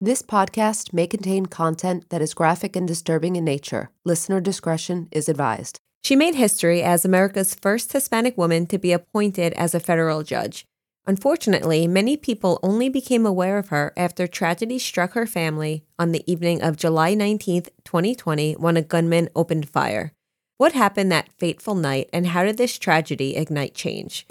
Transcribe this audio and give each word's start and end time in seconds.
This 0.00 0.22
podcast 0.22 0.92
may 0.92 1.08
contain 1.08 1.46
content 1.46 2.08
that 2.10 2.22
is 2.22 2.32
graphic 2.32 2.76
and 2.76 2.86
disturbing 2.86 3.34
in 3.34 3.44
nature. 3.44 3.90
Listener 4.04 4.40
discretion 4.40 5.08
is 5.10 5.28
advised. 5.28 5.80
She 6.04 6.14
made 6.14 6.36
history 6.36 6.84
as 6.84 7.04
America's 7.04 7.56
first 7.56 7.92
Hispanic 7.92 8.38
woman 8.38 8.66
to 8.68 8.78
be 8.78 8.92
appointed 8.92 9.54
as 9.54 9.74
a 9.74 9.80
federal 9.80 10.22
judge. 10.22 10.64
Unfortunately, 11.08 11.88
many 11.88 12.16
people 12.16 12.60
only 12.62 12.88
became 12.88 13.26
aware 13.26 13.58
of 13.58 13.70
her 13.70 13.92
after 13.96 14.28
tragedy 14.28 14.78
struck 14.78 15.14
her 15.14 15.26
family 15.26 15.82
on 15.98 16.12
the 16.12 16.22
evening 16.30 16.62
of 16.62 16.76
July 16.76 17.14
19, 17.14 17.64
2020, 17.84 18.52
when 18.52 18.76
a 18.76 18.82
gunman 18.82 19.28
opened 19.34 19.68
fire. 19.68 20.12
What 20.58 20.74
happened 20.74 21.10
that 21.10 21.30
fateful 21.38 21.74
night, 21.74 22.08
and 22.12 22.28
how 22.28 22.44
did 22.44 22.56
this 22.56 22.78
tragedy 22.78 23.36
ignite 23.36 23.74
change? 23.74 24.28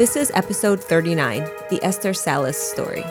This 0.00 0.16
is 0.16 0.32
episode 0.32 0.82
39 0.82 1.44
The 1.68 1.78
Esther 1.84 2.14
Salas 2.14 2.56
Story. 2.56 3.02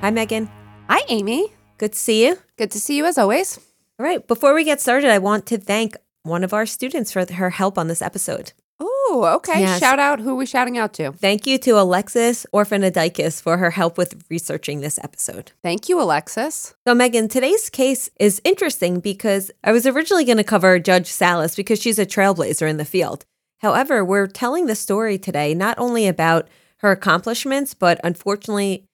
Hi, 0.00 0.10
Meghan. 0.10 0.48
Hi, 0.88 1.02
Amy. 1.10 1.52
Good 1.78 1.92
to 1.92 1.98
see 1.98 2.26
you. 2.26 2.38
Good 2.56 2.70
to 2.72 2.80
see 2.80 2.96
you 2.96 3.04
as 3.04 3.18
always. 3.18 3.58
All 3.98 4.06
right, 4.06 4.26
before 4.26 4.54
we 4.54 4.64
get 4.64 4.80
started, 4.80 5.10
I 5.10 5.18
want 5.18 5.46
to 5.46 5.58
thank 5.58 5.96
one 6.22 6.44
of 6.44 6.52
our 6.52 6.66
students 6.66 7.12
for 7.12 7.24
her 7.32 7.50
help 7.50 7.78
on 7.78 7.88
this 7.88 8.02
episode. 8.02 8.52
Oh, 8.80 9.34
okay. 9.36 9.60
Yes. 9.60 9.78
Shout 9.78 10.00
out. 10.00 10.18
Who 10.18 10.30
are 10.30 10.34
we 10.34 10.46
shouting 10.46 10.76
out 10.78 10.94
to? 10.94 11.12
Thank 11.12 11.46
you 11.46 11.58
to 11.58 11.78
Alexis 11.78 12.44
Orphanoudakis 12.52 13.40
for 13.40 13.58
her 13.58 13.70
help 13.70 13.96
with 13.96 14.24
researching 14.28 14.80
this 14.80 14.98
episode. 15.02 15.52
Thank 15.62 15.88
you, 15.88 16.00
Alexis. 16.00 16.74
So, 16.86 16.94
Meghan, 16.94 17.30
today's 17.30 17.70
case 17.70 18.10
is 18.18 18.40
interesting 18.44 18.98
because 18.98 19.50
I 19.62 19.70
was 19.70 19.86
originally 19.86 20.24
going 20.24 20.38
to 20.38 20.44
cover 20.44 20.78
Judge 20.80 21.06
Salas 21.06 21.54
because 21.54 21.80
she's 21.80 21.98
a 21.98 22.06
trailblazer 22.06 22.68
in 22.68 22.78
the 22.78 22.84
field. 22.84 23.24
However, 23.58 24.04
we're 24.04 24.26
telling 24.26 24.66
the 24.66 24.74
story 24.74 25.18
today 25.18 25.54
not 25.54 25.78
only 25.78 26.08
about 26.08 26.48
her 26.78 26.90
accomplishments, 26.90 27.74
but 27.74 28.00
unfortunately, 28.02 28.84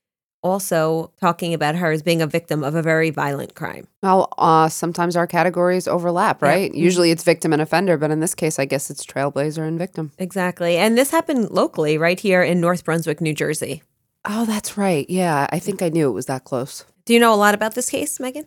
also 0.42 1.12
talking 1.20 1.52
about 1.54 1.74
her 1.76 1.90
as 1.92 2.02
being 2.02 2.22
a 2.22 2.26
victim 2.26 2.64
of 2.64 2.74
a 2.74 2.82
very 2.82 3.10
violent 3.10 3.54
crime. 3.54 3.86
Well, 4.02 4.32
uh, 4.38 4.68
sometimes 4.68 5.16
our 5.16 5.26
categories 5.26 5.86
overlap, 5.86 6.40
Yeah. 6.42 6.48
right? 6.48 6.74
Usually 6.74 7.10
it's 7.10 7.22
victim 7.24 7.52
and 7.52 7.60
offender, 7.60 7.96
but 7.98 8.10
in 8.10 8.20
this 8.20 8.34
case, 8.34 8.58
I 8.58 8.64
guess 8.64 8.90
it's 8.90 9.04
trailblazer 9.04 9.66
and 9.66 9.78
victim. 9.78 10.12
Exactly. 10.18 10.76
And 10.76 10.96
this 10.96 11.10
happened 11.10 11.50
locally, 11.50 11.98
right 11.98 12.18
here 12.18 12.42
in 12.42 12.60
North 12.60 12.84
Brunswick, 12.84 13.20
New 13.20 13.34
Jersey. 13.34 13.82
Oh, 14.24 14.44
that's 14.44 14.76
right. 14.76 15.08
Yeah, 15.08 15.46
I 15.50 15.58
think 15.58 15.82
I 15.82 15.88
knew 15.88 16.08
it 16.08 16.12
was 16.12 16.26
that 16.26 16.44
close. 16.44 16.84
Do 17.04 17.14
you 17.14 17.20
know 17.20 17.32
a 17.34 17.36
lot 17.36 17.54
about 17.54 17.74
this 17.74 17.90
case, 17.90 18.18
Meghan? 18.18 18.44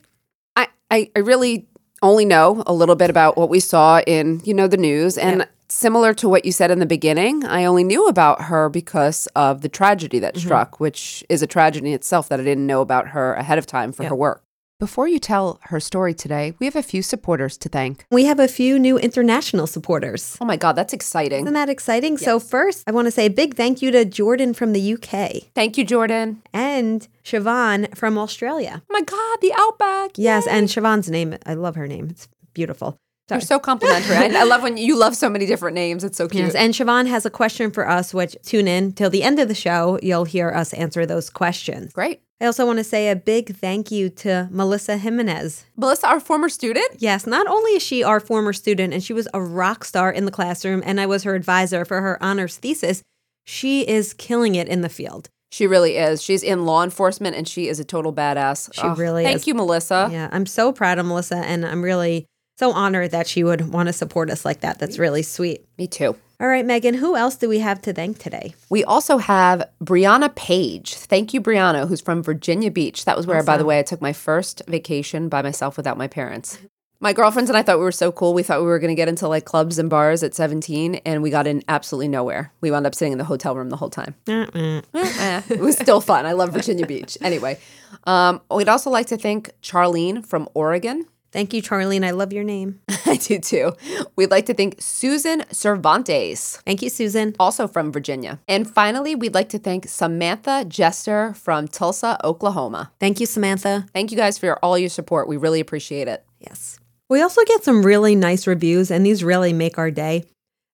I, 0.56 0.68
I, 0.92 1.10
I 1.16 1.20
really 1.20 1.68
only 2.02 2.26
know 2.26 2.64
a 2.68 2.74
little 2.74 2.96
bit 2.96 3.10
about 3.10 3.38
what 3.38 3.50
we 3.50 3.60
saw 3.60 4.00
in, 4.06 4.42
you 4.44 4.54
know, 4.54 4.68
the 4.68 4.78
news. 4.78 5.18
And 5.18 5.40
Yeah. 5.42 5.46
Similar 5.74 6.14
to 6.16 6.30
what 6.30 6.46
you 6.46 6.52
said 6.52 6.72
in 6.72 6.80
the 6.80 6.86
beginning, 6.86 7.44
I 7.44 7.66
only 7.66 7.84
knew 7.84 8.08
about 8.08 8.44
her 8.44 8.70
because 8.70 9.28
of 9.36 9.62
the 9.62 9.70
tragedy 9.70 10.20
that 10.20 10.36
mm-hmm. 10.36 10.46
struck, 10.46 10.80
which 10.80 11.24
is 11.30 11.42
a 11.42 11.48
tragedy 11.48 11.90
in 11.90 11.94
itself 11.94 12.30
that 12.30 12.40
I 12.40 12.44
didn't 12.44 12.68
know 12.68 12.82
about 12.82 13.10
her 13.10 13.34
ahead 13.34 13.58
of 13.58 13.66
time 13.66 13.92
for 13.92 14.04
Yeah. 14.04 14.10
her 14.10 14.16
work. 14.16 14.44
Before 14.80 15.08
you 15.08 15.18
tell 15.18 15.60
her 15.66 15.80
story 15.80 16.14
today, 16.14 16.56
we 16.60 16.66
have 16.66 16.76
a 16.76 16.84
few 16.84 17.02
supporters 17.02 17.58
to 17.60 17.70
thank. 17.70 18.06
We 18.12 18.26
have 18.26 18.40
a 18.40 18.50
few 18.50 18.78
new 18.78 18.98
international 18.98 19.66
supporters. 19.66 20.36
Oh 20.42 20.46
my 20.46 20.58
God, 20.58 20.74
that's 20.74 20.94
exciting. 20.94 21.44
Isn't 21.44 21.54
that 21.54 21.70
exciting? 21.70 22.18
So, 22.18 22.38
first, 22.40 22.84
I 22.86 22.92
want 22.92 23.06
to 23.06 23.12
say 23.12 23.28
a 23.28 23.30
big 23.30 23.56
thank 23.56 23.82
you 23.82 23.92
to 23.92 24.04
Jordan 24.04 24.54
from 24.54 24.74
the 24.74 24.94
UK 24.94 25.44
Thank 25.56 25.78
you, 25.78 25.86
Jordan. 25.86 26.42
and 26.52 27.08
Siobhan 27.24 27.96
from 27.96 28.18
Australia. 28.18 28.82
Oh 28.90 28.94
my 28.94 29.02
God, 29.02 29.38
the 29.42 29.54
Outback. 29.58 30.12
Yes, 30.18 30.46
and 30.48 30.68
Siobhan's 30.68 31.10
name, 31.10 31.38
I 31.46 31.54
love 31.54 31.76
her 31.76 31.88
name. 31.88 32.08
It's 32.10 32.28
beautiful. 32.54 32.98
You're 33.30 33.42
so 33.42 33.60
complimentary. 33.60 34.16
I, 34.16 34.42
I 34.42 34.44
love 34.44 34.64
when 34.64 34.78
you 34.78 34.98
love 34.98 35.16
so 35.16 35.30
many 35.30 35.46
different 35.46 35.76
names. 35.76 36.04
It's 36.04 36.18
so 36.18 36.28
cute. 36.28 36.44
Yes, 36.44 36.56
and 36.56 36.74
Siobhan 36.74 37.08
has 37.08 37.26
a 37.26 37.30
question 37.30 37.72
for 37.72 37.88
us, 37.88 38.14
which 38.14 38.36
tune 38.44 38.68
in 38.68 38.92
till 38.92 39.10
the 39.10 39.24
end 39.24 39.40
of 39.40 39.48
the 39.48 39.56
show. 39.56 39.98
You'll 40.04 40.26
hear 40.26 40.50
us 40.50 40.74
answer 40.74 41.06
those 41.06 41.30
questions. 41.30 41.94
Great. 41.94 42.22
I 42.42 42.46
also 42.46 42.66
want 42.66 42.80
to 42.80 42.84
say 42.84 43.10
a 43.10 43.16
big 43.16 43.56
thank 43.56 43.90
you 43.90 44.10
to 44.10 44.50
Melissa 44.52 44.98
Jimenez. 44.98 45.66
Melissa, 45.78 46.08
our 46.08 46.20
former 46.20 46.50
student. 46.50 46.88
Yes, 46.98 47.26
not 47.26 47.48
only 47.48 47.72
is 47.72 47.84
she 47.84 48.04
our 48.04 48.20
former 48.20 48.52
student 48.52 48.94
and 48.94 49.02
she 49.02 49.14
was 49.14 49.30
a 49.34 49.42
rock 49.42 49.86
star 49.86 50.12
in 50.12 50.26
the 50.26 50.32
classroom, 50.32 50.84
and 50.86 51.00
I 51.00 51.06
was 51.06 51.24
her 51.24 51.36
advisor 51.36 51.86
for 51.86 52.02
her 52.02 52.22
honors 52.22 52.58
thesis, 52.58 53.02
she 53.46 53.88
is 53.88 54.14
killing 54.14 54.56
it 54.56 54.68
in 54.68 54.82
the 54.82 54.90
field. 54.90 55.30
She 55.54 55.68
really 55.68 55.96
is. 55.96 56.22
She's 56.22 56.44
in 56.44 56.66
law 56.66 56.84
enforcement 56.84 57.36
and 57.36 57.48
she 57.48 57.68
is 57.68 57.80
a 57.80 57.86
total 57.86 58.12
badass. 58.12 58.74
She 58.74 58.88
really 59.00 59.24
thank 59.24 59.38
is. 59.38 59.48
you, 59.48 59.54
Melissa. 59.54 60.10
Yeah, 60.12 60.28
I'm 60.32 60.46
so 60.46 60.74
proud 60.74 60.98
of 60.98 61.06
Melissa, 61.06 61.38
and 61.38 61.66
I'm 61.66 61.82
really 61.84 62.26
so 62.64 62.72
honored 62.72 63.12
that 63.12 63.28
she 63.28 63.44
would 63.44 63.74
want 63.74 63.88
to 63.88 63.94
support 63.94 64.30
us 64.30 64.46
like 64.46 64.62
that. 64.62 64.80
That's 64.80 64.98
really 64.98 65.22
sweet. 65.22 65.66
Me 65.78 65.86
too. 65.86 66.16
All 66.40 66.48
right, 66.48 66.66
Meghan, 66.66 66.96
who 66.96 67.18
else 67.18 67.36
do 67.36 67.50
we 67.50 67.60
have 67.60 67.82
to 67.82 67.92
thank 67.92 68.20
today? 68.20 68.56
We 68.70 68.86
also 68.86 69.18
have 69.18 69.70
Brianna 69.84 70.34
Page. 70.34 70.96
Thank 70.96 71.34
you, 71.34 71.42
Brianna, 71.42 71.90
who's 71.90 72.00
from 72.00 72.24
Virginia 72.24 72.72
Beach. 72.72 73.04
That 73.04 73.18
was 73.18 73.28
where, 73.28 73.44
by 73.44 73.58
the 73.58 73.66
way, 73.66 73.80
I 73.80 73.84
took 73.84 74.02
my 74.02 74.14
first 74.14 74.62
vacation 74.66 75.28
by 75.28 75.42
myself 75.42 75.76
without 75.76 75.98
my 75.98 76.08
parents. 76.08 76.58
My 77.02 77.12
girlfriends 77.12 77.50
and 77.50 77.58
I 77.58 77.64
thought 77.64 77.80
we 77.80 77.84
were 77.84 77.92
so 77.92 78.14
cool. 78.14 78.34
We 78.34 78.44
thought 78.44 78.62
we 78.62 78.68
were 78.68 78.80
going 78.80 78.92
to 78.92 78.96
get 78.96 79.10
into 79.10 79.28
like 79.28 79.44
clubs 79.44 79.78
and 79.78 79.90
bars 79.90 80.24
at 80.24 80.34
17, 80.34 80.96
and 81.06 81.22
we 81.22 81.30
got 81.30 81.48
in 81.48 81.64
absolutely 81.68 82.08
nowhere. 82.08 82.54
We 82.62 82.72
wound 82.72 82.88
up 82.88 82.96
sitting 82.96 83.12
in 83.12 83.18
the 83.18 83.26
hotel 83.26 83.58
room 83.58 83.70
the 83.70 83.76
whole 83.76 83.90
time. 83.90 84.16
Eh, 84.26 84.46
it 85.50 85.60
was 85.60 85.76
still 85.76 86.00
fun. 86.00 86.26
I 86.26 86.32
love 86.32 86.54
Virginia 86.54 86.88
Beach. 86.88 87.18
Anyway, 87.22 87.60
um, 88.06 88.40
we'd 88.50 88.70
also 88.70 88.90
like 88.90 89.08
to 89.08 89.18
thank 89.18 89.52
Charlene 89.62 90.26
from 90.26 90.48
Oregon. 90.54 91.06
Thank 91.34 91.52
you, 91.54 91.64
Charlene. 91.64 92.06
I 92.06 92.12
love 92.12 92.32
your 92.32 92.44
name. 92.44 92.80
I 93.08 93.18
do 93.18 93.40
too. 93.40 93.74
We'd 94.16 94.30
like 94.30 94.46
to 94.46 94.54
thank 94.54 94.76
Susan 94.80 95.44
Cervantes, 95.52 96.58
Thank 96.66 96.84
you, 96.84 96.90
Susan. 96.90 97.36
also 97.40 97.68
from 97.68 97.92
Virginia. 97.92 98.40
And 98.48 98.70
finally, 98.70 99.16
we'd 99.16 99.34
like 99.34 99.50
to 99.50 99.58
thank 99.60 99.88
Samantha 99.88 100.64
Jester 100.68 101.34
from 101.34 101.68
Tulsa, 101.68 102.20
Oklahoma. 102.24 102.92
Thank 103.00 103.20
you, 103.20 103.26
Samantha. 103.26 103.88
Thank 103.94 104.12
you 104.12 104.18
guys 104.18 104.38
for 104.38 104.46
your, 104.46 104.60
all 104.62 104.78
your 104.78 104.90
support. 104.90 105.28
We 105.28 105.36
really 105.38 105.60
appreciate 105.60 106.08
it. 106.08 106.24
Yes. 106.40 106.80
We 107.10 107.22
also 107.22 107.44
get 107.46 107.64
some 107.64 107.84
really 107.84 108.16
nice 108.16 108.46
reviews, 108.48 108.92
and 108.92 109.04
these 109.06 109.24
really 109.24 109.54
make 109.54 109.78
our 109.80 109.90
day. 109.92 110.26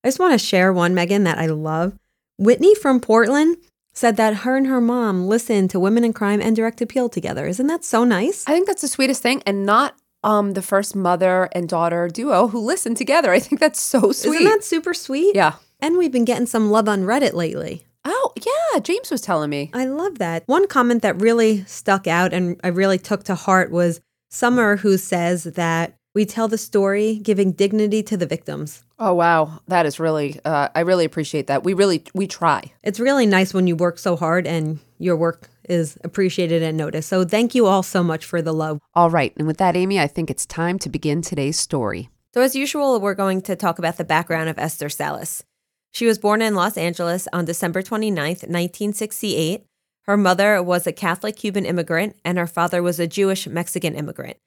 I 0.04 0.08
just 0.10 0.20
want 0.20 0.34
to 0.34 0.46
share 0.46 0.72
one, 0.74 0.94
Meghan, 0.94 1.24
that 1.24 1.38
I 1.38 1.48
love. 1.48 1.94
Whitney 2.38 2.76
from 2.76 3.00
Portland 3.00 3.58
said 3.94 4.18
that 4.18 4.38
her 4.38 4.56
and 4.56 4.68
her 4.68 4.80
mom 4.80 5.26
listened 5.28 5.70
to 5.72 5.80
Women 5.80 6.04
and 6.04 6.14
Crime 6.16 6.42
and 6.42 6.56
Direct 6.56 6.82
Appeal 6.82 7.10
together. 7.10 7.48
Isn't 7.48 7.68
that 7.68 7.84
so 7.84 8.04
nice? 8.04 8.44
I 8.48 8.52
think 8.52 8.68
that's 8.68 8.82
the 8.82 8.88
sweetest 8.88 9.22
thing, 9.24 9.42
and 9.46 9.66
not 9.66 9.96
um 10.24 10.54
the 10.54 10.62
first 10.62 10.96
mother 10.96 11.50
and 11.54 11.70
daughter 11.70 12.08
duo 12.08 12.48
who 12.48 12.60
listen 12.60 12.96
together. 12.96 13.32
I 13.32 13.40
think 13.40 13.60
that's 13.60 13.82
so 13.82 14.12
sweet. 14.12 14.42
Isn't 14.42 14.44
that 14.46 14.64
super 14.64 14.94
sweet? 14.94 15.36
yeah. 15.36 15.54
And 15.82 15.98
we've 15.98 16.12
been 16.12 16.26
getting 16.26 16.46
some 16.46 16.72
love 16.72 16.90
on 16.90 17.04
Reddit 17.04 17.34
lately. 17.34 17.86
Oh 18.06 18.34
yeah, 18.36 18.80
James 18.80 19.12
was 19.12 19.22
telling 19.22 19.50
me. 19.50 19.72
I 19.74 19.86
love 19.86 20.20
that. 20.20 20.44
One 20.46 20.68
comment 20.68 21.02
that 21.04 21.22
really 21.22 21.64
stuck 21.66 22.08
out 22.08 22.34
and 22.34 22.60
I 22.64 22.68
really 22.70 22.98
took 22.98 23.24
to 23.26 23.36
heart 23.36 23.72
was 23.72 24.02
Summer, 24.32 24.76
who 24.78 24.98
says 24.98 25.46
that 25.46 25.96
we 26.14 26.24
tell 26.26 26.48
the 26.48 26.58
story 26.58 27.20
giving 27.24 27.52
dignity 27.52 28.04
to 28.04 28.16
the 28.18 28.26
victims. 28.28 28.84
Oh 29.00 29.14
wow, 29.14 29.62
that 29.68 29.86
is 29.86 30.00
really. 30.00 30.40
Uh, 30.46 30.70
I 30.76 30.82
really 30.82 31.06
appreciate 31.06 31.48
that. 31.48 31.64
We 31.64 31.74
really 31.74 32.04
we 32.14 32.28
try. 32.28 32.72
It's 32.84 33.00
really 33.00 33.26
nice 33.26 33.54
when 33.54 33.68
you 33.68 33.76
work 33.76 33.98
so 33.98 34.16
hard 34.16 34.46
and 34.46 34.80
your 35.00 35.16
work 35.16 35.50
is 35.70 35.98
appreciated 36.04 36.64
and 36.64 36.76
noticed. 36.76 37.08
So 37.08 37.24
thank 37.24 37.56
you 37.56 37.68
all 37.68 37.84
so 37.84 38.04
much 38.04 38.26
for 38.26 38.42
the 38.42 38.54
love. 38.54 38.80
All 38.96 39.10
right, 39.10 39.34
and 39.38 39.48
with 39.48 39.58
that, 39.58 39.76
Amy, 39.76 40.00
I 40.00 40.08
think 40.08 40.30
it's 40.30 40.46
time 40.46 40.80
to 40.80 40.90
begin 40.90 41.22
today's 41.22 41.58
story. 41.58 42.10
So, 42.34 42.42
as 42.42 42.56
usual, 42.56 43.00
we're 43.00 43.16
going 43.16 43.42
to 43.44 43.56
talk 43.56 43.80
about 43.80 43.98
the 43.98 44.04
background 44.04 44.50
of 44.50 44.60
Esther 44.60 44.90
Salas. 44.90 45.44
She 45.92 46.06
was 46.06 46.20
born 46.20 46.42
in 46.42 46.54
Los 46.54 46.78
Angeles 46.78 47.28
on 47.34 47.46
December 47.46 47.82
29th, 47.82 48.44
1968. 48.44 49.66
Her 50.04 50.18
mother 50.18 50.62
was 50.62 50.86
a 50.86 50.92
Catholic 50.92 51.36
Cuban 51.36 51.66
immigrant, 51.66 52.16
and 52.24 52.38
her 52.38 52.46
father 52.46 52.84
was 52.84 53.00
a 53.00 53.08
Jewish 53.08 53.48
Mexican 53.48 53.96
immigrant. 53.96 54.38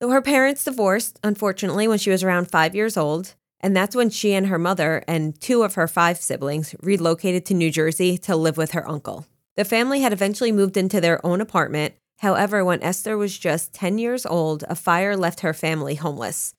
So, 0.00 0.10
her 0.10 0.22
parents 0.22 0.64
divorced, 0.64 1.20
unfortunately, 1.22 1.86
when 1.86 1.98
she 1.98 2.10
was 2.10 2.24
around 2.24 2.50
five 2.50 2.74
years 2.74 2.96
old. 2.96 3.34
And 3.60 3.76
that's 3.76 3.94
when 3.94 4.10
she 4.10 4.34
and 4.34 4.48
her 4.48 4.58
mother 4.58 5.04
and 5.06 5.40
two 5.40 5.62
of 5.62 5.74
her 5.74 5.86
five 5.86 6.18
siblings 6.18 6.74
relocated 6.82 7.46
to 7.46 7.54
New 7.54 7.70
Jersey 7.70 8.18
to 8.18 8.34
live 8.34 8.56
with 8.56 8.72
her 8.72 8.88
uncle. 8.88 9.26
The 9.56 9.64
family 9.64 10.00
had 10.00 10.12
eventually 10.12 10.52
moved 10.52 10.76
into 10.76 11.00
their 11.00 11.24
own 11.24 11.40
apartment. 11.40 11.94
However, 12.18 12.64
when 12.64 12.82
Esther 12.82 13.16
was 13.18 13.36
just 13.36 13.74
10 13.74 13.98
years 13.98 14.24
old, 14.24 14.64
a 14.68 14.74
fire 14.74 15.16
left 15.16 15.40
her 15.40 15.52
family 15.52 15.96
homeless. 15.96 16.54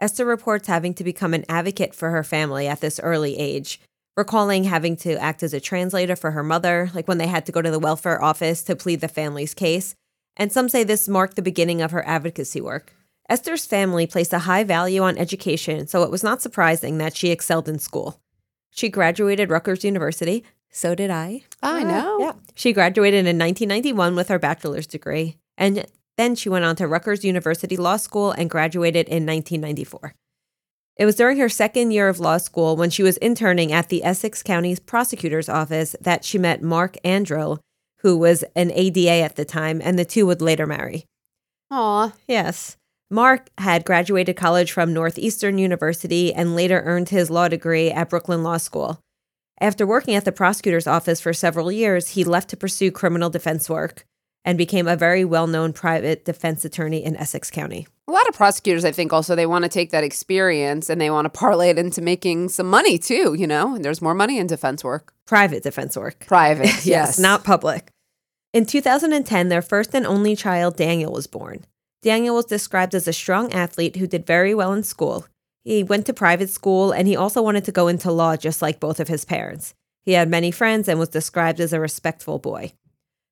Esther 0.00 0.24
reports 0.24 0.68
having 0.68 0.94
to 0.94 1.04
become 1.04 1.34
an 1.34 1.44
advocate 1.48 1.94
for 1.94 2.10
her 2.10 2.22
family 2.22 2.66
at 2.66 2.80
this 2.80 3.00
early 3.02 3.38
age, 3.38 3.80
recalling 4.16 4.64
having 4.64 4.96
to 4.96 5.20
act 5.20 5.42
as 5.42 5.52
a 5.52 5.60
translator 5.60 6.16
for 6.16 6.30
her 6.30 6.42
mother, 6.42 6.90
like 6.94 7.08
when 7.08 7.18
they 7.18 7.26
had 7.26 7.46
to 7.46 7.52
go 7.52 7.60
to 7.60 7.70
the 7.70 7.78
welfare 7.78 8.22
office 8.22 8.62
to 8.62 8.76
plead 8.76 9.00
the 9.00 9.08
family's 9.08 9.54
case, 9.54 9.94
and 10.36 10.52
some 10.52 10.68
say 10.68 10.84
this 10.84 11.08
marked 11.08 11.36
the 11.36 11.42
beginning 11.42 11.82
of 11.82 11.90
her 11.90 12.06
advocacy 12.06 12.60
work. 12.60 12.94
Esther's 13.28 13.66
family 13.66 14.06
placed 14.06 14.32
a 14.32 14.40
high 14.40 14.64
value 14.64 15.02
on 15.02 15.18
education, 15.18 15.86
so 15.86 16.02
it 16.02 16.10
was 16.10 16.22
not 16.22 16.42
surprising 16.42 16.98
that 16.98 17.16
she 17.16 17.30
excelled 17.30 17.68
in 17.68 17.78
school. 17.78 18.20
She 18.70 18.88
graduated 18.88 19.50
Rutgers 19.50 19.84
University. 19.84 20.44
So 20.70 20.94
did 20.94 21.10
I. 21.10 21.44
I 21.62 21.82
ah, 21.82 21.84
know. 21.84 22.18
Yeah. 22.20 22.32
She 22.54 22.72
graduated 22.72 23.26
in 23.26 23.38
1991 23.38 24.14
with 24.14 24.28
her 24.28 24.38
bachelor's 24.38 24.86
degree, 24.86 25.36
and 25.58 25.84
then 26.16 26.34
she 26.34 26.48
went 26.48 26.64
on 26.64 26.76
to 26.76 26.86
Rutgers 26.86 27.24
University 27.24 27.76
Law 27.76 27.96
School 27.96 28.30
and 28.30 28.50
graduated 28.50 29.08
in 29.08 29.26
1994. 29.26 30.14
It 30.96 31.06
was 31.06 31.16
during 31.16 31.38
her 31.38 31.48
second 31.48 31.92
year 31.92 32.08
of 32.08 32.20
law 32.20 32.36
school 32.36 32.76
when 32.76 32.90
she 32.90 33.02
was 33.02 33.16
interning 33.18 33.72
at 33.72 33.88
the 33.88 34.04
Essex 34.04 34.42
County 34.42 34.76
Prosecutor's 34.76 35.48
Office 35.48 35.96
that 36.00 36.24
she 36.24 36.36
met 36.36 36.62
Mark 36.62 36.98
Anderl, 37.02 37.58
who 38.00 38.18
was 38.18 38.44
an 38.54 38.70
ADA 38.72 39.24
at 39.24 39.36
the 39.36 39.46
time, 39.46 39.80
and 39.82 39.98
the 39.98 40.04
two 40.04 40.26
would 40.26 40.42
later 40.42 40.66
marry. 40.66 41.06
Aw. 41.70 42.12
Yes. 42.28 42.76
Mark 43.10 43.48
had 43.58 43.84
graduated 43.84 44.36
college 44.36 44.72
from 44.72 44.92
Northeastern 44.92 45.58
University 45.58 46.34
and 46.34 46.54
later 46.54 46.82
earned 46.84 47.08
his 47.08 47.30
law 47.30 47.48
degree 47.48 47.90
at 47.90 48.10
Brooklyn 48.10 48.42
Law 48.42 48.58
School. 48.58 49.00
After 49.62 49.86
working 49.86 50.14
at 50.14 50.24
the 50.24 50.32
prosecutor's 50.32 50.86
office 50.86 51.20
for 51.20 51.34
several 51.34 51.70
years, 51.70 52.08
he 52.08 52.24
left 52.24 52.48
to 52.50 52.56
pursue 52.56 52.90
criminal 52.90 53.28
defense 53.28 53.68
work 53.68 54.06
and 54.42 54.56
became 54.56 54.88
a 54.88 54.96
very 54.96 55.22
well 55.22 55.46
known 55.46 55.74
private 55.74 56.24
defense 56.24 56.64
attorney 56.64 57.04
in 57.04 57.14
Essex 57.14 57.50
County. 57.50 57.86
A 58.08 58.12
lot 58.12 58.26
of 58.26 58.34
prosecutors, 58.34 58.86
I 58.86 58.92
think, 58.92 59.12
also 59.12 59.36
they 59.36 59.44
want 59.44 59.64
to 59.64 59.68
take 59.68 59.90
that 59.90 60.02
experience 60.02 60.88
and 60.88 60.98
they 60.98 61.10
want 61.10 61.26
to 61.26 61.38
parlay 61.38 61.68
it 61.68 61.78
into 61.78 62.00
making 62.00 62.48
some 62.48 62.70
money 62.70 62.96
too. 62.96 63.34
You 63.34 63.46
know, 63.46 63.74
and 63.74 63.84
there's 63.84 64.00
more 64.00 64.14
money 64.14 64.38
in 64.38 64.46
defense 64.46 64.82
work. 64.82 65.12
Private 65.26 65.62
defense 65.62 65.94
work. 65.94 66.26
Private, 66.26 66.64
yes, 66.64 66.86
yes, 66.86 67.18
not 67.18 67.44
public. 67.44 67.90
In 68.54 68.64
2010, 68.64 69.48
their 69.48 69.62
first 69.62 69.94
and 69.94 70.06
only 70.06 70.34
child, 70.34 70.76
Daniel, 70.76 71.12
was 71.12 71.26
born. 71.26 71.66
Daniel 72.02 72.34
was 72.34 72.46
described 72.46 72.94
as 72.94 73.06
a 73.06 73.12
strong 73.12 73.52
athlete 73.52 73.96
who 73.96 74.06
did 74.06 74.26
very 74.26 74.54
well 74.54 74.72
in 74.72 74.82
school. 74.82 75.26
He 75.64 75.82
went 75.82 76.06
to 76.06 76.14
private 76.14 76.50
school 76.50 76.92
and 76.92 77.06
he 77.06 77.16
also 77.16 77.42
wanted 77.42 77.64
to 77.64 77.72
go 77.72 77.88
into 77.88 78.10
law 78.10 78.36
just 78.36 78.62
like 78.62 78.80
both 78.80 79.00
of 79.00 79.08
his 79.08 79.24
parents. 79.24 79.74
He 80.02 80.12
had 80.12 80.28
many 80.30 80.50
friends 80.50 80.88
and 80.88 80.98
was 80.98 81.10
described 81.10 81.60
as 81.60 81.72
a 81.72 81.80
respectful 81.80 82.38
boy. 82.38 82.72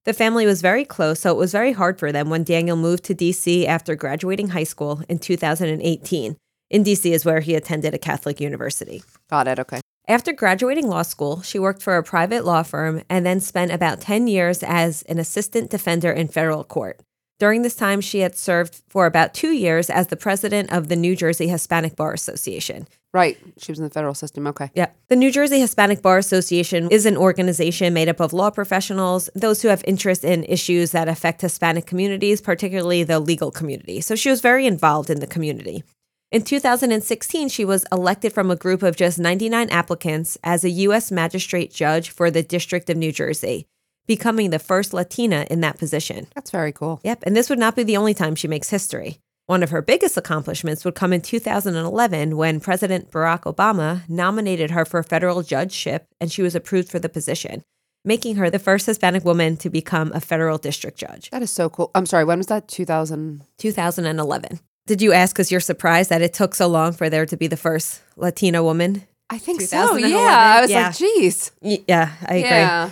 The 0.05 0.13
family 0.13 0.47
was 0.47 0.63
very 0.63 0.85
close, 0.85 1.21
so 1.21 1.33
it 1.33 1.39
was 1.39 1.53
very 1.53 1.73
hard 1.73 1.99
for 1.99 2.13
them 2.13 2.31
when 2.31 2.45
Daniel 2.45 2.77
moved 2.77 3.05
to 3.05 3.15
DC 3.15 3.67
after 3.67 3.95
graduating 3.95 4.49
high 4.49 4.65
school 4.65 5.03
in 5.09 5.19
2018. 5.19 6.37
In 6.71 6.85
DC 6.85 7.11
is 7.11 7.25
where 7.25 7.41
he 7.41 7.55
attended 7.55 7.95
a 7.95 7.99
Catholic 7.99 8.41
university. 8.41 9.03
Got 9.29 9.49
it. 9.49 9.59
Okay. 9.59 9.81
After 10.07 10.33
graduating 10.33 10.89
law 10.89 11.03
school, 11.03 11.43
she 11.43 11.59
worked 11.59 11.83
for 11.83 11.97
a 11.97 12.03
private 12.03 12.45
law 12.45 12.63
firm 12.63 13.03
and 13.11 13.27
then 13.27 13.41
spent 13.41 13.73
about 13.73 14.01
10 14.01 14.27
years 14.27 14.63
as 14.63 15.03
an 15.03 15.19
assistant 15.19 15.71
defender 15.71 16.11
in 16.11 16.29
federal 16.29 16.65
court. 16.65 17.01
During 17.39 17.63
this 17.63 17.77
time, 17.77 18.01
she 18.01 18.21
had 18.21 18.37
served 18.37 18.83
for 18.89 19.07
about 19.07 19.33
two 19.33 19.53
years 19.53 19.91
as 19.91 20.09
the 20.09 20.17
president 20.17 20.73
of 20.73 20.89
the 20.89 20.97
New 20.97 21.15
Jersey 21.15 21.47
Hispanic 21.47 21.95
Bar 21.95 22.13
Association. 22.13 22.89
Right. 23.13 23.39
She 23.57 23.71
was 23.73 23.79
in 23.79 23.85
the 23.85 23.91
federal 23.91 24.15
system. 24.15 24.47
Okay. 24.49 24.71
Yeah. 24.75 24.89
The 25.09 25.17
New 25.17 25.31
Jersey 25.31 25.61
Hispanic 25.61 26.03
Bar 26.03 26.19
Association 26.19 26.89
is 26.91 27.07
an 27.07 27.17
organization 27.17 27.95
made 27.95 28.09
up 28.09 28.21
of 28.21 28.33
law 28.33 28.51
professionals, 28.51 29.31
those 29.35 29.63
who 29.63 29.69
have 29.69 29.83
interest 29.87 30.25
in 30.25 30.45
issues 30.45 30.91
that 30.91 31.09
affect 31.09 31.41
Hispanic 31.41 31.87
communities, 31.87 32.41
particularly 32.41 33.05
the 33.05 33.21
legal 33.21 33.51
community. 33.51 34.01
So 34.01 34.15
she 34.15 34.31
was 34.31 34.41
very 34.41 34.67
involved 34.67 35.09
in 35.09 35.21
the 35.21 35.27
community. 35.27 35.85
In 36.31 36.43
2016, 36.43 37.49
she 37.49 37.65
was 37.65 37.87
elected 37.91 38.35
from 38.35 38.51
a 38.51 38.57
group 38.57 38.83
of 38.83 38.97
just 38.97 39.19
99 39.19 39.71
applicants 39.71 40.37
as 40.45 40.63
a 40.63 40.71
U.S. 40.71 41.11
magistrate 41.11 41.73
judge 41.73 42.11
for 42.11 42.31
the 42.31 42.43
District 42.43 42.91
of 42.91 42.99
New 42.99 43.13
Jersey, 43.13 43.67
becoming 44.09 44.51
the 44.51 44.59
first 44.59 44.93
Latina 44.93 45.47
in 45.49 45.61
that 45.61 45.79
position. 45.79 46.27
That's 46.35 46.51
very 46.51 46.73
cool. 46.73 47.01
Yep, 47.05 47.23
and 47.25 47.37
this 47.37 47.49
would 47.49 47.59
not 47.61 47.77
be 47.77 47.85
the 47.85 47.97
only 47.97 48.15
time 48.15 48.35
she 48.35 48.49
makes 48.49 48.71
history. 48.71 49.19
One 49.47 49.63
of 49.63 49.71
her 49.71 49.81
biggest 49.81 50.17
accomplishments 50.17 50.85
would 50.85 50.95
come 50.97 51.13
in 51.13 51.21
2011 51.23 52.37
when 52.37 52.59
President 52.61 53.11
Barack 53.11 53.43
Obama 53.43 54.07
nominated 54.09 54.73
her 54.73 54.85
for 54.85 54.99
a 55.01 55.05
federal 55.05 55.43
judgeship 55.43 56.07
and 56.21 56.31
she 56.31 56.43
was 56.43 56.55
approved 56.55 56.91
for 56.91 56.99
the 56.99 57.09
position, 57.09 57.63
making 58.05 58.37
her 58.37 58.51
the 58.51 58.59
first 58.59 58.85
Hispanic 58.87 59.25
woman 59.25 59.57
to 59.59 59.71
become 59.71 60.13
a 60.13 60.21
federal 60.21 60.59
district 60.59 60.99
judge. 60.99 61.31
That 61.31 61.43
is 61.43 61.51
so 61.51 61.71
cool. 61.71 61.91
I'm 61.95 62.05
sorry. 62.05 62.25
When 62.25 62.39
was 62.39 62.49
that? 62.49 62.69
2000. 62.69 63.43
2011. 63.59 64.61
Did 64.87 65.01
you 65.03 65.13
ask 65.13 65.35
because 65.35 65.51
you're 65.51 65.61
surprised 65.61 66.11
that 66.11 66.23
it 66.23 66.33
took 66.35 66.55
so 66.55 66.67
long 66.67 66.93
for 66.93 67.09
there 67.11 67.27
to 67.27 67.37
be 67.37 67.47
the 67.47 67.57
first 67.57 68.03
Latina 68.17 68.63
woman? 68.63 69.05
I 69.31 69.39
think 69.39 69.61
so. 69.63 69.97
Yeah. 69.97 70.57
I 70.59 70.61
was 70.63 70.71
Yeah. 70.71 70.87
like, 70.89 70.97
geez. 70.97 71.53
Yeah, 71.63 72.13
I 72.27 72.35
agree. 72.37 72.41
Yeah. 72.51 72.91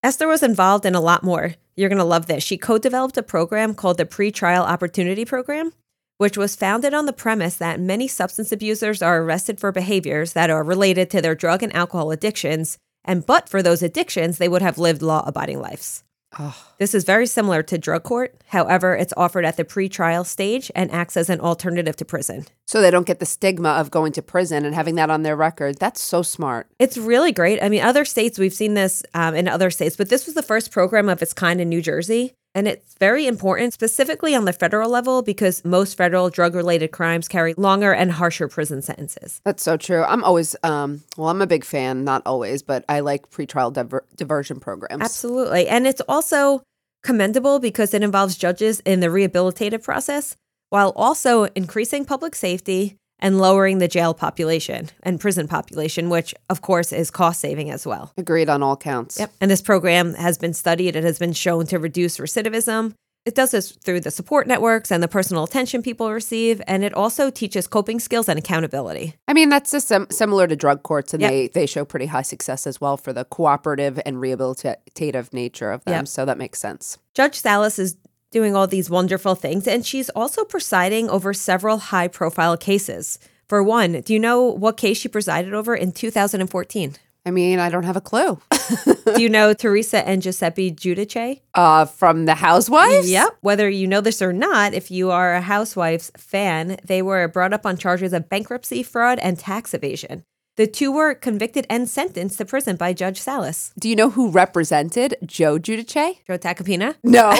Esther 0.00 0.28
was 0.28 0.44
involved 0.44 0.86
in 0.86 0.94
a 0.94 1.00
lot 1.00 1.24
more. 1.24 1.54
You're 1.74 1.88
going 1.88 1.98
to 1.98 2.04
love 2.04 2.26
this. 2.26 2.44
She 2.44 2.56
co 2.56 2.78
developed 2.78 3.16
a 3.16 3.22
program 3.22 3.74
called 3.74 3.96
the 3.98 4.04
Pretrial 4.04 4.62
Opportunity 4.62 5.24
Program, 5.24 5.72
which 6.18 6.38
was 6.38 6.54
founded 6.54 6.94
on 6.94 7.06
the 7.06 7.12
premise 7.12 7.56
that 7.56 7.80
many 7.80 8.06
substance 8.06 8.52
abusers 8.52 9.02
are 9.02 9.20
arrested 9.20 9.58
for 9.58 9.72
behaviors 9.72 10.34
that 10.34 10.50
are 10.50 10.62
related 10.62 11.10
to 11.10 11.20
their 11.20 11.34
drug 11.34 11.64
and 11.64 11.74
alcohol 11.74 12.12
addictions, 12.12 12.78
and 13.04 13.26
but 13.26 13.48
for 13.48 13.60
those 13.60 13.82
addictions, 13.82 14.38
they 14.38 14.48
would 14.48 14.62
have 14.62 14.78
lived 14.78 15.02
law 15.02 15.24
abiding 15.26 15.60
lives. 15.60 16.04
Oh, 16.38 16.54
This 16.78 16.94
is 16.94 17.04
very 17.04 17.26
similar 17.26 17.62
to 17.62 17.78
drug 17.78 18.02
court. 18.02 18.34
However, 18.48 18.94
it's 18.94 19.14
offered 19.16 19.44
at 19.46 19.56
the 19.56 19.64
pretrial 19.64 20.26
stage 20.26 20.70
and 20.74 20.90
acts 20.90 21.16
as 21.16 21.30
an 21.30 21.40
alternative 21.40 21.96
to 21.96 22.04
prison. 22.04 22.44
so 22.66 22.82
they 22.82 22.90
don't 22.90 23.06
get 23.06 23.18
the 23.18 23.24
stigma 23.26 23.70
of 23.70 23.90
going 23.90 24.12
to 24.12 24.20
prison 24.22 24.66
and 24.66 24.74
having 24.74 24.96
that 24.96 25.08
on 25.08 25.22
their 25.22 25.36
record. 25.36 25.78
That's 25.78 26.00
so 26.02 26.20
smart. 26.22 26.66
It's 26.78 26.98
really 26.98 27.32
great. 27.32 27.62
I 27.62 27.70
mean, 27.70 27.82
other 27.82 28.04
states, 28.04 28.38
we've 28.38 28.52
seen 28.52 28.74
this 28.74 29.02
um, 29.14 29.34
in 29.34 29.48
other 29.48 29.70
states, 29.70 29.96
but 29.96 30.10
this 30.10 30.26
was 30.26 30.34
the 30.34 30.42
first 30.42 30.70
program 30.70 31.08
of 31.08 31.22
its 31.22 31.32
kind 31.32 31.60
in 31.62 31.70
New 31.70 31.80
Jersey. 31.80 32.34
And 32.58 32.66
it's 32.66 32.94
very 32.94 33.28
important, 33.28 33.72
specifically 33.72 34.34
on 34.34 34.44
the 34.44 34.52
federal 34.52 34.90
level, 34.90 35.22
because 35.22 35.64
most 35.64 35.96
federal 35.96 36.28
drug 36.28 36.56
related 36.56 36.88
crimes 36.88 37.28
carry 37.28 37.54
longer 37.54 37.92
and 37.92 38.10
harsher 38.10 38.48
prison 38.48 38.82
sentences. 38.82 39.40
That's 39.44 39.62
so 39.62 39.76
true. 39.76 40.02
I'm 40.02 40.24
always, 40.24 40.56
um, 40.64 41.04
well, 41.16 41.28
I'm 41.28 41.40
a 41.40 41.46
big 41.46 41.64
fan, 41.64 42.02
not 42.02 42.22
always, 42.26 42.64
but 42.64 42.84
I 42.88 42.98
like 42.98 43.30
pretrial 43.30 43.72
diver- 43.72 44.04
diversion 44.16 44.58
programs. 44.58 45.04
Absolutely. 45.04 45.68
And 45.68 45.86
it's 45.86 46.02
also 46.08 46.62
commendable 47.04 47.60
because 47.60 47.94
it 47.94 48.02
involves 48.02 48.36
judges 48.36 48.80
in 48.80 48.98
the 48.98 49.06
rehabilitative 49.06 49.84
process 49.84 50.34
while 50.70 50.92
also 50.96 51.44
increasing 51.54 52.04
public 52.04 52.34
safety 52.34 52.96
and 53.20 53.38
lowering 53.38 53.78
the 53.78 53.88
jail 53.88 54.14
population 54.14 54.90
and 55.02 55.20
prison 55.20 55.48
population, 55.48 56.08
which 56.08 56.34
of 56.50 56.62
course 56.62 56.92
is 56.92 57.10
cost 57.10 57.40
saving 57.40 57.70
as 57.70 57.86
well. 57.86 58.12
Agreed 58.16 58.48
on 58.48 58.62
all 58.62 58.76
counts. 58.76 59.18
Yep. 59.18 59.32
And 59.40 59.50
this 59.50 59.62
program 59.62 60.14
has 60.14 60.38
been 60.38 60.54
studied. 60.54 60.96
It 60.96 61.04
has 61.04 61.18
been 61.18 61.32
shown 61.32 61.66
to 61.66 61.78
reduce 61.78 62.18
recidivism. 62.18 62.94
It 63.26 63.34
does 63.34 63.50
this 63.50 63.72
through 63.72 64.00
the 64.00 64.10
support 64.10 64.46
networks 64.46 64.90
and 64.90 65.02
the 65.02 65.08
personal 65.08 65.44
attention 65.44 65.82
people 65.82 66.10
receive. 66.10 66.62
And 66.66 66.82
it 66.82 66.94
also 66.94 67.28
teaches 67.28 67.66
coping 67.66 68.00
skills 68.00 68.26
and 68.26 68.38
accountability. 68.38 69.16
I 69.26 69.34
mean, 69.34 69.50
that's 69.50 69.70
just 69.72 69.88
sim- 69.88 70.06
similar 70.10 70.46
to 70.46 70.56
drug 70.56 70.82
courts, 70.82 71.12
and 71.12 71.20
Yep. 71.20 71.30
they, 71.30 71.48
they 71.48 71.66
show 71.66 71.84
pretty 71.84 72.06
high 72.06 72.22
success 72.22 72.66
as 72.66 72.80
well 72.80 72.96
for 72.96 73.12
the 73.12 73.24
cooperative 73.26 74.00
and 74.06 74.16
rehabilitative 74.16 75.32
nature 75.34 75.70
of 75.72 75.84
them. 75.84 75.94
Yep. 75.94 76.08
So 76.08 76.24
that 76.24 76.38
makes 76.38 76.58
sense. 76.58 76.96
Judge 77.14 77.34
Salas 77.40 77.78
is 77.78 77.96
doing 78.30 78.54
all 78.54 78.66
these 78.66 78.90
wonderful 78.90 79.34
things, 79.34 79.66
and 79.66 79.84
she's 79.84 80.10
also 80.10 80.44
presiding 80.44 81.08
over 81.08 81.32
several 81.32 81.78
high 81.78 82.08
profile 82.08 82.56
cases. 82.56 83.18
For 83.48 83.62
one, 83.62 84.00
do 84.02 84.12
you 84.12 84.18
know 84.18 84.42
what 84.42 84.76
case 84.76 84.98
she 84.98 85.08
presided 85.08 85.54
over 85.54 85.74
in 85.74 85.92
2014? 85.92 86.96
I 87.24 87.30
mean, 87.30 87.58
I 87.58 87.68
don't 87.68 87.84
have 87.84 87.96
a 87.96 88.00
clue. 88.00 88.40
do 89.14 89.20
you 89.20 89.28
know 89.28 89.52
Teresa 89.52 90.06
and 90.06 90.22
Giuseppe 90.22 90.72
Giudice? 90.72 91.40
Uh, 91.54 91.84
from 91.84 92.24
the 92.24 92.34
Housewives? 92.34 93.10
Yep. 93.10 93.36
Whether 93.40 93.68
you 93.68 93.86
know 93.86 94.00
this 94.00 94.22
or 94.22 94.32
not, 94.32 94.72
if 94.72 94.90
you 94.90 95.10
are 95.10 95.34
a 95.34 95.42
Housewives 95.42 96.10
fan, 96.16 96.78
they 96.84 97.02
were 97.02 97.28
brought 97.28 97.52
up 97.52 97.66
on 97.66 97.76
charges 97.76 98.12
of 98.12 98.28
bankruptcy, 98.28 98.82
fraud, 98.82 99.18
and 99.18 99.38
tax 99.38 99.74
evasion. 99.74 100.24
The 100.58 100.66
two 100.66 100.90
were 100.90 101.14
convicted 101.14 101.68
and 101.70 101.88
sentenced 101.88 102.38
to 102.38 102.44
prison 102.44 102.74
by 102.74 102.92
Judge 102.92 103.20
Salas. 103.20 103.72
Do 103.78 103.88
you 103.88 103.94
know 103.94 104.10
who 104.10 104.28
represented 104.28 105.14
Joe 105.24 105.56
Giudice? 105.56 106.16
Joe 106.26 106.36
Tacopina? 106.36 106.96
No, 107.04 107.30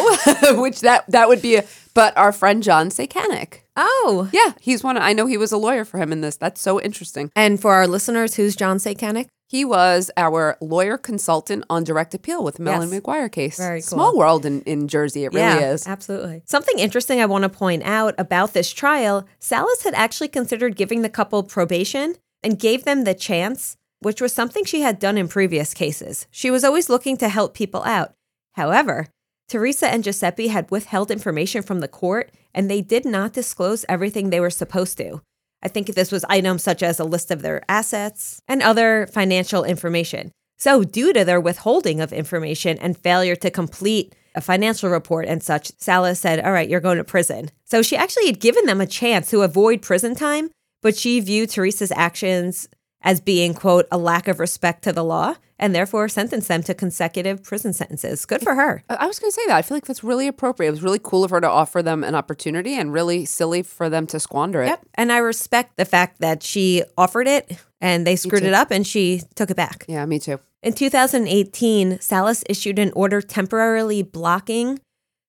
which 0.63 0.83
that 0.83 1.05
that 1.09 1.27
would 1.27 1.43
be, 1.43 1.57
a, 1.57 1.65
but 1.95 2.17
our 2.17 2.31
friend 2.31 2.63
John 2.63 2.91
Sakanik. 2.91 3.63
Oh. 3.77 4.31
Yeah, 4.33 4.53
he's 4.61 4.85
one. 4.85 4.97
I 4.97 5.15
know 5.15 5.27
he 5.27 5.37
was 5.37 5.51
a 5.51 5.57
lawyer 5.57 5.85
for 5.85 5.99
him 5.99 6.13
in 6.13 6.21
this. 6.21 6.37
That's 6.37 6.61
so 6.61 6.81
interesting. 6.81 7.33
And 7.35 7.61
for 7.61 7.75
our 7.75 7.89
listeners, 7.89 8.37
who's 8.37 8.55
John 8.55 8.79
Satanic? 8.79 9.29
He 9.49 9.65
was 9.65 10.13
our 10.17 10.57
lawyer 10.61 10.97
consultant 10.97 11.65
on 11.69 11.83
direct 11.83 12.15
appeal 12.15 12.45
with 12.45 12.57
the 12.57 12.63
Melanie 12.63 12.93
Yes. 12.93 13.01
McGuire 13.01 13.33
case. 13.33 13.59
Very 13.59 13.81
cool. 13.81 13.89
Small 13.89 14.17
world 14.17 14.47
in, 14.47 14.61
in 14.63 14.87
Jersey. 14.87 15.25
It 15.25 15.33
really 15.33 15.65
is. 15.65 15.89
Absolutely. 15.89 16.43
Something 16.45 16.79
interesting 16.79 17.21
I 17.21 17.27
want 17.27 17.43
to 17.43 17.49
point 17.49 17.83
out 17.83 18.15
about 18.17 18.53
this 18.53 18.71
trial 18.71 19.27
Salas 19.41 19.83
had 19.83 19.95
actually 19.95 20.29
considered 20.29 20.77
giving 20.77 21.03
the 21.03 21.09
couple 21.09 21.43
probation 21.43 22.15
and 22.43 22.59
gave 22.59 22.85
them 22.85 23.05
the 23.05 23.15
chance, 23.15 23.77
which 24.01 24.21
was 24.21 24.33
something 24.33 24.65
she 24.65 24.81
had 24.81 24.99
done 24.99 25.19
in 25.19 25.29
previous 25.29 25.75
cases. 25.75 26.27
She 26.31 26.51
was 26.51 26.65
always 26.65 26.89
looking 26.89 27.17
to 27.19 27.29
help 27.29 27.55
people 27.55 27.83
out. 27.85 28.15
However, 28.53 29.07
Teresa 29.49 29.89
and 29.89 30.05
Giuseppe 30.05 30.49
had 30.49 30.71
withheld 30.71 31.11
information 31.11 31.63
from 31.63 31.81
the 31.81 31.89
court 31.89 32.31
and 32.55 32.71
they 32.71 32.83
did 32.83 33.05
not 33.05 33.33
disclose 33.33 33.85
everything 33.89 34.31
they 34.31 34.41
were 34.41 34.51
supposed 34.51 34.99
to. 34.99 35.23
I 35.63 35.69
think 35.69 35.89
this 35.89 36.13
was 36.13 36.25
items 36.29 36.63
such 36.63 36.83
as 36.83 37.01
a 37.01 37.05
list 37.05 37.31
of 37.31 37.43
their 37.43 37.63
assets 37.69 38.41
and 38.47 38.63
other 38.63 39.09
financial 39.13 39.65
information. 39.65 40.31
So, 40.57 40.83
due 40.83 41.13
to 41.13 41.25
their 41.25 41.41
withholding 41.41 42.01
of 42.01 42.13
information 42.13 42.79
and 42.79 42.99
failure 42.99 43.37
to 43.37 43.51
complete 43.51 44.15
a 44.35 44.41
financial 44.41 44.91
report 44.91 45.27
and 45.27 45.43
such, 45.43 45.73
Salas 45.79 46.21
said, 46.21 46.41
All 46.41 46.53
right, 46.53 46.69
you're 46.69 46.81
going 46.81 46.99
to 46.99 47.05
prison. 47.05 47.51
So 47.65 47.83
she 47.83 47.97
actually 47.97 48.27
had 48.27 48.41
given 48.41 48.67
them 48.67 48.81
a 48.81 48.87
chance 48.87 49.31
to 49.31 49.43
avoid 49.43 49.83
prison 49.83 50.15
time, 50.15 50.51
but 50.83 50.97
she 50.97 51.21
viewed 51.21 51.51
Teresa's 51.51 51.93
actions 51.93 52.69
as 53.03 53.21
being, 53.21 53.55
quote, 53.55 53.87
a 53.91 53.99
lack 53.99 54.29
of 54.29 54.41
respect 54.41 54.83
to 54.85 54.93
the 54.93 55.05
law 55.05 55.35
and 55.59 55.75
therefore 55.75 56.09
sentenced 56.09 56.49
them 56.49 56.63
to 56.63 56.75
consecutive 56.75 57.43
prison 57.43 57.73
sentences. 57.73 58.25
Good 58.25 58.43
for 58.43 58.55
her. 58.55 58.85
I 58.89 59.07
was 59.07 59.19
going 59.19 59.31
to 59.31 59.35
say 59.35 59.47
that. 59.47 59.57
I 59.57 59.63
feel 59.63 59.77
like 59.77 59.87
that's 59.87 60.05
really 60.05 60.29
appropriate. 60.29 60.69
It 60.69 60.73
was 60.73 60.83
really 60.83 61.01
cool 61.03 61.25
of 61.25 61.31
her 61.31 61.41
to 61.41 61.49
offer 61.49 61.83
them 61.83 62.05
an 62.05 62.15
opportunity 62.15 62.75
and 62.75 62.93
really 62.93 63.25
silly 63.25 63.63
for 63.63 63.89
them 63.89 64.07
to 64.09 64.21
squander 64.21 64.63
it. 64.63 64.69
Yep. 64.69 64.87
And 64.95 65.13
I 65.13 65.19
respect 65.19 65.77
the 65.77 65.85
fact 65.85 66.21
that 66.21 66.43
she 66.43 66.85
offered 66.97 67.27
it 67.27 67.59
and 67.81 68.07
they 68.07 68.17
screwed 68.17 68.45
it 68.45 68.55
up 68.55 68.71
and 68.71 68.87
she 68.87 69.23
took 69.35 69.51
it 69.51 69.57
back. 69.57 69.85
Yeah, 69.89 70.05
me 70.07 70.19
too. 70.19 70.39
In 70.63 70.73
2018, 70.73 72.01
Salas 72.01 72.45
issued 72.49 72.79
an 72.79 72.93
order 72.95 73.21
temporarily 73.21 74.03
blocking 74.03 74.81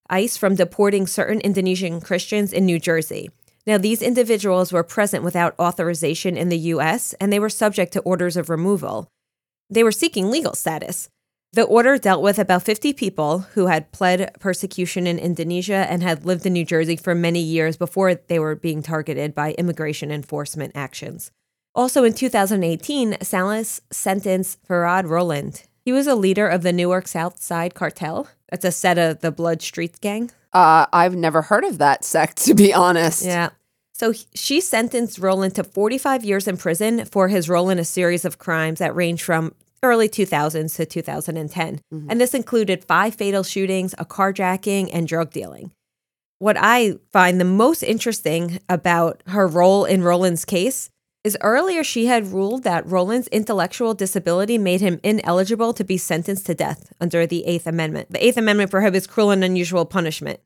ICE 0.10 0.36
from 0.38 0.56
deporting 0.56 1.06
certain 1.06 1.40
Indonesian 1.42 2.02
Christians 2.02 2.52
in 2.52 2.66
New 2.66 2.80
Jersey. 2.80 3.30
Now, 3.68 3.78
these 3.78 4.02
individuals 4.02 4.72
were 4.72 4.84
present 4.84 5.24
without 5.24 5.58
authorization 5.60 6.38
in 6.38 6.50
the 6.50 6.58
US 6.74 7.14
and 7.14 7.32
they 7.32 7.40
were 7.40 7.50
subject 7.50 7.94
to 7.94 8.02
orders 8.02 8.38
of 8.38 8.50
removal. 8.50 9.10
They 9.70 9.84
were 9.84 9.92
seeking 9.92 10.32
legal 10.32 10.56
status. 10.56 11.10
The 11.52 11.64
order 11.64 11.98
dealt 11.98 12.22
with 12.22 12.38
about 12.38 12.64
50 12.64 12.94
people 12.94 13.40
who 13.54 13.68
had 13.68 13.92
pled 13.92 14.32
persecution 14.40 15.08
in 15.08 15.18
Indonesia 15.18 15.88
and 15.90 16.04
had 16.04 16.24
lived 16.24 16.46
in 16.46 16.54
New 16.54 16.66
Jersey 16.66 16.96
for 16.96 17.16
many 17.16 17.40
years 17.40 17.76
before 17.76 18.14
they 18.14 18.38
were 18.38 18.56
being 18.56 18.84
targeted 18.84 19.34
by 19.34 19.54
immigration 19.54 20.12
enforcement 20.12 20.74
actions. 20.76 21.32
Also 21.74 22.04
in 22.04 22.14
2018, 22.14 23.18
Salas 23.22 23.82
sentenced 23.90 24.64
Farad 24.68 25.08
Roland. 25.08 25.64
He 25.84 25.92
was 25.92 26.06
a 26.06 26.16
leader 26.16 26.48
of 26.48 26.62
the 26.62 26.74
Newark 26.74 27.08
South 27.08 27.42
Side 27.42 27.74
Cartel. 27.74 28.28
That's 28.50 28.66
a 28.66 28.72
set 28.72 29.00
of 29.00 29.22
the 29.22 29.32
Blood 29.32 29.64
Street 29.64 30.00
Gang. 30.02 30.30
Uh, 30.54 30.86
I've 30.92 31.16
never 31.16 31.42
heard 31.42 31.64
of 31.64 31.78
that 31.78 32.04
sect, 32.04 32.38
to 32.46 32.54
be 32.54 32.74
honest. 32.74 33.24
Yeah. 33.24 33.50
So 33.94 34.14
she 34.34 34.62
sentenced 34.62 35.20
Roland 35.20 35.56
to 35.56 35.64
45 35.64 36.24
years 36.24 36.48
in 36.48 36.56
prison 36.56 37.04
for 37.06 37.28
his 37.28 37.50
role 37.50 37.70
in 37.70 37.80
a 37.80 37.86
series 37.86 38.24
of 38.24 38.38
crimes 38.38 38.80
that 38.80 38.96
range 38.96 39.22
from 39.24 39.54
early 39.84 40.08
2000s 40.08 40.76
to 40.76 40.86
2010. 40.86 41.82
Mm-hmm. 41.94 42.08
And 42.10 42.22
this 42.22 42.34
included 42.34 42.86
five 42.86 43.16
fatal 43.16 43.44
shootings, 43.44 43.94
a 43.98 44.06
carjacking, 44.06 44.90
and 44.94 45.08
drug 45.08 45.32
dealing. 45.32 45.72
What 46.40 46.56
I 46.58 46.96
find 47.12 47.40
the 47.42 47.46
most 47.46 47.84
interesting 47.84 48.60
about 48.70 49.22
her 49.28 49.48
role 49.48 49.84
in 49.84 50.02
Roland's 50.02 50.46
case 50.46 50.90
is 51.24 51.38
earlier 51.42 51.84
she 51.84 52.06
had 52.06 52.28
ruled 52.32 52.64
that 52.64 52.86
Roland's 52.86 53.28
intellectual 53.28 53.94
disability 53.94 54.58
made 54.58 54.82
him 54.82 55.00
ineligible 55.04 55.74
to 55.74 55.84
be 55.84 55.98
sentenced 55.98 56.46
to 56.46 56.56
death 56.56 56.94
under 57.02 57.28
the 57.28 57.46
Eighth 57.46 57.68
Amendment. 57.68 58.12
The 58.12 58.26
Eighth 58.26 58.38
Amendment 58.38 58.72
prohibits 58.72 59.06
cruel 59.08 59.32
and 59.32 59.44
unusual 59.44 59.86
punishment. 59.86 60.40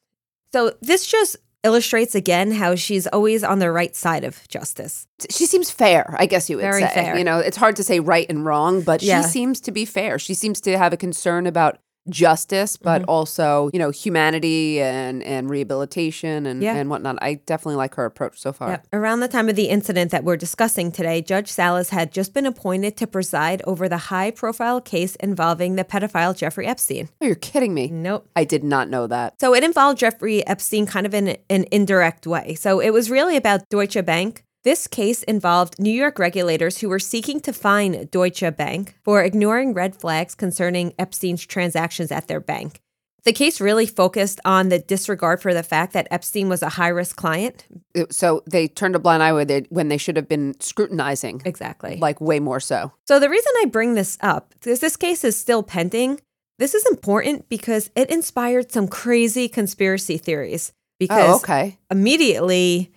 So 0.51 0.73
this 0.81 1.05
just 1.05 1.37
illustrates 1.63 2.13
again 2.15 2.51
how 2.51 2.75
she's 2.75 3.07
always 3.07 3.43
on 3.43 3.59
the 3.59 3.71
right 3.71 3.95
side 3.95 4.23
of 4.23 4.45
justice. 4.49 5.07
She 5.29 5.45
seems 5.45 5.71
fair, 5.71 6.15
I 6.19 6.25
guess 6.25 6.49
you 6.49 6.57
would 6.57 6.63
Very 6.63 6.81
say. 6.81 6.89
fair. 6.93 7.17
You 7.17 7.23
know, 7.23 7.39
it's 7.39 7.55
hard 7.57 7.75
to 7.77 7.83
say 7.83 7.99
right 7.99 8.29
and 8.29 8.43
wrong, 8.45 8.81
but 8.81 9.01
Yeah. 9.01 9.21
she 9.21 9.27
seems 9.29 9.61
to 9.61 9.71
be 9.71 9.85
fair. 9.85 10.19
She 10.19 10.33
seems 10.33 10.59
to 10.61 10.77
have 10.77 10.91
a 10.91 10.97
concern 10.97 11.47
about 11.47 11.77
justice, 12.09 12.77
but 12.77 13.01
Mm-hmm. 13.03 13.09
also, 13.09 13.69
you 13.73 13.79
know, 13.79 13.89
humanity 13.89 14.81
and 14.81 15.23
and 15.23 15.49
rehabilitation 15.49 16.45
and, 16.45 16.61
Yeah. 16.61 16.75
and 16.75 16.89
whatnot. 16.89 17.17
I 17.21 17.35
definitely 17.45 17.75
like 17.77 17.95
her 17.95 18.05
approach 18.05 18.39
so 18.39 18.51
far. 18.53 18.69
Yep. 18.71 18.87
Around 18.93 19.19
the 19.21 19.27
time 19.27 19.49
of 19.49 19.55
the 19.55 19.69
incident 19.69 20.11
that 20.11 20.23
we're 20.23 20.37
discussing 20.37 20.91
today, 20.91 21.21
Judge 21.21 21.49
Salas 21.49 21.89
had 21.89 22.11
just 22.11 22.33
been 22.33 22.45
appointed 22.45 22.97
to 22.97 23.07
preside 23.07 23.61
over 23.65 23.87
the 23.89 23.97
high 23.97 24.31
profile 24.31 24.81
case 24.81 25.15
involving 25.17 25.75
the 25.75 25.83
pedophile 25.83 26.35
Jeffrey 26.35 26.67
Epstein. 26.67 27.09
Oh, 27.21 27.25
you're 27.25 27.35
kidding 27.35 27.73
me. 27.73 27.87
Nope. 27.87 28.27
I 28.35 28.43
did 28.43 28.63
not 28.63 28.89
know 28.89 29.07
that. 29.07 29.39
So 29.39 29.53
it 29.55 29.63
involved 29.63 29.99
Jeffrey 29.99 30.45
Epstein 30.45 30.85
kind 30.85 31.05
of 31.05 31.13
in 31.13 31.37
an 31.49 31.65
indirect 31.71 32.27
way. 32.27 32.55
So 32.55 32.79
it 32.79 32.91
was 32.91 33.09
really 33.09 33.37
about 33.37 33.69
Deutsche 33.69 34.03
Bank. 34.05 34.43
This 34.63 34.87
case 34.87 35.23
involved 35.23 35.77
New 35.77 35.91
York 35.91 36.17
regulators 36.17 36.77
who 36.77 36.87
were 36.87 36.99
seeking 36.99 37.41
to 37.41 37.51
fine 37.51 38.07
Deutsche 38.11 38.43
Bank 38.55 38.95
for 39.03 39.21
ignoring 39.21 39.73
red 39.73 39.93
flags 39.93 40.35
concerning 40.35 40.93
Epstein's 40.97 41.45
transactions 41.45 42.11
at 42.13 42.29
their 42.29 42.39
bank. 42.39 42.79
The 43.25 43.33
case 43.33 43.59
really 43.59 43.85
focused 43.85 44.39
on 44.45 44.69
the 44.69 44.79
disregard 44.79 45.41
for 45.41 45.53
the 45.53 45.63
fact 45.63 45.91
that 45.93 46.07
Epstein 46.11 46.47
was 46.47 46.61
a 46.61 46.69
high 46.69 46.89
risk 46.89 47.17
client. 47.17 47.65
So 48.09 48.41
they 48.49 48.69
turned 48.69 48.95
a 48.95 48.99
blind 48.99 49.21
eye 49.23 49.33
when 49.33 49.47
they, 49.47 49.61
when 49.69 49.89
they 49.89 49.97
should 49.97 50.15
have 50.15 50.29
been 50.29 50.55
scrutinizing, 50.61 51.41
Exactly. 51.43 51.97
like 51.97 52.19
way 52.21 52.39
more 52.39 52.59
so. 52.61 52.93
So 53.05 53.19
the 53.19 53.29
reason 53.29 53.51
I 53.61 53.65
bring 53.65 53.95
this 53.95 54.17
up 54.21 54.53
is 54.65 54.79
this 54.79 54.95
case 54.97 55.25
is 55.25 55.37
still 55.37 55.63
pending. 55.63 56.21
This 56.59 56.73
is 56.73 56.85
important 56.85 57.49
because 57.49 57.91
it 57.95 58.09
inspired 58.09 58.71
some 58.71 58.87
crazy 58.87 59.49
conspiracy 59.49 60.17
theories. 60.17 60.71
Oh, 60.73 60.79
because 60.99 61.29
Oh, 61.29 61.35
okay. 61.43 61.77
immediately 61.91 62.92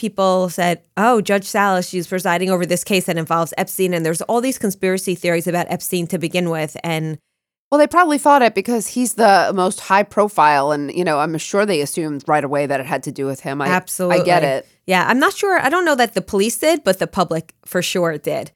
people 0.00 0.48
said, 0.48 0.80
"Oh, 0.96 1.20
Judge 1.20 1.44
Salas, 1.44 1.86
she's 1.88 2.06
presiding 2.06 2.50
over 2.50 2.64
this 2.64 2.82
case 2.82 3.04
that 3.04 3.18
involves 3.18 3.52
Epstein," 3.58 3.92
and 3.94 4.04
there's 4.04 4.22
all 4.22 4.40
these 4.40 4.58
conspiracy 4.58 5.14
theories 5.14 5.46
about 5.46 5.66
Epstein 5.68 6.06
to 6.08 6.18
begin 6.18 6.48
with, 6.50 6.76
and 6.82 7.18
Well, 7.70 7.78
they 7.78 7.86
probably 7.86 8.18
thought 8.18 8.42
it 8.42 8.52
because 8.56 8.88
he's 8.88 9.14
the 9.14 9.52
most 9.54 9.78
high 9.78 10.02
profile, 10.02 10.72
and 10.72 10.90
you 10.92 11.04
know, 11.04 11.20
I'm 11.20 11.38
sure 11.38 11.64
they 11.64 11.80
assumed 11.82 12.24
right 12.26 12.42
away 12.42 12.66
that 12.66 12.80
it 12.80 12.86
had 12.86 13.04
to 13.04 13.12
do 13.12 13.26
with 13.26 13.40
him. 13.40 13.60
I, 13.62 13.68
Absolutely. 13.68 14.22
I 14.22 14.24
get 14.24 14.42
it. 14.42 14.66
Yeah, 14.86 15.06
I'm 15.06 15.20
not 15.20 15.34
sure. 15.34 15.56
I 15.60 15.68
don't 15.68 15.84
know 15.84 15.94
that 15.94 16.14
the 16.14 16.22
police 16.22 16.58
did, 16.58 16.82
but 16.82 16.98
the 16.98 17.06
public 17.06 17.54
for 17.64 17.80
sure 17.80 18.18
did. 18.18 18.50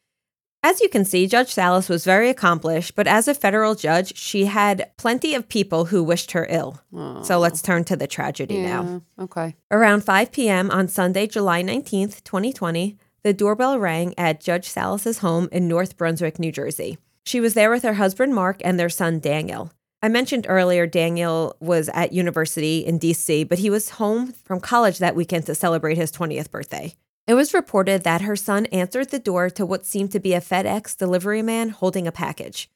As 0.65 0.81
you 0.81 0.89
can 0.89 1.05
see, 1.05 1.27
Judge 1.27 1.53
Salas 1.53 1.91
was 1.91 2.07
very 2.07 2.31
accomplished, 2.31 2.95
but 2.95 3.07
as 3.07 3.29
a 3.29 3.35
federal 3.35 3.75
judge, 3.75 4.17
she 4.17 4.47
had 4.47 4.91
plenty 4.97 5.35
of 5.35 5.47
people 5.47 5.85
who 5.85 6.03
wished 6.03 6.33
her 6.33 6.47
ill. 6.49 6.81
So 7.23 7.39
let's 7.39 7.61
turn 7.61 7.85
to 7.85 7.97
the 7.97 8.07
tragedy 8.07 8.63
now. 8.63 9.03
Okay. 9.19 9.57
Around 9.71 10.05
5 10.05 10.33
p.m. 10.33 10.71
on 10.71 10.89
Sunday, 10.89 11.27
July 11.27 11.63
19th, 11.63 12.25
2020, 12.25 12.97
the 13.23 13.35
doorbell 13.35 13.79
rang 13.79 14.15
at 14.17 14.41
Judge 14.41 14.67
Salas's 14.67 15.19
home 15.19 15.51
in 15.53 15.69
North 15.69 15.99
Brunswick, 15.99 16.39
New 16.39 16.51
Jersey. 16.51 16.97
She 17.27 17.41
was 17.41 17.53
there 17.53 17.71
with 17.71 17.83
her 17.83 17.95
husband 17.95 18.35
Mark 18.35 18.63
and 18.65 18.81
their 18.81 18.89
son 18.89 19.21
Daniel. 19.21 19.71
I 20.03 20.09
mentioned 20.09 20.47
earlier 20.49 20.87
Daniel 20.87 21.57
was 21.61 21.91
at 21.91 22.15
university 22.15 22.79
in 22.79 22.99
DC, 22.99 23.47
but 23.47 23.59
he 23.59 23.69
was 23.69 23.91
home 23.91 24.33
from 24.33 24.61
college 24.61 24.97
that 24.99 25.15
weekend 25.15 25.45
to 25.45 25.55
celebrate 25.55 25.99
his 25.99 26.11
20th 26.11 26.51
birthday. 26.51 26.95
It 27.27 27.35
was 27.35 27.55
reported 27.55 28.05
that 28.05 28.21
her 28.21 28.37
son 28.37 28.67
answered 28.67 29.09
the 29.09 29.19
door 29.19 29.49
to 29.51 29.65
what 29.65 29.87
seemed 29.87 30.13
to 30.13 30.21
be 30.21 30.35
a 30.35 30.43
FedEx 30.43 30.95
delivery 30.97 31.41
man 31.41 31.71
holding 31.71 32.07
a 32.07 32.13
package. 32.13 32.69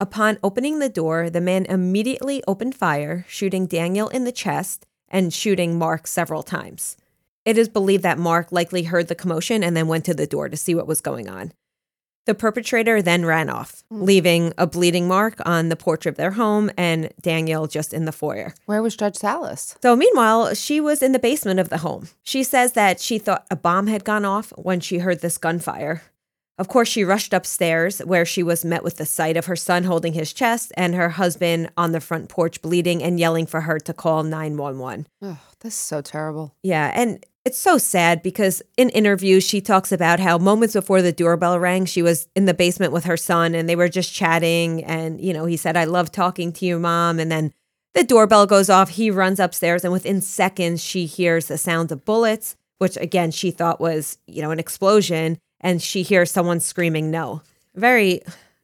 Upon 0.00 0.38
opening 0.42 0.80
the 0.80 0.88
door, 0.88 1.30
the 1.30 1.40
man 1.40 1.64
immediately 1.66 2.42
opened 2.48 2.74
fire, 2.74 3.24
shooting 3.28 3.66
Daniel 3.66 4.08
in 4.08 4.24
the 4.24 4.32
chest 4.32 4.86
and 5.08 5.32
shooting 5.32 5.78
Mark 5.78 6.08
several 6.08 6.42
times. 6.42 6.96
It 7.44 7.56
is 7.56 7.68
believed 7.68 8.02
that 8.02 8.18
Mark 8.18 8.50
likely 8.50 8.82
heard 8.82 9.06
the 9.06 9.14
commotion 9.14 9.62
and 9.62 9.76
then 9.76 9.86
went 9.86 10.04
to 10.06 10.14
the 10.14 10.26
door 10.26 10.48
to 10.48 10.56
see 10.56 10.74
what 10.74 10.88
was 10.88 11.00
going 11.00 11.28
on. 11.28 11.52
The 12.28 12.34
perpetrator 12.34 13.00
then 13.00 13.24
ran 13.24 13.48
off, 13.48 13.82
mm. 13.90 14.02
leaving 14.02 14.52
a 14.58 14.66
bleeding 14.66 15.08
mark 15.08 15.40
on 15.46 15.70
the 15.70 15.76
porch 15.76 16.04
of 16.04 16.16
their 16.16 16.32
home 16.32 16.70
and 16.76 17.10
Daniel 17.22 17.66
just 17.66 17.94
in 17.94 18.04
the 18.04 18.12
foyer. 18.12 18.52
Where 18.66 18.82
was 18.82 18.96
Judge 18.96 19.16
Salas? 19.16 19.78
So, 19.80 19.96
meanwhile, 19.96 20.52
she 20.52 20.78
was 20.78 21.00
in 21.00 21.12
the 21.12 21.18
basement 21.18 21.58
of 21.58 21.70
the 21.70 21.78
home. 21.78 22.08
She 22.22 22.42
says 22.42 22.72
that 22.72 23.00
she 23.00 23.18
thought 23.18 23.46
a 23.50 23.56
bomb 23.56 23.86
had 23.86 24.04
gone 24.04 24.26
off 24.26 24.52
when 24.58 24.80
she 24.80 24.98
heard 24.98 25.22
this 25.22 25.38
gunfire. 25.38 26.02
Of 26.58 26.68
course, 26.68 26.88
she 26.88 27.02
rushed 27.02 27.32
upstairs 27.32 28.00
where 28.00 28.26
she 28.26 28.42
was 28.42 28.62
met 28.62 28.84
with 28.84 28.98
the 28.98 29.06
sight 29.06 29.38
of 29.38 29.46
her 29.46 29.56
son 29.56 29.84
holding 29.84 30.12
his 30.12 30.34
chest 30.34 30.70
and 30.76 30.94
her 30.94 31.08
husband 31.08 31.70
on 31.78 31.92
the 31.92 32.00
front 32.00 32.28
porch 32.28 32.60
bleeding 32.60 33.02
and 33.02 33.18
yelling 33.18 33.46
for 33.46 33.62
her 33.62 33.78
to 33.78 33.94
call 33.94 34.22
911. 34.22 35.06
Oh, 35.22 35.38
this 35.60 35.72
is 35.72 35.80
so 35.80 36.02
terrible. 36.02 36.54
Yeah, 36.62 36.92
and 36.94 37.24
it's 37.48 37.58
so 37.58 37.78
sad 37.78 38.22
because 38.22 38.60
in 38.76 38.90
interviews 38.90 39.42
she 39.42 39.62
talks 39.62 39.90
about 39.90 40.20
how 40.20 40.36
moments 40.36 40.74
before 40.74 41.00
the 41.00 41.12
doorbell 41.12 41.58
rang, 41.58 41.86
she 41.86 42.02
was 42.02 42.28
in 42.36 42.44
the 42.44 42.52
basement 42.52 42.92
with 42.92 43.04
her 43.04 43.16
son 43.16 43.54
and 43.54 43.66
they 43.66 43.74
were 43.74 43.88
just 43.88 44.12
chatting 44.12 44.84
and 44.84 45.18
you 45.18 45.32
know, 45.32 45.46
he 45.46 45.56
said 45.56 45.74
I 45.74 45.84
love 45.84 46.12
talking 46.12 46.52
to 46.52 46.66
you, 46.66 46.78
mom, 46.78 47.18
and 47.18 47.32
then 47.32 47.54
the 47.94 48.04
doorbell 48.04 48.44
goes 48.44 48.68
off, 48.68 48.90
he 48.90 49.10
runs 49.10 49.40
upstairs 49.40 49.82
and 49.82 49.94
within 49.94 50.20
seconds 50.20 50.84
she 50.84 51.06
hears 51.06 51.46
the 51.46 51.56
sound 51.56 51.90
of 51.90 52.04
bullets, 52.04 52.54
which 52.76 52.98
again 52.98 53.30
she 53.30 53.50
thought 53.50 53.80
was, 53.80 54.18
you 54.26 54.42
know, 54.42 54.50
an 54.50 54.58
explosion. 54.58 55.38
And 55.62 55.80
she 55.80 56.02
hears 56.02 56.30
someone 56.30 56.60
screaming 56.60 57.10
no. 57.10 57.40
Very 57.74 58.20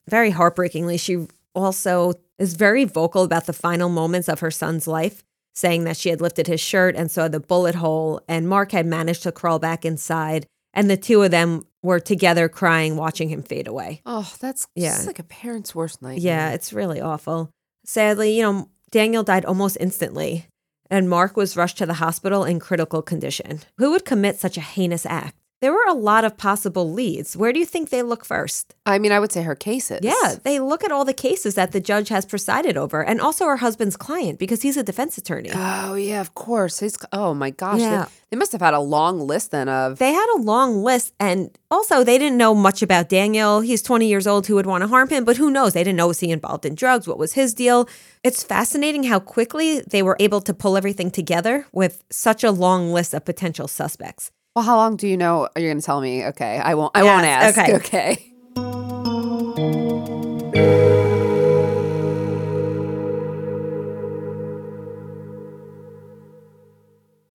very 0.07 0.29
heartbreakingly, 0.29 0.99
she 0.99 1.27
also 1.55 2.13
is 2.39 2.53
very 2.53 2.85
vocal 2.85 3.23
about 3.23 3.47
the 3.47 3.55
final 3.55 3.89
moments 3.89 4.29
of 4.29 4.41
her 4.41 4.51
son's 4.51 4.87
life 4.87 5.25
saying 5.55 5.85
that 5.85 5.97
she 5.97 6.09
had 6.11 6.21
lifted 6.21 6.47
his 6.47 6.61
shirt 6.61 6.97
and 6.97 7.11
saw 7.11 7.29
the 7.29 7.41
bullet 7.41 7.77
hole, 7.77 8.21
and 8.29 8.49
Mark 8.49 8.73
had 8.73 8.87
managed 8.87 9.23
to 9.23 9.33
crawl 9.33 9.59
back 9.59 9.85
inside. 9.85 10.47
And 10.73 10.91
the 10.91 10.97
two 10.97 11.23
of 11.23 11.31
them 11.31 11.63
were 11.83 12.01
together 12.01 12.49
crying, 12.49 12.97
watching 12.97 13.29
him 13.29 13.43
fade 13.43 13.69
away. 13.69 14.03
Oh, 14.05 14.33
that's 14.41 14.67
Yeah. 14.75 15.01
like 15.07 15.21
a 15.21 15.23
parent's 15.25 15.75
worst 15.75 16.03
nightmare. 16.03 16.19
Yeah, 16.21 16.51
it's 16.51 16.73
really 16.73 17.01
awful. 17.01 17.51
Sadly, 17.87 18.37
you 18.37 18.43
know, 18.43 18.69
Daniel 18.91 19.23
died 19.23 19.45
almost 19.45 19.77
instantly, 19.79 20.47
and 20.91 21.09
Mark 21.09 21.37
was 21.37 21.57
rushed 21.57 21.79
to 21.79 21.87
the 21.87 21.95
hospital 21.95 22.43
in 22.45 22.59
critical 22.59 23.03
condition. 23.03 23.61
Who 23.79 23.91
would 23.93 24.05
commit 24.05 24.41
such 24.41 24.57
a 24.57 24.61
heinous 24.63 25.07
act? 25.07 25.37
There 25.65 25.73
were 25.73 25.89
a 25.89 25.95
lot 25.95 26.27
of 26.27 26.37
possible 26.37 26.93
leads. 26.93 27.39
Where 27.39 27.51
do 27.51 27.59
you 27.59 27.65
think 27.65 27.89
they 27.89 28.03
look 28.03 28.23
first? 28.23 28.75
I 28.85 28.99
mean, 28.99 29.13
I 29.13 29.19
would 29.19 29.33
say 29.33 29.41
her 29.45 29.55
cases. 29.55 30.01
Yeah, 30.03 30.35
they 30.43 30.61
look 30.61 30.85
at 30.85 30.93
all 30.93 31.07
the 31.07 31.15
cases 31.15 31.55
that 31.55 31.73
the 31.73 31.81
judge 31.81 32.11
has 32.11 32.27
presided 32.27 32.77
over 32.77 33.03
and 33.03 33.19
also 33.19 33.47
her 33.47 33.57
husband's 33.57 33.97
client 33.97 34.39
because 34.39 34.61
he's 34.61 34.77
a 34.77 34.83
defense 34.83 35.17
attorney. 35.17 35.49
Oh, 35.55 35.95
yeah, 35.95 36.21
of 36.21 36.35
course. 36.35 36.81
He's, 36.81 36.99
oh, 37.15 37.33
my 37.33 37.49
gosh. 37.49 37.81
Yeah. 37.81 38.05
They, 38.05 38.11
they 38.33 38.37
must 38.37 38.53
have 38.53 38.61
had 38.61 38.75
a 38.75 38.79
long 38.79 39.21
list 39.21 39.53
then 39.53 39.71
of. 39.71 39.99
They 39.99 40.13
had 40.13 40.27
a 40.37 40.43
long 40.43 40.83
list, 40.83 41.15
and 41.19 41.49
also 41.71 42.05
they 42.05 42.19
didn't 42.19 42.37
know 42.37 42.55
much 42.55 42.83
about 42.83 43.09
Daniel. 43.09 43.63
He's 43.63 43.81
20 43.81 44.07
years 44.07 44.27
old. 44.27 44.47
Who 44.47 44.57
would 44.57 44.67
want 44.67 44.83
to 44.83 44.89
harm 44.89 45.09
him? 45.09 45.25
But 45.25 45.39
who 45.39 45.51
knows? 45.51 45.73
They 45.73 45.83
didn't 45.83 45.97
know 45.97 46.09
was 46.09 46.21
he 46.21 46.31
involved 46.31 46.67
in 46.67 46.75
drugs? 46.75 47.09
What 47.09 47.17
was 47.17 47.33
his 47.33 47.55
deal? 47.55 47.89
It's 48.23 48.43
fascinating 48.45 49.05
how 49.05 49.19
quickly 49.19 49.81
they 49.81 50.03
were 50.03 50.19
able 50.21 50.43
to 50.43 50.53
pull 50.53 50.77
everything 50.77 51.11
together 51.11 51.67
with 51.73 52.05
such 52.11 52.45
a 52.45 52.51
long 52.51 52.93
list 52.93 53.15
of 53.15 53.25
potential 53.25 53.67
suspects. 53.67 54.31
Well, 54.55 54.65
how 54.65 54.77
long 54.77 54.97
do 54.97 55.09
you 55.09 55.17
know? 55.17 55.49
You're 55.57 55.71
going 55.71 55.81
to 55.81 55.85
tell 55.87 56.01
me. 56.01 56.25
Okay. 56.27 56.59
I 56.59 56.75
won't, 56.75 56.93
I 56.97 57.03
Yes, 57.03 57.15
won't 57.15 57.27
ask. 57.27 57.59
okay. 57.59 57.75
okay. 57.77 59.35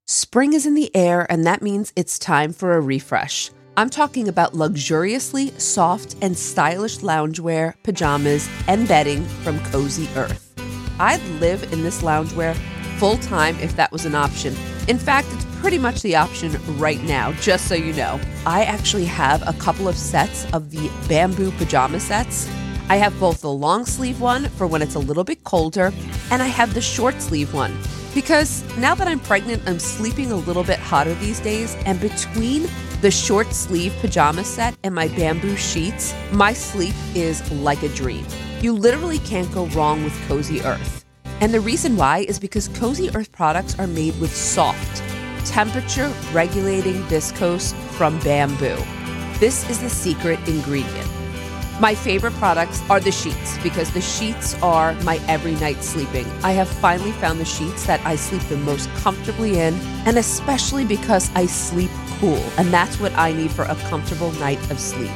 Spring 0.06 0.54
is 0.54 0.66
in 0.66 0.74
the 0.76 0.94
air, 0.96 1.28
and 1.32 1.46
that 1.46 1.62
means 1.62 1.94
it's 1.96 2.18
time 2.18 2.52
for 2.54 2.74
a 2.76 2.82
refresh. 2.82 3.52
I'm 3.78 3.90
talking 3.90 4.28
about 4.28 4.56
luxuriously 4.56 5.52
soft 5.60 6.16
and 6.22 6.38
stylish 6.38 6.98
loungewear, 7.00 7.74
pajamas, 7.84 8.50
and 8.68 8.88
bedding 8.88 9.24
from 9.44 9.60
Cozy 9.66 10.10
Earth. 10.16 10.52
I'd 11.00 11.22
live 11.40 11.72
in 11.72 11.84
this 11.84 12.02
loungewear 12.02 12.56
full 12.98 13.18
time 13.20 13.56
if 13.60 13.76
that 13.78 13.92
was 13.92 14.06
an 14.06 14.16
option. 14.16 14.56
In 14.88 14.98
fact, 14.98 15.28
it's 15.32 15.46
pretty 15.60 15.78
much 15.78 16.01
the 16.01 16.16
option 16.16 16.58
right 16.78 17.01
now, 17.04 17.34
just 17.34 17.68
so 17.68 17.75
you 17.75 17.94
know. 17.94 18.20
I 18.46 18.63
actually 18.63 19.06
have 19.06 19.48
a 19.48 19.54
couple 19.60 19.88
of 19.88 19.98
sets 19.98 20.51
of 20.54 20.72
the 20.72 20.89
bamboo 21.08 21.51
pajama 21.51 22.00
sets. 22.00 22.50
I 22.89 22.96
have 22.96 23.20
both 23.20 23.42
the 23.42 23.51
long 23.51 23.86
sleeve 23.86 24.22
one 24.22 24.46
for 24.50 24.66
when 24.66 24.82
it's 24.82 24.96
a 24.96 25.00
little 25.00 25.24
bit 25.24 25.44
colder, 25.44 25.92
and 26.32 26.42
I 26.42 26.48
have 26.48 26.74
the 26.74 26.82
short 26.82 27.22
sleeve 27.22 27.54
one. 27.54 27.78
Because 28.16 28.63
now 28.78 28.96
that 28.96 29.08
I'm 29.08 29.20
pregnant, 29.20 29.62
I'm 29.68 29.80
sleeping 29.80 30.32
a 30.32 30.36
little 30.36 30.63
bit 30.63 30.80
hotter 30.80 31.13
these 31.16 31.39
days, 31.39 31.75
and 31.86 32.00
between 32.00 32.68
the 33.01 33.12
short 33.12 33.54
sleeve 33.54 33.94
pajama 34.01 34.44
set 34.44 34.75
and 34.84 34.96
my 34.96 35.10
bamboo 35.10 35.56
sheets, 35.56 36.13
my 36.32 36.54
sleep 36.54 36.96
is 37.16 37.50
like 37.51 37.84
a 37.84 37.89
dream. 37.89 38.25
You 38.62 38.74
literally 38.74 39.20
can't 39.20 39.51
go 39.54 39.68
wrong 39.68 40.04
with 40.04 40.28
Cozy 40.28 40.62
Earth. 40.62 41.06
And 41.42 41.54
the 41.54 41.62
reason 41.62 41.96
why 41.96 42.20
is 42.20 42.39
because 42.39 42.68
Cozy 42.70 43.10
Earth 43.16 43.32
products 43.32 43.78
are 43.78 43.88
made 43.88 44.20
with 44.20 44.36
soft, 44.36 45.01
temperature 45.50 46.13
regulating 46.32 47.01
viscose 47.03 47.74
from 47.98 48.20
bamboo. 48.20 48.77
This 49.39 49.70
is 49.70 49.79
the 49.79 49.89
secret 49.89 50.39
ingredient. 50.48 51.10
My 51.79 51.96
favorite 51.96 52.34
products 52.34 52.82
are 52.89 53.00
the 53.00 53.12
sheets 53.12 53.58
because 53.63 53.91
the 53.91 54.01
sheets 54.01 54.53
are 54.62 54.94
my 55.03 55.20
every 55.27 55.53
night 55.56 55.84
sleeping. 55.84 56.27
I 56.44 56.51
have 56.51 56.68
finally 56.68 57.13
found 57.13 57.39
the 57.39 57.46
sheets 57.46 57.86
that 57.88 58.06
I 58.06 58.15
sleep 58.15 58.41
the 58.44 58.58
most 58.58 58.89
comfortably 58.96 59.60
in, 59.60 59.74
and 60.06 60.18
especially 60.18 60.86
because 60.86 61.32
I 61.36 61.46
sleep 61.46 61.89
cool, 62.20 62.44
and 62.58 62.68
that's 62.68 63.00
what 63.00 63.13
I 63.18 63.32
need 63.32 63.51
for 63.51 63.63
a 63.63 63.75
comfortable 63.89 64.32
night 64.34 64.60
of 64.70 64.79
sleep. 64.79 65.12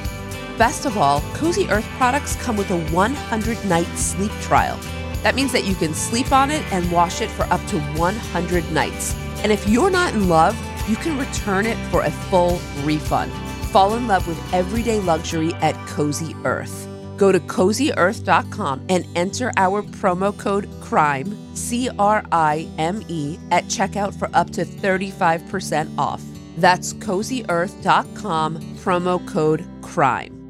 Best 0.58 0.86
of 0.86 0.98
all, 0.98 1.22
Cozy 1.34 1.68
Earth 1.70 1.88
products 1.98 2.38
come 2.38 2.56
with 2.56 2.72
a 2.72 2.80
100 2.92 3.66
night 3.66 3.98
sleep 3.98 4.32
trial. 4.42 4.80
That 5.22 5.36
means 5.36 5.52
that 5.52 5.66
you 5.66 5.76
can 5.76 5.94
sleep 5.94 6.32
on 6.32 6.50
it 6.50 6.64
and 6.72 6.90
wash 6.92 7.22
it 7.22 7.30
for 7.30 7.44
up 7.44 7.66
to 7.68 7.80
100 7.98 8.72
nights. 8.72 9.16
And 9.44 9.52
if 9.52 9.68
you're 9.68 9.90
not 9.90 10.14
in 10.14 10.30
love, 10.30 10.58
you 10.90 10.96
can 10.96 11.18
return 11.18 11.66
it 11.66 11.78
for 11.90 12.04
a 12.04 12.12
full 12.12 12.60
refund. 12.84 13.32
Fall 13.72 13.96
in 13.96 14.08
love 14.08 14.28
with 14.28 14.54
everyday 14.54 15.00
luxury 15.00 15.54
at 15.56 15.76
Cozy 15.88 16.36
Earth. 16.46 16.88
Go 17.18 17.32
to 17.32 17.40
cozyearth.com 17.40 18.86
and 18.90 19.06
enter 19.16 19.52
our 19.58 19.84
promo 19.84 20.38
code 20.38 20.68
CRIME, 20.82 21.56
C 21.56 21.90
R 21.98 22.24
I 22.32 22.68
M 22.78 23.04
E, 23.08 23.38
at 23.52 23.66
checkout 23.66 24.18
for 24.18 24.30
up 24.34 24.50
to 24.52 24.66
35% 24.66 25.98
off. 25.98 26.22
That's 26.58 26.94
cozyearth.com, 26.94 28.60
promo 28.78 29.28
code 29.28 29.66
CRIME. 29.82 30.44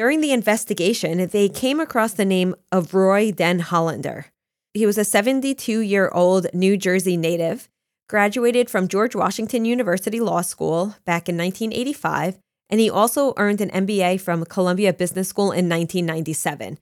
During 0.00 0.22
the 0.22 0.32
investigation, 0.32 1.28
they 1.28 1.50
came 1.50 1.78
across 1.78 2.14
the 2.14 2.24
name 2.24 2.54
of 2.72 2.94
Roy 2.94 3.32
Den 3.32 3.58
Hollander. 3.58 4.28
He 4.72 4.86
was 4.86 4.96
a 4.96 5.04
72 5.04 5.80
year 5.80 6.08
old 6.14 6.46
New 6.54 6.78
Jersey 6.78 7.18
native, 7.18 7.68
graduated 8.08 8.70
from 8.70 8.88
George 8.88 9.14
Washington 9.14 9.66
University 9.66 10.18
Law 10.18 10.40
School 10.40 10.94
back 11.04 11.28
in 11.28 11.36
1985, 11.36 12.38
and 12.70 12.80
he 12.80 12.88
also 12.88 13.34
earned 13.36 13.60
an 13.60 13.68
MBA 13.68 14.22
from 14.22 14.46
Columbia 14.46 14.94
Business 14.94 15.28
School 15.28 15.52
in 15.52 15.68
1997. 15.68 16.78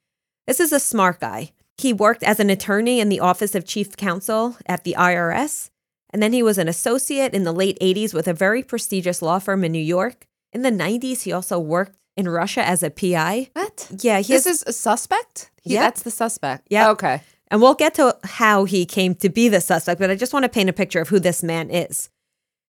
This 0.46 0.60
is 0.60 0.70
a 0.70 0.78
smart 0.78 1.18
guy. 1.18 1.50
He 1.76 1.92
worked 1.92 2.22
as 2.22 2.38
an 2.38 2.50
attorney 2.50 3.00
in 3.00 3.08
the 3.08 3.18
Office 3.18 3.56
of 3.56 3.66
Chief 3.66 3.96
Counsel 3.96 4.56
at 4.64 4.84
the 4.84 4.94
IRS, 4.96 5.70
and 6.10 6.22
then 6.22 6.32
he 6.32 6.44
was 6.44 6.56
an 6.56 6.68
associate 6.68 7.34
in 7.34 7.42
the 7.42 7.50
late 7.50 7.80
80s 7.80 8.14
with 8.14 8.28
a 8.28 8.32
very 8.32 8.62
prestigious 8.62 9.20
law 9.20 9.40
firm 9.40 9.64
in 9.64 9.72
New 9.72 9.80
York. 9.80 10.24
In 10.52 10.62
the 10.62 10.70
90s, 10.70 11.22
he 11.22 11.32
also 11.32 11.58
worked 11.58 11.96
in 12.18 12.28
Russia 12.28 12.66
as 12.66 12.82
a 12.82 12.90
PI. 12.90 13.48
What? 13.54 13.88
Yeah, 14.00 14.18
he 14.20 14.32
This 14.34 14.44
has, 14.44 14.56
is 14.56 14.64
a 14.66 14.72
suspect? 14.72 15.50
He- 15.62 15.74
Yep. 15.74 15.82
That's 15.82 16.02
the 16.02 16.10
suspect. 16.10 16.66
Yeah, 16.70 16.90
Okay. 16.90 17.22
and 17.50 17.62
we'll 17.62 17.74
get 17.74 17.94
to 17.94 18.16
how 18.24 18.64
he 18.64 18.84
came 18.84 19.14
to 19.16 19.28
be 19.28 19.48
the 19.48 19.60
suspect, 19.60 20.00
but 20.00 20.10
I 20.10 20.14
just 20.16 20.32
want 20.32 20.42
to 20.44 20.48
paint 20.48 20.68
a 20.68 20.72
picture 20.72 21.00
of 21.00 21.08
who 21.08 21.20
this 21.20 21.42
man 21.42 21.70
is. 21.70 22.08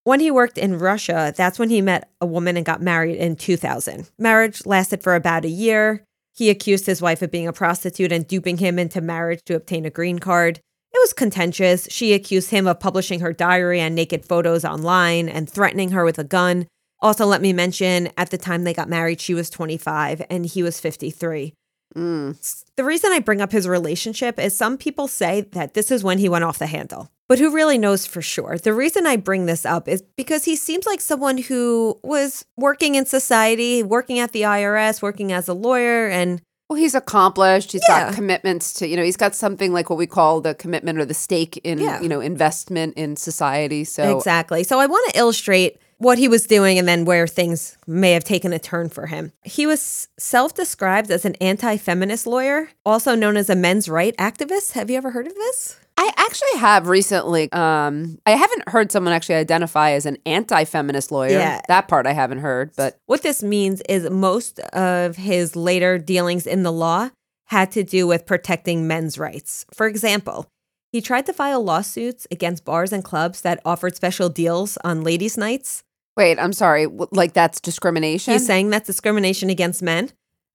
When 0.04 0.20
he 0.20 0.32
worked 0.32 0.58
in 0.58 0.78
Russia, 0.80 1.34
that's 1.36 1.58
when 1.60 1.70
he 1.70 1.82
met 1.82 2.10
a 2.22 2.26
woman 2.26 2.56
and 2.58 2.66
got 2.66 2.82
married 2.82 3.18
in 3.18 3.36
2000. 3.36 4.08
Marriage 4.18 4.66
lasted 4.66 5.02
for 5.04 5.16
about 5.16 5.46
a 5.46 5.50
year. 5.50 6.04
He 6.34 6.50
accused 6.50 6.86
his 6.86 7.02
wife 7.02 7.22
of 7.22 7.32
being 7.32 7.48
a 7.48 7.54
prostitute 7.54 8.12
and 8.12 8.26
duping 8.28 8.58
him 8.58 8.78
into 8.80 9.02
marriage 9.02 9.42
to 9.46 9.56
obtain 9.56 9.86
a 9.86 9.90
green 9.90 10.20
card. 10.20 10.60
It 10.94 11.00
was 11.02 11.14
contentious. 11.14 11.88
She 11.92 12.14
accused 12.14 12.50
him 12.50 12.66
of 12.68 12.80
publishing 12.80 13.20
her 13.20 13.34
diary 13.34 13.80
and 13.80 13.94
naked 13.94 14.26
photos 14.26 14.66
online 14.66 15.30
and 15.30 15.50
threatening 15.50 15.92
her 15.92 16.04
with 16.04 16.18
a 16.18 16.24
gun. 16.24 16.66
Also, 17.02 17.26
let 17.26 17.42
me 17.42 17.54
mention 17.54 18.10
at 18.18 18.30
the 18.30 18.38
time 18.38 18.64
they 18.64 18.74
got 18.74 18.90
married, 18.90 19.22
she 19.22 19.34
was 19.34 19.50
25 19.50 20.22
and 20.30 20.46
he 20.46 20.62
was 20.64 20.80
53. 20.80 21.54
Mm. 21.96 22.64
The 22.76 22.84
reason 22.84 23.12
I 23.12 23.20
bring 23.20 23.42
up 23.42 23.52
his 23.52 23.68
relationship 23.68 24.38
is 24.40 24.56
some 24.56 24.78
people 24.78 25.08
say 25.08 25.42
that 25.54 25.74
this 25.74 25.92
is 25.92 26.04
when 26.04 26.20
he 26.20 26.30
went 26.30 26.44
off 26.44 26.60
the 26.60 26.68
handle. 26.68 27.10
But 27.28 27.40
who 27.40 27.54
really 27.54 27.78
knows 27.78 28.06
for 28.06 28.22
sure? 28.22 28.58
The 28.58 28.74
reason 28.74 29.06
I 29.08 29.16
bring 29.16 29.46
this 29.46 29.66
up 29.66 29.88
is 29.88 30.02
because 30.18 30.46
he 30.46 30.56
seems 30.56 30.86
like 30.86 31.00
someone 31.02 31.38
who 31.38 31.98
was 32.04 32.44
working 32.58 32.96
in 32.96 33.06
society, 33.06 33.82
working 33.84 34.20
at 34.20 34.32
the 34.34 34.42
IRS, 34.44 35.02
working 35.02 35.32
as 35.32 35.48
a 35.48 35.54
lawyer, 35.54 36.08
and 36.08 36.42
Well, 36.70 36.78
he's 36.78 36.94
accomplished. 36.94 37.72
He's 37.72 37.82
Yeah. 37.90 38.06
got 38.06 38.14
commitments 38.14 38.74
to, 38.74 38.88
you 38.88 38.96
know, 38.96 39.04
he's 39.04 39.18
got 39.18 39.34
something 39.36 39.74
like 39.74 39.90
what 39.90 39.98
we 39.98 40.06
call 40.06 40.42
the 40.42 40.54
commitment 40.54 41.00
or 41.00 41.06
the 41.06 41.16
stake 41.16 41.58
in, 41.64 41.80
Yeah. 41.80 42.00
you 42.02 42.08
know, 42.08 42.20
investment 42.20 42.94
in 42.96 43.16
society. 43.16 43.84
So 43.84 44.16
Exactly. 44.18 44.64
So 44.64 44.80
I 44.80 44.86
want 44.86 45.12
to 45.12 45.18
illustrate 45.18 45.80
what 46.00 46.18
he 46.18 46.28
was 46.28 46.48
doing 46.48 46.80
and 46.80 46.88
then 46.88 47.06
where 47.06 47.28
things 47.28 47.78
may 47.86 48.14
have 48.14 48.24
taken 48.24 48.52
a 48.52 48.60
turn 48.60 48.90
for 48.90 49.06
him. 49.06 49.32
He 49.44 49.68
was 49.68 50.08
self 50.18 50.54
described 50.56 51.12
as 51.12 51.26
an 51.26 51.36
anti 51.36 51.78
feminist 51.78 52.26
lawyer, 52.26 52.70
also 52.86 53.16
known 53.16 53.38
as 53.38 53.50
a 53.50 53.56
men's 53.56 53.88
right 53.88 54.18
activist. 54.18 54.72
Have 54.72 54.90
you 54.90 54.98
ever 54.98 55.12
heard 55.12 55.28
of 55.28 55.36
this? 55.36 55.80
I 55.98 56.14
actually 56.16 56.60
have 56.60 56.88
recently. 56.88 57.52
Um, 57.52 58.20
I 58.26 58.32
haven't 58.32 58.70
heard 58.70 58.90
someone 58.90 59.14
actually 59.14 59.36
identify 59.36 59.92
as 59.92 60.06
an 60.06 60.18
anti-feminist 60.26 61.12
lawyer. 61.12 61.32
Yeah. 61.32 61.60
That 61.68 61.90
part 61.90 62.08
I 62.08 62.14
haven't 62.14 62.40
heard, 62.40 62.72
but 62.78 62.98
What 63.06 63.22
this 63.22 63.44
means 63.44 63.82
is 63.90 64.10
most 64.10 64.60
of 64.60 65.18
his 65.18 65.58
later 65.58 65.98
dealings 65.98 66.48
in 66.48 66.64
the 66.64 66.72
law 66.72 67.10
had 67.48 67.72
to 67.74 67.84
do 67.84 68.08
with 68.08 68.26
protecting 68.26 68.88
men's 68.88 69.18
rights. 69.18 69.66
For 69.74 69.88
example, 69.88 70.48
he 70.94 71.02
tried 71.02 71.26
to 71.26 71.34
file 71.34 71.62
lawsuits 71.62 72.26
against 72.32 72.64
bars 72.64 72.94
and 72.94 73.04
clubs 73.04 73.42
that 73.42 73.60
offered 73.66 73.96
special 73.98 74.30
deals 74.30 74.78
on 74.84 75.04
ladies' 75.04 75.38
nights. 75.38 75.84
Wait, 76.20 76.38
I'm 76.38 76.54
sorry. 76.54 76.86
Like 77.12 77.34
that's 77.34 77.60
discrimination. 77.60 78.34
He's 78.34 78.46
saying 78.46 78.70
that's 78.70 78.86
discrimination 78.86 79.50
against 79.50 79.82
men. 79.82 80.12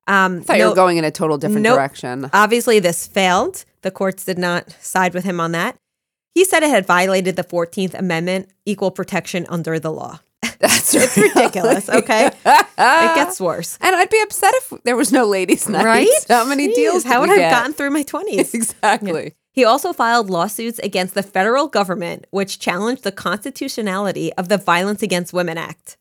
Um, 0.06 0.38
I 0.38 0.40
thought 0.42 0.56
you 0.58 0.62
no- 0.64 0.68
were 0.70 0.74
going 0.76 0.98
in 0.98 1.04
a 1.04 1.10
total 1.10 1.38
different 1.38 1.62
Nope. 1.62 1.76
direction. 1.76 2.30
Obviously, 2.32 2.78
this 2.78 3.06
failed. 3.06 3.64
The 3.82 3.90
courts 3.90 4.24
did 4.24 4.38
not 4.38 4.70
side 4.80 5.14
with 5.14 5.24
him 5.24 5.40
on 5.40 5.52
that. 5.52 5.76
He 6.34 6.44
said 6.44 6.62
it 6.62 6.68
had 6.70 6.84
violated 6.86 7.36
the 7.36 7.44
14th 7.44 7.94
Amendment, 7.94 8.48
equal 8.66 8.90
protection 8.90 9.46
under 9.48 9.78
the 9.78 9.90
law. 9.90 10.20
That's 10.58 10.94
It's 11.04 11.16
ridiculous, 11.16 11.88
okay? 11.88 12.26
it 12.26 13.14
gets 13.14 13.40
worse. 13.40 13.78
And 13.84 13.94
I'd 13.96 14.10
be 14.10 14.20
upset 14.20 14.52
if 14.56 14.72
there 14.84 14.96
was 14.96 15.10
no 15.12 15.26
ladies' 15.26 15.68
night. 15.68 15.84
Right? 15.84 16.08
How 16.28 16.44
many 16.44 16.68
Jeez, 16.68 16.74
deals? 16.74 17.04
How 17.04 17.20
would 17.20 17.30
I 17.30 17.36
have 17.36 17.52
gotten 17.52 17.72
through 17.72 17.90
my 17.90 18.02
20s? 18.04 18.52
exactly? 18.54 19.34
He 19.54 19.64
also 19.64 19.92
filed 19.92 20.30
lawsuits 20.30 20.80
against 20.80 21.14
the 21.14 21.22
federal 21.22 21.68
government, 21.68 22.26
which 22.32 22.58
challenged 22.58 23.04
the 23.04 23.12
constitutionality 23.12 24.32
of 24.32 24.48
the 24.48 24.58
Violence 24.58 25.00
Against 25.00 25.32
Women 25.32 25.56
Act. 25.56 25.96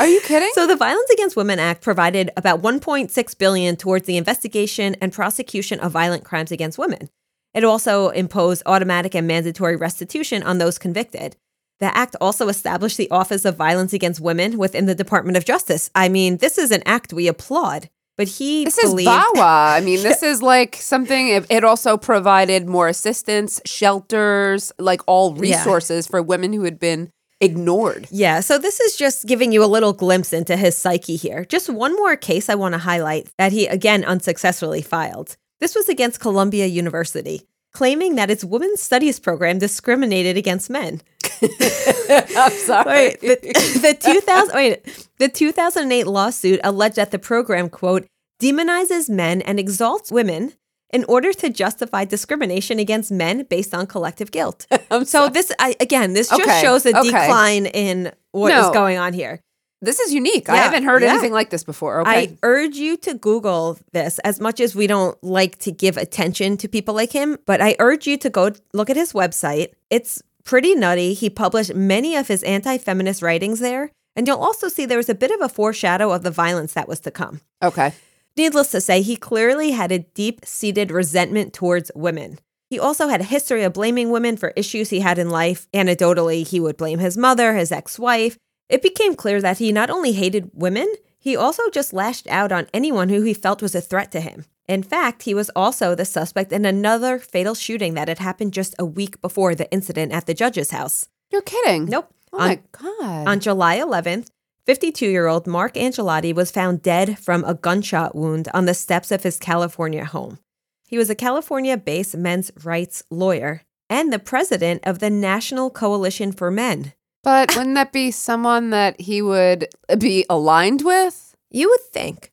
Are 0.00 0.08
you 0.08 0.20
kidding? 0.22 0.50
So 0.54 0.66
the 0.66 0.74
Violence 0.74 1.08
Against 1.10 1.36
Women 1.36 1.60
Act 1.60 1.82
provided 1.82 2.32
about 2.36 2.62
1.6 2.62 3.38
billion 3.38 3.76
towards 3.76 4.06
the 4.06 4.16
investigation 4.16 4.96
and 5.00 5.12
prosecution 5.12 5.78
of 5.78 5.92
violent 5.92 6.24
crimes 6.24 6.50
against 6.50 6.78
women. 6.78 7.08
It 7.54 7.62
also 7.62 8.08
imposed 8.08 8.64
automatic 8.66 9.14
and 9.14 9.26
mandatory 9.26 9.76
restitution 9.76 10.42
on 10.42 10.58
those 10.58 10.76
convicted. 10.76 11.36
The 11.78 11.96
act 11.96 12.16
also 12.20 12.48
established 12.48 12.96
the 12.96 13.10
Office 13.12 13.44
of 13.44 13.56
Violence 13.56 13.92
Against 13.92 14.20
Women 14.20 14.58
within 14.58 14.86
the 14.86 14.96
Department 14.96 15.36
of 15.36 15.44
Justice. 15.44 15.90
I 15.94 16.08
mean, 16.08 16.38
this 16.38 16.58
is 16.58 16.72
an 16.72 16.82
act 16.86 17.12
we 17.12 17.28
applaud. 17.28 17.88
But 18.20 18.28
he 18.28 18.66
This 18.66 18.78
believed, 18.78 19.08
is 19.08 19.14
VAWA. 19.16 19.38
I 19.78 19.80
mean, 19.80 20.02
this 20.02 20.22
is 20.22 20.42
like 20.42 20.76
something. 20.76 21.28
It, 21.28 21.46
it 21.48 21.64
also 21.64 21.96
provided 21.96 22.68
more 22.68 22.86
assistance, 22.86 23.62
shelters, 23.64 24.72
like 24.78 25.00
all 25.06 25.34
Yeah. 25.36 25.40
resources 25.56 26.06
for 26.06 26.20
women 26.22 26.52
who 26.52 26.64
had 26.64 26.78
been 26.78 27.10
ignored. 27.40 28.08
Yeah, 28.10 28.40
so 28.40 28.58
this 28.58 28.78
is 28.78 28.96
just 28.96 29.26
giving 29.26 29.52
you 29.52 29.64
a 29.64 29.72
little 29.74 29.94
glimpse 29.94 30.34
into 30.34 30.54
his 30.58 30.76
psyche 30.76 31.16
here. 31.16 31.46
Just 31.46 31.70
one 31.70 31.96
more 31.96 32.14
case 32.14 32.50
I 32.50 32.56
want 32.56 32.74
to 32.74 32.78
highlight 32.78 33.30
that 33.38 33.52
he 33.52 33.66
again 33.66 34.04
unsuccessfully 34.04 34.82
filed. 34.82 35.38
This 35.58 35.74
was 35.74 35.88
against 35.88 36.20
Columbia 36.20 36.66
University, 36.66 37.48
claiming 37.72 38.16
that 38.16 38.30
its 38.30 38.44
women's 38.44 38.82
studies 38.82 39.18
program 39.18 39.58
discriminated 39.58 40.36
against 40.36 40.68
men. 40.68 41.00
I'm 42.36 42.52
sorry. 42.52 42.86
Wait, 42.86 43.20
the, 43.20 43.38
the 43.82 43.96
2000 44.00 44.54
wait, 44.54 45.08
the 45.18 45.28
2008 45.28 46.06
lawsuit 46.06 46.60
alleged 46.64 46.96
that 46.96 47.10
the 47.10 47.18
program 47.18 47.68
quote 47.68 48.06
demonizes 48.40 49.08
men 49.08 49.42
and 49.42 49.58
exalts 49.58 50.10
women 50.10 50.52
in 50.92 51.04
order 51.04 51.32
to 51.32 51.48
justify 51.50 52.04
discrimination 52.04 52.78
against 52.78 53.12
men 53.12 53.44
based 53.48 53.74
on 53.74 53.86
collective 53.86 54.30
guilt. 54.30 54.66
So 55.04 55.28
this 55.28 55.52
I, 55.60 55.76
again, 55.78 56.14
this 56.14 56.28
just 56.28 56.40
Okay, 56.42 56.60
shows 56.60 56.84
a 56.84 56.90
okay. 56.90 57.10
decline 57.10 57.66
in 57.66 58.12
what 58.32 58.52
is 58.52 58.66
No. 58.66 58.72
going 58.72 58.98
on 58.98 59.12
here. 59.12 59.40
This 59.82 59.98
is 60.00 60.12
unique. 60.12 60.48
I 60.50 60.56
haven't 60.56 60.82
heard 60.82 61.00
yeah. 61.00 61.12
anything 61.12 61.32
like 61.32 61.48
this 61.50 61.64
before. 61.64 62.00
Okay. 62.00 62.10
I 62.10 62.36
urge 62.42 62.76
you 62.76 62.96
to 62.98 63.14
Google 63.14 63.78
this 63.92 64.18
as 64.20 64.38
much 64.40 64.60
as 64.60 64.74
we 64.74 64.86
don't 64.86 65.16
like 65.22 65.58
to 65.60 65.72
give 65.72 65.96
attention 65.96 66.56
to 66.58 66.68
people 66.68 66.92
like 66.94 67.12
him, 67.12 67.38
but 67.46 67.62
I 67.62 67.76
urge 67.78 68.06
you 68.06 68.18
to 68.18 68.28
go 68.28 68.50
look 68.74 68.90
at 68.90 68.96
his 68.96 69.14
website. 69.14 69.68
It's 69.88 70.20
pretty 70.50 70.74
nutty. 70.74 71.14
He 71.14 71.30
published 71.30 71.76
many 71.76 72.16
of 72.16 72.26
his 72.26 72.42
anti 72.42 72.76
feminist 72.76 73.22
writings 73.22 73.60
there. 73.60 73.92
And 74.16 74.26
you'll 74.26 74.38
also 74.38 74.66
see 74.66 74.84
there 74.84 74.98
was 74.98 75.08
a 75.08 75.14
bit 75.14 75.30
of 75.30 75.40
a 75.40 75.48
foreshadow 75.48 76.10
of 76.10 76.24
the 76.24 76.32
violence 76.32 76.72
that 76.72 76.88
was 76.88 76.98
to 77.00 77.12
come. 77.12 77.40
okay. 77.62 77.92
Needless 78.36 78.70
to 78.72 78.80
say, 78.80 79.02
he 79.02 79.16
clearly 79.16 79.70
had 79.70 79.92
a 79.92 80.00
deep 80.00 80.44
seated 80.44 80.90
resentment 80.90 81.52
towards 81.52 81.92
women. 81.94 82.38
He 82.68 82.78
also 82.80 83.06
had 83.08 83.20
a 83.20 83.24
history 83.24 83.62
of 83.62 83.72
blaming 83.72 84.10
women 84.10 84.36
for 84.36 84.52
issues 84.56 84.90
he 84.90 85.00
had 85.00 85.18
in 85.18 85.30
life. 85.30 85.68
Anecdotally, 85.72 86.46
he 86.46 86.58
would 86.58 86.76
blame 86.76 86.98
his 86.98 87.16
mother, 87.16 87.54
his 87.54 87.70
ex 87.70 87.98
wife. 87.98 88.36
It 88.68 88.82
became 88.82 89.14
clear 89.14 89.40
that 89.40 89.58
he 89.58 89.72
not 89.72 89.90
only 89.90 90.12
hated 90.12 90.50
women, 90.52 90.92
he 91.20 91.36
also 91.36 91.62
just 91.70 91.92
lashed 91.92 92.26
out 92.28 92.50
on 92.50 92.66
anyone 92.74 93.10
who 93.10 93.22
he 93.22 93.34
felt 93.34 93.62
was 93.62 93.74
a 93.74 93.80
threat 93.80 94.10
to 94.12 94.20
him. 94.20 94.46
In 94.66 94.82
fact, 94.82 95.24
he 95.24 95.34
was 95.34 95.50
also 95.54 95.94
the 95.94 96.04
suspect 96.04 96.50
in 96.50 96.64
another 96.64 97.18
fatal 97.18 97.54
shooting 97.54 97.94
that 97.94 98.08
had 98.08 98.18
happened 98.18 98.54
just 98.54 98.74
a 98.78 98.84
week 98.86 99.20
before 99.20 99.54
the 99.54 99.70
incident 99.70 100.12
at 100.12 100.26
the 100.26 100.34
judge's 100.34 100.70
house. 100.70 101.08
You're 101.30 101.42
kidding. 101.42 101.84
Nope. 101.84 102.12
Oh 102.32 102.38
On- 102.38 102.48
my 102.48 102.60
god. 102.72 103.28
On 103.28 103.38
July 103.40 103.78
11th, 103.78 104.28
52 104.66 105.06
year 105.06 105.26
old 105.26 105.46
Mark 105.46 105.74
Angelucci 105.74 106.34
was 106.34 106.50
found 106.50 106.82
dead 106.82 107.18
from 107.18 107.44
a 107.44 107.54
gunshot 107.54 108.14
wound 108.14 108.48
on 108.54 108.64
the 108.64 108.74
steps 108.74 109.10
of 109.10 109.22
his 109.22 109.38
California 109.38 110.04
home. 110.04 110.38
He 110.86 110.96
was 110.96 111.10
a 111.10 111.14
California 111.14 111.76
based 111.76 112.16
men's 112.16 112.50
rights 112.64 113.02
lawyer 113.10 113.62
and 113.88 114.12
the 114.12 114.18
president 114.18 114.82
of 114.86 115.00
the 115.00 115.10
National 115.10 115.68
Coalition 115.70 116.30
for 116.32 116.50
Men. 116.50 116.92
But 117.22 117.54
wouldn't 117.56 117.74
that 117.74 117.92
be 117.92 118.10
someone 118.10 118.70
that 118.70 119.00
he 119.00 119.20
would 119.20 119.68
be 119.98 120.24
aligned 120.30 120.82
with? 120.82 121.34
You 121.50 121.68
would 121.68 121.92
think. 121.92 122.32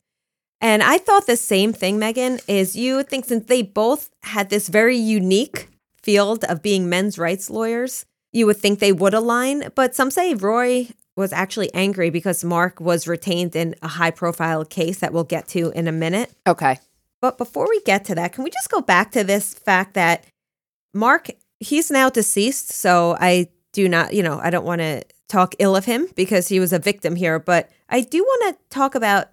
And 0.60 0.82
I 0.82 0.98
thought 0.98 1.26
the 1.26 1.36
same 1.36 1.72
thing, 1.72 1.98
Meghan, 2.00 2.42
is 2.48 2.74
you 2.74 2.96
would 2.96 3.08
think 3.08 3.26
since 3.26 3.46
they 3.46 3.62
both 3.62 4.10
had 4.22 4.50
this 4.50 4.68
very 4.68 4.96
unique 4.96 5.68
field 6.02 6.44
of 6.44 6.62
being 6.62 6.88
men's 6.88 7.18
rights 7.18 7.50
lawyers, 7.50 8.06
you 8.32 8.46
would 8.46 8.56
think 8.56 8.78
they 8.78 8.92
would 8.92 9.14
align. 9.14 9.70
But 9.74 9.94
some 9.94 10.10
say 10.10 10.34
Roy 10.34 10.88
was 11.16 11.32
actually 11.32 11.72
angry 11.74 12.10
because 12.10 12.44
Mark 12.44 12.80
was 12.80 13.06
retained 13.06 13.54
in 13.54 13.74
a 13.82 13.88
high 13.88 14.10
profile 14.10 14.64
case 14.64 15.00
that 15.00 15.12
we'll 15.12 15.24
get 15.24 15.48
to 15.48 15.70
in 15.70 15.86
a 15.86 15.92
minute. 15.92 16.32
Okay. 16.46 16.78
But 17.20 17.38
before 17.38 17.68
we 17.68 17.80
get 17.82 18.04
to 18.06 18.14
that, 18.14 18.32
can 18.32 18.44
we 18.44 18.50
just 18.50 18.70
go 18.70 18.80
back 18.80 19.10
to 19.12 19.24
this 19.24 19.54
fact 19.54 19.94
that 19.94 20.24
Mark, 20.94 21.28
he's 21.60 21.90
now 21.90 22.08
deceased. 22.08 22.70
So 22.70 23.16
I 23.20 23.48
do 23.78 23.88
not, 23.88 24.12
you 24.12 24.24
know, 24.24 24.40
I 24.42 24.50
don't 24.50 24.64
want 24.64 24.80
to 24.80 25.04
talk 25.28 25.54
ill 25.60 25.76
of 25.76 25.84
him 25.84 26.08
because 26.16 26.48
he 26.48 26.58
was 26.58 26.72
a 26.72 26.80
victim 26.80 27.14
here. 27.14 27.38
But 27.38 27.70
I 27.88 28.00
do 28.00 28.24
want 28.24 28.56
to 28.56 28.74
talk 28.74 28.96
about 28.96 29.28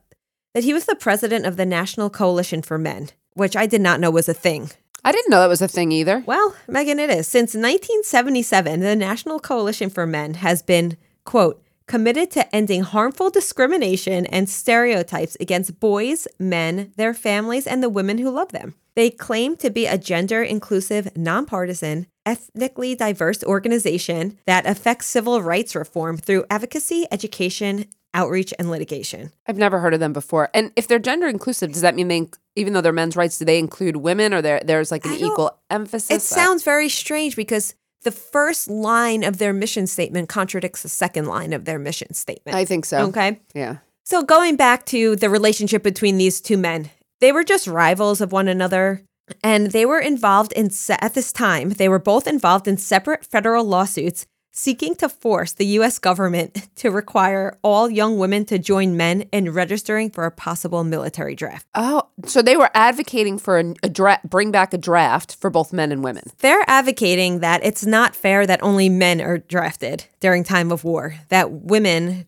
that 0.53 0.63
he 0.63 0.71
was 0.71 0.85
the 0.85 0.95
president 0.95 1.47
of 1.47 1.57
the 1.57 1.65
National 1.65 2.11
Coalition 2.11 2.61
for 2.61 2.77
Men, 2.77 3.09
which 3.33 3.55
I 3.55 3.65
did 3.65 3.81
not 3.81 3.99
know 3.99 4.11
was 4.11 4.29
a 4.29 4.35
thing. 4.35 4.69
I 5.03 5.11
didn't 5.11 5.31
know 5.31 5.39
that 5.39 5.49
was 5.49 5.63
a 5.63 5.67
thing 5.67 5.91
either. 5.91 6.23
Well, 6.27 6.55
Meghan, 6.67 6.99
it 6.99 7.09
is. 7.09 7.27
Since 7.27 7.55
1977, 7.55 8.81
the 8.81 8.95
National 8.95 9.39
Coalition 9.39 9.89
for 9.89 10.05
Men 10.05 10.35
has 10.35 10.61
been, 10.61 10.95
quote, 11.23 11.64
committed 11.87 12.31
to 12.31 12.55
ending 12.55 12.83
harmful 12.83 13.29
discrimination 13.29 14.25
and 14.27 14.49
stereotypes 14.49 15.37
against 15.39 15.79
boys, 15.79 16.27
men, 16.39 16.91
their 16.97 17.13
families, 17.13 17.67
and 17.67 17.83
the 17.83 17.89
women 17.89 18.17
who 18.17 18.29
love 18.29 18.51
them. 18.51 18.75
They 18.95 19.09
claim 19.09 19.57
to 19.57 19.69
be 19.69 19.85
a 19.85 19.97
gender 19.97 20.41
inclusive, 20.41 21.15
nonpartisan, 21.17 22.07
ethnically 22.25 22.95
diverse 22.95 23.43
organization 23.43 24.37
that 24.45 24.65
affects 24.65 25.07
civil 25.07 25.41
rights 25.41 25.75
reform 25.75 26.17
through 26.17 26.45
advocacy, 26.49 27.05
education, 27.11 27.85
outreach, 28.13 28.53
and 28.57 28.71
litigation. 28.71 29.31
I've 29.45 29.57
never 29.57 29.79
heard 29.79 29.93
of 29.93 29.99
them 29.99 30.13
before. 30.13 30.49
And 30.53 30.71
if 30.77 30.87
they're 30.87 30.99
gender 30.99 31.27
inclusive, 31.27 31.73
does 31.73 31.81
that 31.81 31.95
mean 31.95 32.07
they, 32.07 32.29
even 32.55 32.71
though 32.71 32.79
they're 32.79 32.93
men's 32.93 33.17
rights, 33.17 33.37
do 33.37 33.43
they 33.43 33.59
include 33.59 33.97
women 33.97 34.33
or 34.33 34.41
there's 34.41 34.91
like 34.91 35.05
an 35.05 35.13
equal 35.15 35.59
emphasis? 35.69 36.09
It 36.09 36.21
sounds 36.21 36.63
very 36.63 36.87
strange 36.87 37.35
because 37.35 37.75
the 38.05 38.11
first 38.11 38.69
line 38.69 39.23
of 39.23 39.37
their 39.37 39.51
mission 39.51 39.85
statement 39.87 40.29
contradicts 40.29 40.81
the 40.83 40.89
second 40.89 41.25
line 41.25 41.51
of 41.51 41.65
their 41.65 41.77
mission 41.77 42.13
statement. 42.13 42.55
I 42.55 42.63
think 42.63 42.85
so. 42.85 43.07
Okay. 43.07 43.41
Yeah. 43.53 43.77
So 44.05 44.23
going 44.23 44.55
back 44.55 44.85
to 44.87 45.17
the 45.17 45.29
relationship 45.29 45.83
between 45.83 46.17
these 46.17 46.39
two 46.39 46.57
men, 46.57 46.91
they 47.19 47.33
were 47.33 47.43
just 47.43 47.67
rivals 47.67 48.21
of 48.21 48.31
one 48.31 48.47
another. 48.47 49.01
And 49.43 49.71
they 49.71 49.87
were 49.87 49.99
involved 49.99 50.51
in, 50.51 50.69
se- 50.69 50.99
at 51.01 51.15
this 51.15 51.33
time, 51.33 51.71
they 51.71 51.89
were 51.89 51.97
both 51.97 52.27
involved 52.27 52.67
in 52.67 52.77
separate 52.77 53.25
federal 53.25 53.65
lawsuits 53.65 54.27
seeking 54.55 54.95
to 54.95 55.09
force 55.09 55.51
the 55.51 55.65
US 55.79 55.99
government 55.99 56.67
to 56.77 56.89
require 56.89 57.57
all 57.61 57.89
young 57.89 58.17
women 58.17 58.45
to 58.45 58.57
join 58.57 58.97
men 58.97 59.23
in 59.31 59.51
registering 59.51 60.09
for 60.09 60.25
a 60.25 60.31
possible 60.31 60.83
military 60.83 61.35
draft. 61.35 61.67
Oh, 61.75 62.07
so 62.25 62.41
they 62.41 62.57
were 62.57 62.71
advocating 62.73 63.37
for 63.37 63.59
a, 63.59 63.73
a 63.83 63.89
dra- 63.89 64.21
bring 64.23 64.51
back 64.51 64.73
a 64.73 64.77
draft 64.77 65.35
for 65.35 65.49
both 65.49 65.73
men 65.73 65.91
and 65.91 66.03
women. 66.03 66.23
They're 66.39 66.63
advocating 66.67 67.41
that 67.41 67.63
it's 67.63 67.85
not 67.85 68.15
fair 68.15 68.47
that 68.47 68.63
only 68.63 68.89
men 68.89 69.21
are 69.21 69.37
drafted 69.37 70.05
during 70.21 70.43
time 70.43 70.71
of 70.71 70.83
war, 70.83 71.15
that 71.29 71.51
women 71.51 72.27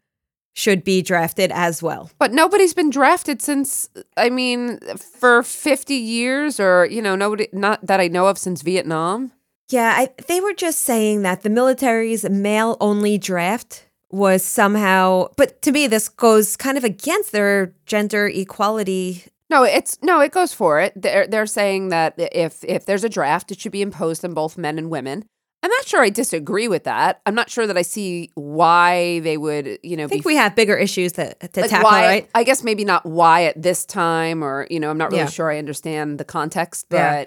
should 0.54 0.84
be 0.84 1.04
drafted 1.04 1.52
as 1.52 1.84
well. 1.84 2.10
But 2.18 2.34
nobody's 2.34 2.74
been 2.74 2.90
drafted 2.90 3.42
since 3.44 3.90
I 4.18 4.32
mean 4.32 4.80
for 4.98 5.44
50 5.44 5.94
years 5.94 6.60
or 6.60 6.88
you 6.88 7.00
know 7.00 7.16
nobody 7.16 7.48
not 7.54 7.86
that 7.86 8.00
I 8.00 8.08
know 8.08 8.26
of 8.26 8.40
since 8.40 8.64
Vietnam. 8.64 9.32
Yeah, 9.70 9.94
I, 9.98 10.10
they 10.28 10.40
were 10.40 10.54
just 10.54 10.82
saying 10.82 11.24
that 11.24 11.42
the 11.42 11.50
military's 11.50 12.28
male 12.30 12.78
only 12.80 13.18
draft 13.18 13.86
was 14.10 14.44
somehow, 14.44 15.28
but 15.36 15.62
to 15.64 15.72
me, 15.72 15.88
this 15.88 16.08
goes 16.08 16.56
kind 16.56 16.78
of 16.78 16.84
against 16.86 17.32
their 17.34 17.74
gender 17.86 18.28
equality. 18.28 19.26
No, 19.50 19.64
it's 19.64 19.98
no, 20.02 20.20
it 20.22 20.32
goes 20.32 20.54
for 20.54 20.80
it. 20.80 20.94
They're 20.96 21.28
they're 21.28 21.46
saying 21.46 21.90
that 21.90 22.14
if 22.18 22.64
if 22.64 22.86
there's 22.86 23.04
a 23.04 23.10
draft, 23.10 23.52
it 23.52 23.60
should 23.60 23.72
be 23.72 23.82
imposed 23.82 24.24
on 24.24 24.34
both 24.34 24.58
men 24.58 24.78
and 24.78 24.90
women. 24.90 25.26
I'm 25.64 25.72
not 25.72 25.86
sure 25.86 26.02
I 26.02 26.10
disagree 26.10 26.68
with 26.68 26.84
that. 26.84 27.20
I'm 27.26 27.34
not 27.36 27.50
sure 27.50 27.66
that 27.66 27.78
I 27.78 27.82
see 27.82 28.30
why 28.36 29.20
they 29.22 29.38
would, 29.38 29.80
you 29.84 29.98
know, 29.98 30.06
I 30.06 30.08
think 30.08 30.24
be 30.24 30.30
we 30.30 30.36
have 30.36 30.56
bigger 30.56 30.78
issues 30.78 31.14
to, 31.14 31.34
to 31.34 31.62
like 31.62 31.70
tackle, 31.70 31.86
why, 31.86 32.02
right? 32.08 32.30
I 32.36 32.44
guess 32.44 32.64
maybe 32.64 32.86
not 32.86 33.06
why 33.06 33.46
at 33.46 33.62
this 33.62 33.86
time, 33.86 34.44
or 34.44 34.68
you 34.70 34.80
know, 34.80 34.90
I'm 34.90 34.98
not 34.98 35.10
really 35.10 35.24
Yeah. 35.24 35.30
sure 35.30 35.52
I 35.52 35.58
understand 35.58 36.20
the 36.20 36.26
context, 36.26 36.88
but 36.90 36.98
Yeah. 36.98 37.26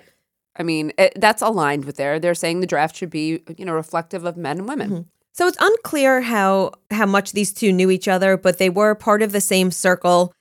I 0.57 0.63
mean, 0.63 0.93
it, 0.99 1.13
that's 1.17 1.43
aligned 1.43 1.85
with 1.85 1.97
there. 1.97 2.19
They're 2.19 2.35
saying 2.35 2.61
the 2.61 2.67
draft 2.67 2.97
should 2.97 3.11
be, 3.11 3.43
you 3.57 3.65
know, 3.65 3.73
reflective 3.73 4.25
of 4.25 4.37
men 4.37 4.59
and 4.59 4.69
women. 4.69 4.91
Mm-hmm. 4.91 5.03
So 5.33 5.47
it's 5.47 5.57
unclear 5.61 6.23
how 6.23 6.73
how 6.91 7.07
much 7.07 7.33
these 7.33 7.53
two 7.53 7.73
knew 7.73 7.91
each 7.91 8.09
other, 8.09 8.37
but 8.37 8.59
they 8.59 8.69
were 8.69 8.95
part 8.95 9.23
of 9.23 9.33
the 9.33 9.41
same 9.41 9.71
circle. 9.71 10.33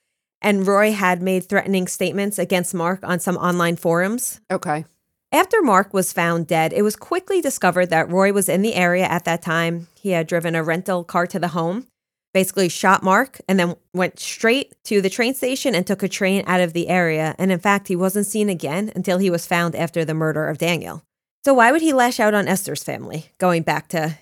And 0.41 0.65
Roy 0.65 0.91
had 0.91 1.21
made 1.21 1.47
threatening 1.47 1.87
statements 1.87 2.39
against 2.39 2.73
Mark 2.73 3.01
on 3.03 3.19
some 3.19 3.37
online 3.37 3.75
forums. 3.75 4.41
Okay. 4.49 4.85
After 5.31 5.61
Mark 5.61 5.93
was 5.93 6.11
found 6.11 6.47
dead, 6.47 6.73
it 6.73 6.81
was 6.81 6.95
quickly 6.95 7.39
discovered 7.39 7.91
that 7.91 8.09
Roy 8.09 8.33
was 8.33 8.49
in 8.49 8.63
the 8.63 8.73
area 8.73 9.05
at 9.05 9.25
that 9.25 9.43
time. 9.43 9.87
He 9.95 10.09
had 10.11 10.25
driven 10.25 10.55
a 10.55 10.63
rental 10.63 11.03
car 11.03 11.27
to 11.27 11.37
the 11.37 11.49
home, 11.49 11.85
basically 12.33 12.69
shot 12.69 13.03
Mark, 13.03 13.39
and 13.47 13.59
then 13.59 13.75
went 13.93 14.19
straight 14.19 14.73
to 14.85 15.01
the 15.01 15.09
train 15.09 15.33
station 15.33 15.73
and 15.75 15.85
took 15.85 16.03
a 16.03 16.09
train 16.09 16.43
out 16.47 16.61
of 16.61 16.73
the 16.73 16.87
area. 16.87 17.35
And 17.37 17.51
in 17.51 17.59
fact, 17.59 17.87
he 17.87 17.95
wasn't 17.95 18.27
seen 18.27 18.49
again 18.49 18.91
until 18.95 19.17
he 19.17 19.29
was 19.29 19.47
found 19.47 19.75
after 19.75 20.05
the 20.05 20.13
murder 20.13 20.47
of 20.47 20.57
Daniel. 20.57 21.03
So, 21.43 21.53
why 21.53 21.71
would 21.71 21.81
he 21.81 21.93
lash 21.93 22.19
out 22.19 22.33
on 22.33 22.47
Esther's 22.47 22.83
family? 22.83 23.31
Going 23.37 23.63
back 23.63 23.87
to 23.89 24.17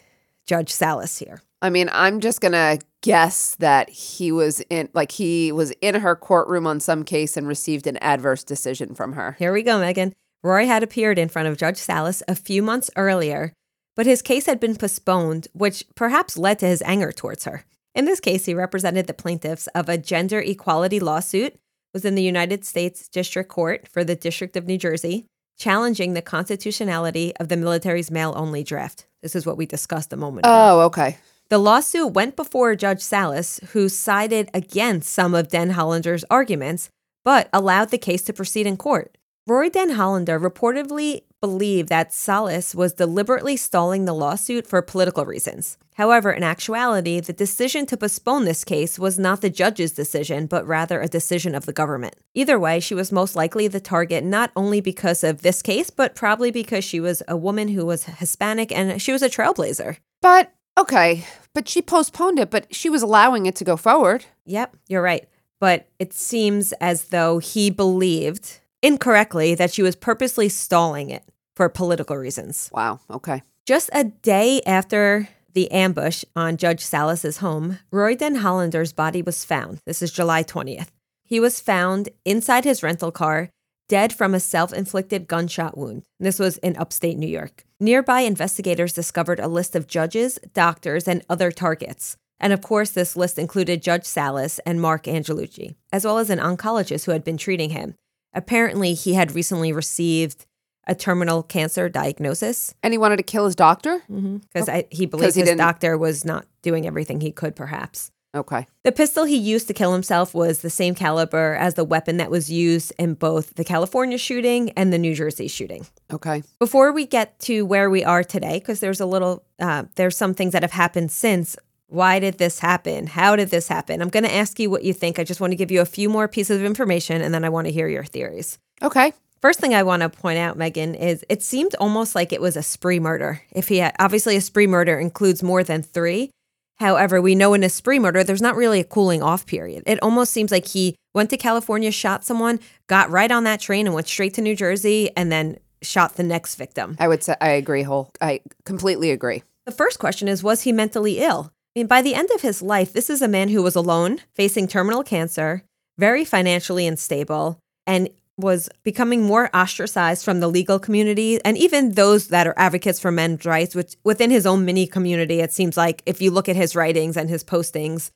Judge 0.46 0.72
Salas 0.72 1.18
here. 1.20 1.42
I 1.62 1.70
mean, 1.70 1.90
I'm 1.92 2.20
just 2.20 2.40
gonna 2.40 2.78
guess 3.02 3.56
that 3.56 3.90
he 3.90 4.32
was 4.32 4.62
in, 4.70 4.90
like, 4.94 5.12
he 5.12 5.52
was 5.52 5.72
in 5.82 5.96
her 5.96 6.16
courtroom 6.16 6.68
on 6.68 6.80
some 6.80 7.04
case 7.04 7.36
and 7.36 7.48
received 7.48 7.88
an 7.88 7.98
adverse 7.98 8.44
decision 8.44 8.94
from 8.94 9.14
her. 9.14 9.36
Here 9.40 9.52
we 9.52 9.64
go, 9.64 9.80
Meghan. 9.80 10.14
Roy 10.44 10.68
had 10.68 10.84
appeared 10.84 11.18
in 11.18 11.30
front 11.30 11.48
of 11.48 11.58
Judge 11.58 11.78
Salas 11.78 12.22
a 12.28 12.36
few 12.36 12.62
months 12.62 12.92
earlier, 12.96 13.54
but 13.96 14.06
his 14.06 14.22
case 14.22 14.46
had 14.46 14.60
been 14.60 14.76
postponed, 14.76 15.48
which 15.54 15.84
perhaps 15.96 16.38
led 16.38 16.60
to 16.60 16.68
his 16.68 16.84
anger 16.84 17.12
towards 17.12 17.46
her. 17.46 17.66
In 17.96 18.06
this 18.06 18.20
case, 18.20 18.46
he 18.46 18.54
represented 18.54 19.08
the 19.08 19.14
plaintiffs 19.14 19.68
of 19.68 19.90
a 19.90 19.98
gender 19.98 20.40
equality 20.40 21.00
lawsuit 21.00 21.56
was 21.94 22.06
in 22.06 22.16
the 22.16 22.24
United 22.24 22.64
States 22.64 23.08
District 23.08 23.50
Court 23.50 23.88
for 23.88 24.04
the 24.04 24.16
District 24.16 24.56
of 24.56 24.68
New 24.68 24.78
Jersey, 24.78 25.26
challenging 25.58 26.14
the 26.14 26.22
constitutionality 26.22 27.36
of 27.38 27.48
the 27.48 27.58
military's 27.58 28.12
male-only 28.12 28.64
draft. 28.64 29.08
This 29.24 29.36
is 29.36 29.46
what 29.46 29.58
we 29.58 29.66
discussed 29.66 30.14
a 30.14 30.18
moment 30.18 30.46
ago. 30.46 30.54
Oh, 30.54 30.80
okay. 30.82 31.18
The 31.50 31.58
lawsuit 31.58 32.14
went 32.14 32.36
before 32.36 32.76
Judge 32.76 33.02
Salas, 33.02 33.60
who 33.72 33.90
sided 33.90 34.50
against 34.54 35.12
some 35.12 35.34
of 35.34 35.48
Den 35.48 35.72
Hollander's 35.72 36.26
arguments, 36.30 36.90
but 37.24 37.50
allowed 37.52 37.90
the 37.90 37.98
case 37.98 38.22
to 38.24 38.34
proceed 38.34 38.68
in 38.68 38.78
court. 38.78 39.18
Roy 39.48 39.70
Den 39.70 39.92
Hollander 39.92 40.40
reportedly 40.40 41.22
believed 41.40 41.90
that 41.90 42.14
Salas 42.14 42.74
was 42.74 42.94
deliberately 42.94 43.56
stalling 43.56 44.06
the 44.06 44.14
lawsuit 44.14 44.66
for 44.66 44.82
political 44.82 45.26
reasons. 45.26 45.78
However, 45.96 46.32
in 46.32 46.44
actuality, 46.44 47.20
the 47.20 47.34
decision 47.34 47.86
to 47.88 47.98
postpone 47.98 48.46
this 48.46 48.64
case 48.64 49.00
was 49.00 49.18
not 49.18 49.42
the 49.42 49.50
judge's 49.50 49.92
decision, 49.92 50.46
but 50.46 50.66
rather 50.68 51.02
a 51.02 51.08
decision 51.08 51.56
of 51.56 51.66
the 51.66 51.74
government. 51.74 52.16
Either 52.36 52.60
way, 52.60 52.80
she 52.80 52.94
was 52.94 53.12
most 53.12 53.36
likely 53.36 53.68
the 53.68 53.80
target 53.80 54.24
not 54.24 54.52
only 54.56 54.80
because 54.80 55.24
of 55.24 55.42
this 55.42 55.62
case, 55.64 55.90
but 55.90 56.14
probably 56.14 56.52
because 56.52 56.84
she 56.84 57.00
was 57.00 57.24
a 57.28 57.36
woman 57.36 57.70
who 57.70 57.86
was 57.86 58.04
Hispanic 58.04 58.72
and 58.72 59.02
she 59.02 59.12
was 59.12 59.24
a 59.24 59.30
trailblazer. 59.30 59.98
But 60.22 60.54
okay, 60.78 61.26
but 61.54 61.68
she 61.68 61.82
postponed 61.82 62.38
it, 62.38 62.52
but 62.52 62.74
she 62.74 62.90
was 62.90 63.02
allowing 63.02 63.48
it 63.48 63.56
to 63.56 63.64
go 63.64 63.76
forward. 63.76 64.26
Yep, 64.46 64.78
you're 64.88 65.02
right. 65.02 65.28
But 65.60 65.90
it 65.98 66.14
seems 66.14 66.74
as 66.74 67.06
though 67.06 67.40
he 67.40 67.72
believed 67.72 68.60
incorrectly 68.82 69.56
that 69.56 69.72
she 69.72 69.82
was 69.82 69.96
purposely 69.96 70.50
stalling 70.50 71.10
it 71.10 71.24
for 71.56 71.70
political 71.70 72.16
reasons. 72.16 72.70
Wow. 72.74 73.00
Okay. 73.10 73.42
Just 73.66 73.90
a 73.94 74.06
day 74.06 74.62
after 74.66 75.28
the 75.54 75.72
ambush 75.72 76.24
on 76.36 76.56
Judge 76.58 76.86
Salas's 76.86 77.38
home, 77.38 77.80
Roy 77.92 78.16
Den 78.16 78.36
Hollander's 78.36 78.94
body 78.94 79.22
was 79.22 79.44
found. 79.44 79.80
This 79.86 80.02
is 80.02 80.12
July 80.12 80.44
20th. 80.44 80.90
He 81.26 81.40
was 81.40 81.60
found 81.60 82.10
inside 82.24 82.64
his 82.64 82.84
rental 82.84 83.12
car, 83.12 83.50
dead 83.90 84.14
from 84.14 84.34
a 84.34 84.40
self 84.40 84.72
inflicted 84.72 85.28
gunshot 85.28 85.78
wound. 85.78 86.04
This 86.20 86.40
was 86.40 86.58
in 86.60 86.78
upstate 86.78 87.18
New 87.18 87.28
York. 87.28 87.66
Nearby 87.80 88.22
investigators 88.22 88.94
discovered 88.94 89.40
a 89.40 89.48
list 89.48 89.76
of 89.76 89.88
judges, 89.88 90.40
doctors, 90.54 91.08
and 91.08 91.24
other 91.30 91.52
targets. 91.52 92.18
And 92.40 92.54
of 92.54 92.62
course, 92.62 92.92
this 92.92 93.16
list 93.16 93.40
included 93.40 93.82
Judge 93.82 94.06
Salas 94.06 94.60
and 94.60 94.80
Mark 94.80 95.04
Angelucci, 95.06 95.76
as 95.92 96.06
well 96.06 96.20
as 96.20 96.30
an 96.30 96.40
oncologist 96.40 97.06
who 97.06 97.12
had 97.12 97.24
been 97.24 97.38
treating 97.38 97.72
him. 97.72 97.96
Apparently, 98.38 98.94
he 98.94 99.14
had 99.16 99.34
recently 99.34 99.74
received 99.74 100.46
a 100.86 100.96
terminal 100.96 101.44
cancer 101.44 101.90
diagnosis 101.90 102.74
And 102.84 102.94
he 102.94 102.98
wanted 102.98 103.18
to 103.18 103.24
kill 103.24 103.46
his 103.46 103.56
doctor? 103.56 104.02
because 104.08 104.70
he 104.90 105.06
believed 105.06 105.34
he 105.36 105.42
his 105.42 105.50
didn't- 105.50 105.58
doctor 105.58 105.98
was 105.98 106.24
not 106.24 106.46
doing 106.62 106.86
everything 106.88 107.20
he 107.22 107.32
could, 107.32 107.56
perhaps. 107.56 108.12
Okay. 108.36 108.68
The 108.84 108.92
pistol 108.92 109.24
he 109.24 109.36
used 109.38 109.68
to 109.68 109.74
kill 109.74 109.94
himself 109.94 110.34
was 110.36 110.60
the 110.62 110.70
same 110.70 110.94
caliber 110.94 111.56
as 111.56 111.74
the 111.74 111.84
weapon 111.84 112.18
that 112.18 112.30
was 112.30 112.52
used 112.52 112.94
in 113.00 113.16
both 113.16 113.56
the 113.56 113.64
California 113.64 114.18
shooting 114.18 114.70
and 114.72 114.94
the 114.94 114.98
New 115.00 115.16
Jersey 115.16 115.48
shooting. 115.48 115.88
Okay. 116.14 116.44
Before 116.60 116.92
we 116.92 117.06
get 117.08 117.40
to 117.40 117.66
where 117.66 117.90
we 117.90 118.04
are 118.04 118.24
today, 118.24 118.60
because 118.60 118.80
there's 118.80 119.00
a 119.00 119.06
little, 119.08 119.44
uh, 119.60 119.86
there's 119.96 120.16
some 120.16 120.34
things 120.36 120.54
that 120.54 120.62
have 120.62 120.74
happened 120.74 121.12
since. 121.12 121.58
Why 121.88 122.20
did 122.20 122.38
this 122.38 122.60
happen? 122.60 123.08
How 123.08 123.36
did 123.36 123.50
this 123.50 123.68
happen? 123.68 124.02
I'm 124.02 124.10
going 124.10 124.26
to 124.26 124.34
ask 124.34 124.60
you 124.60 124.70
what 124.70 124.84
you 124.84 124.94
think. 124.94 125.20
I 125.20 125.24
just 125.24 125.40
want 125.40 125.52
to 125.52 125.58
give 125.58 125.72
you 125.72 125.82
a 125.82 125.86
few 125.86 126.10
more 126.10 126.28
pieces 126.28 126.60
of 126.60 126.66
information 126.66 127.22
and 127.22 127.34
then 127.34 127.46
I 127.46 127.50
want 127.50 127.68
to 127.68 127.74
hear 127.74 127.88
your 127.88 128.04
theories. 128.04 128.60
Okay. 128.82 129.14
First 129.42 129.60
thing 129.60 129.74
I 129.74 129.84
want 129.84 130.02
to 130.02 130.10
point 130.10 130.40
out, 130.40 130.58
Meghan, 130.58 131.00
is 131.00 131.24
it 131.30 131.44
seemed 131.44 131.76
almost 131.76 132.16
like 132.16 132.34
it 132.34 132.42
was 132.42 132.58
a 132.58 132.64
spree 132.64 133.00
murder. 133.00 133.42
If 133.52 133.68
he 133.68 133.78
had, 133.78 133.96
obviously, 134.00 134.36
a 134.36 134.42
spree 134.42 134.68
murder 134.68 135.00
includes 135.00 135.44
more 135.44 135.64
than 135.64 135.84
three. 135.84 136.32
However, 136.78 137.22
we 137.22 137.36
know 137.36 137.54
in 137.54 137.64
a 137.64 137.70
spree 137.70 138.00
murder, 138.00 138.24
there's 138.24 138.42
not 138.42 138.56
really 138.56 138.80
a 138.80 138.84
cooling 138.84 139.24
off 139.24 139.46
period. 139.46 139.84
It 139.86 140.02
almost 140.02 140.32
seems 140.32 140.52
like 140.52 140.68
he 140.68 140.96
went 141.14 141.30
to 141.30 141.38
California, 141.38 141.92
shot 141.92 142.26
someone, 142.26 142.60
got 142.88 143.10
right 143.10 143.32
on 143.32 143.46
that 143.46 143.60
train, 143.60 143.86
and 143.88 143.96
went 143.96 144.08
straight 144.08 144.34
to 144.36 144.42
New 144.42 144.56
Jersey, 144.56 145.10
and 145.16 145.32
then 145.32 145.58
shot 145.82 146.16
the 146.16 146.24
next 146.24 146.56
victim. 146.56 146.96
I 147.00 147.08
would 147.08 147.24
say 147.24 147.36
I 147.40 147.50
agree 147.50 147.84
whole. 147.84 148.12
I 148.22 148.42
completely 148.66 149.12
agree. 149.12 149.44
The 149.66 149.72
first 149.72 150.00
question 150.00 150.28
is 150.28 150.44
Was 150.44 150.64
he 150.64 150.72
mentally 150.72 151.20
ill? 151.20 151.52
Mean, 151.78 151.86
by 151.86 152.02
the 152.02 152.16
end 152.16 152.32
of 152.34 152.42
his 152.42 152.64
life, 152.64 152.92
this 152.92 153.08
is 153.08 153.22
a 153.22 153.28
man 153.28 153.50
who 153.50 153.62
was 153.62 153.76
alone, 153.76 154.22
facing 154.34 154.68
terminal 154.68 155.04
cancer, 155.04 155.62
very 156.00 156.26
financially 156.26 156.88
unstable, 156.88 157.60
and 157.86 158.10
was 158.36 158.68
becoming 158.82 159.22
more 159.22 159.56
ostracized 159.56 160.26
from 160.26 160.40
the 160.40 160.48
legal 160.48 160.80
community 160.80 161.40
and 161.46 161.56
even 161.56 161.92
those 161.92 162.30
that 162.30 162.48
are 162.48 162.56
advocates 162.58 163.00
for 163.00 163.12
men's 163.12 163.46
rights, 163.46 163.76
which 163.76 163.96
within 164.04 164.32
his 164.32 164.48
own 164.48 164.66
mini 164.66 164.88
community, 164.88 165.40
it 165.40 165.54
seems 165.54 165.78
like 165.78 166.02
if 166.08 166.20
you 166.20 166.32
look 166.32 166.50
at 166.50 166.56
his 166.56 166.76
writings 166.76 167.16
and 167.16 167.30
his 167.30 167.44
postings, 167.44 168.10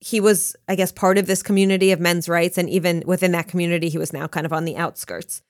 he 0.00 0.20
was, 0.20 0.54
I 0.68 0.74
guess, 0.74 0.92
part 0.92 1.16
of 1.16 1.26
this 1.26 1.42
community 1.42 1.92
of 1.92 2.00
men's 2.00 2.28
rights. 2.28 2.58
And 2.58 2.68
even 2.68 3.02
within 3.06 3.32
that 3.32 3.48
community, 3.48 3.88
he 3.88 3.96
was 3.96 4.12
now 4.12 4.26
kind 4.26 4.44
of 4.44 4.52
on 4.52 4.66
the 4.66 4.76
outskirts. 4.76 5.40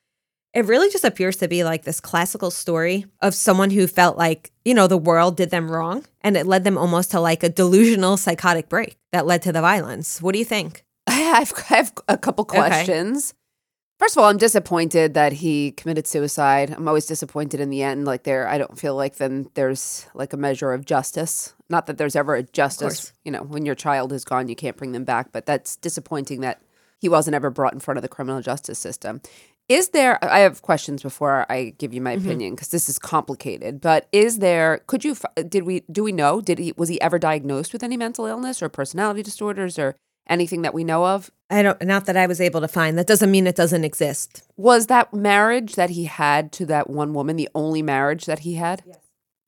It 0.54 0.64
really 0.64 0.90
just 0.90 1.04
appears 1.04 1.36
to 1.36 1.48
be 1.48 1.62
like 1.62 1.84
this 1.84 2.00
classical 2.00 2.50
story 2.50 3.04
of 3.20 3.34
someone 3.34 3.70
who 3.70 3.86
felt 3.86 4.16
like, 4.16 4.50
you 4.64 4.74
know, 4.74 4.86
the 4.86 4.96
world 4.96 5.36
did 5.36 5.50
them 5.50 5.70
wrong 5.70 6.04
and 6.22 6.36
it 6.36 6.46
led 6.46 6.64
them 6.64 6.78
almost 6.78 7.10
to 7.10 7.20
like 7.20 7.42
a 7.42 7.48
delusional 7.48 8.16
psychotic 8.16 8.68
break 8.68 8.96
that 9.12 9.26
led 9.26 9.42
to 9.42 9.52
the 9.52 9.60
violence. 9.60 10.22
What 10.22 10.32
do 10.32 10.38
you 10.38 10.44
think? 10.44 10.84
I 11.06 11.12
have, 11.12 11.52
I 11.70 11.74
have 11.76 11.92
a 12.08 12.16
couple 12.16 12.44
questions. 12.44 13.34
First 13.98 14.16
of 14.16 14.22
all, 14.22 14.30
I'm 14.30 14.38
disappointed 14.38 15.14
that 15.14 15.32
he 15.32 15.72
committed 15.72 16.06
suicide. 16.06 16.70
I'm 16.70 16.86
always 16.86 17.06
disappointed 17.06 17.58
in 17.58 17.68
the 17.68 17.82
end. 17.82 18.04
Like 18.04 18.22
there, 18.22 18.46
I 18.46 18.56
don't 18.56 18.78
feel 18.78 18.94
like 18.94 19.16
then 19.16 19.50
there's 19.54 20.06
like 20.14 20.32
a 20.32 20.36
measure 20.36 20.72
of 20.72 20.84
justice. 20.84 21.52
Not 21.68 21.86
that 21.86 21.98
there's 21.98 22.14
ever 22.14 22.36
a 22.36 22.44
justice. 22.44 23.12
You 23.24 23.32
know, 23.32 23.42
when 23.42 23.66
your 23.66 23.74
child 23.74 24.12
is 24.12 24.24
gone, 24.24 24.48
you 24.48 24.54
can't 24.54 24.76
bring 24.76 24.92
them 24.92 25.04
back. 25.04 25.32
But 25.32 25.46
that's 25.46 25.74
disappointing 25.76 26.42
that 26.42 26.62
he 27.00 27.08
wasn't 27.08 27.34
ever 27.34 27.50
brought 27.50 27.74
in 27.74 27.80
front 27.80 27.98
of 27.98 28.02
the 28.02 28.08
criminal 28.08 28.40
justice 28.40 28.78
system. 28.78 29.20
Is 29.68 29.90
there? 29.90 30.22
I 30.24 30.40
have 30.40 30.62
questions 30.62 31.02
before 31.02 31.44
I 31.50 31.74
give 31.78 31.92
you 31.92 32.00
my 32.00 32.16
mm-hmm. 32.16 32.26
opinion 32.26 32.54
because 32.54 32.68
this 32.68 32.88
is 32.88 32.98
complicated. 32.98 33.80
But 33.80 34.08
is 34.12 34.38
there? 34.38 34.80
Could 34.86 35.04
you? 35.04 35.16
Did 35.48 35.64
we? 35.64 35.80
Do 35.92 36.02
we 36.02 36.12
know? 36.12 36.40
Did 36.40 36.58
he? 36.58 36.72
Was 36.76 36.88
he 36.88 37.00
ever 37.00 37.18
diagnosed 37.18 37.72
with 37.72 37.82
any 37.82 37.96
mental 37.96 38.26
illness 38.26 38.62
or 38.62 38.68
personality 38.68 39.22
disorders 39.22 39.78
or 39.78 39.96
anything 40.28 40.62
that 40.62 40.74
we 40.74 40.84
know 40.84 41.04
of? 41.06 41.30
I 41.50 41.62
don't, 41.62 41.82
not 41.82 42.04
that 42.06 42.16
I 42.16 42.26
was 42.26 42.40
able 42.40 42.60
to 42.60 42.68
find. 42.68 42.98
That 42.98 43.06
doesn't 43.06 43.30
mean 43.30 43.46
it 43.46 43.56
doesn't 43.56 43.84
exist. 43.84 44.42
Was 44.56 44.86
that 44.86 45.14
marriage 45.14 45.74
that 45.76 45.90
he 45.90 46.04
had 46.04 46.52
to 46.52 46.66
that 46.66 46.90
one 46.90 47.14
woman 47.14 47.36
the 47.36 47.48
only 47.54 47.82
marriage 47.82 48.26
that 48.26 48.40
he 48.40 48.54
had? 48.54 48.82
Yes. 48.86 48.98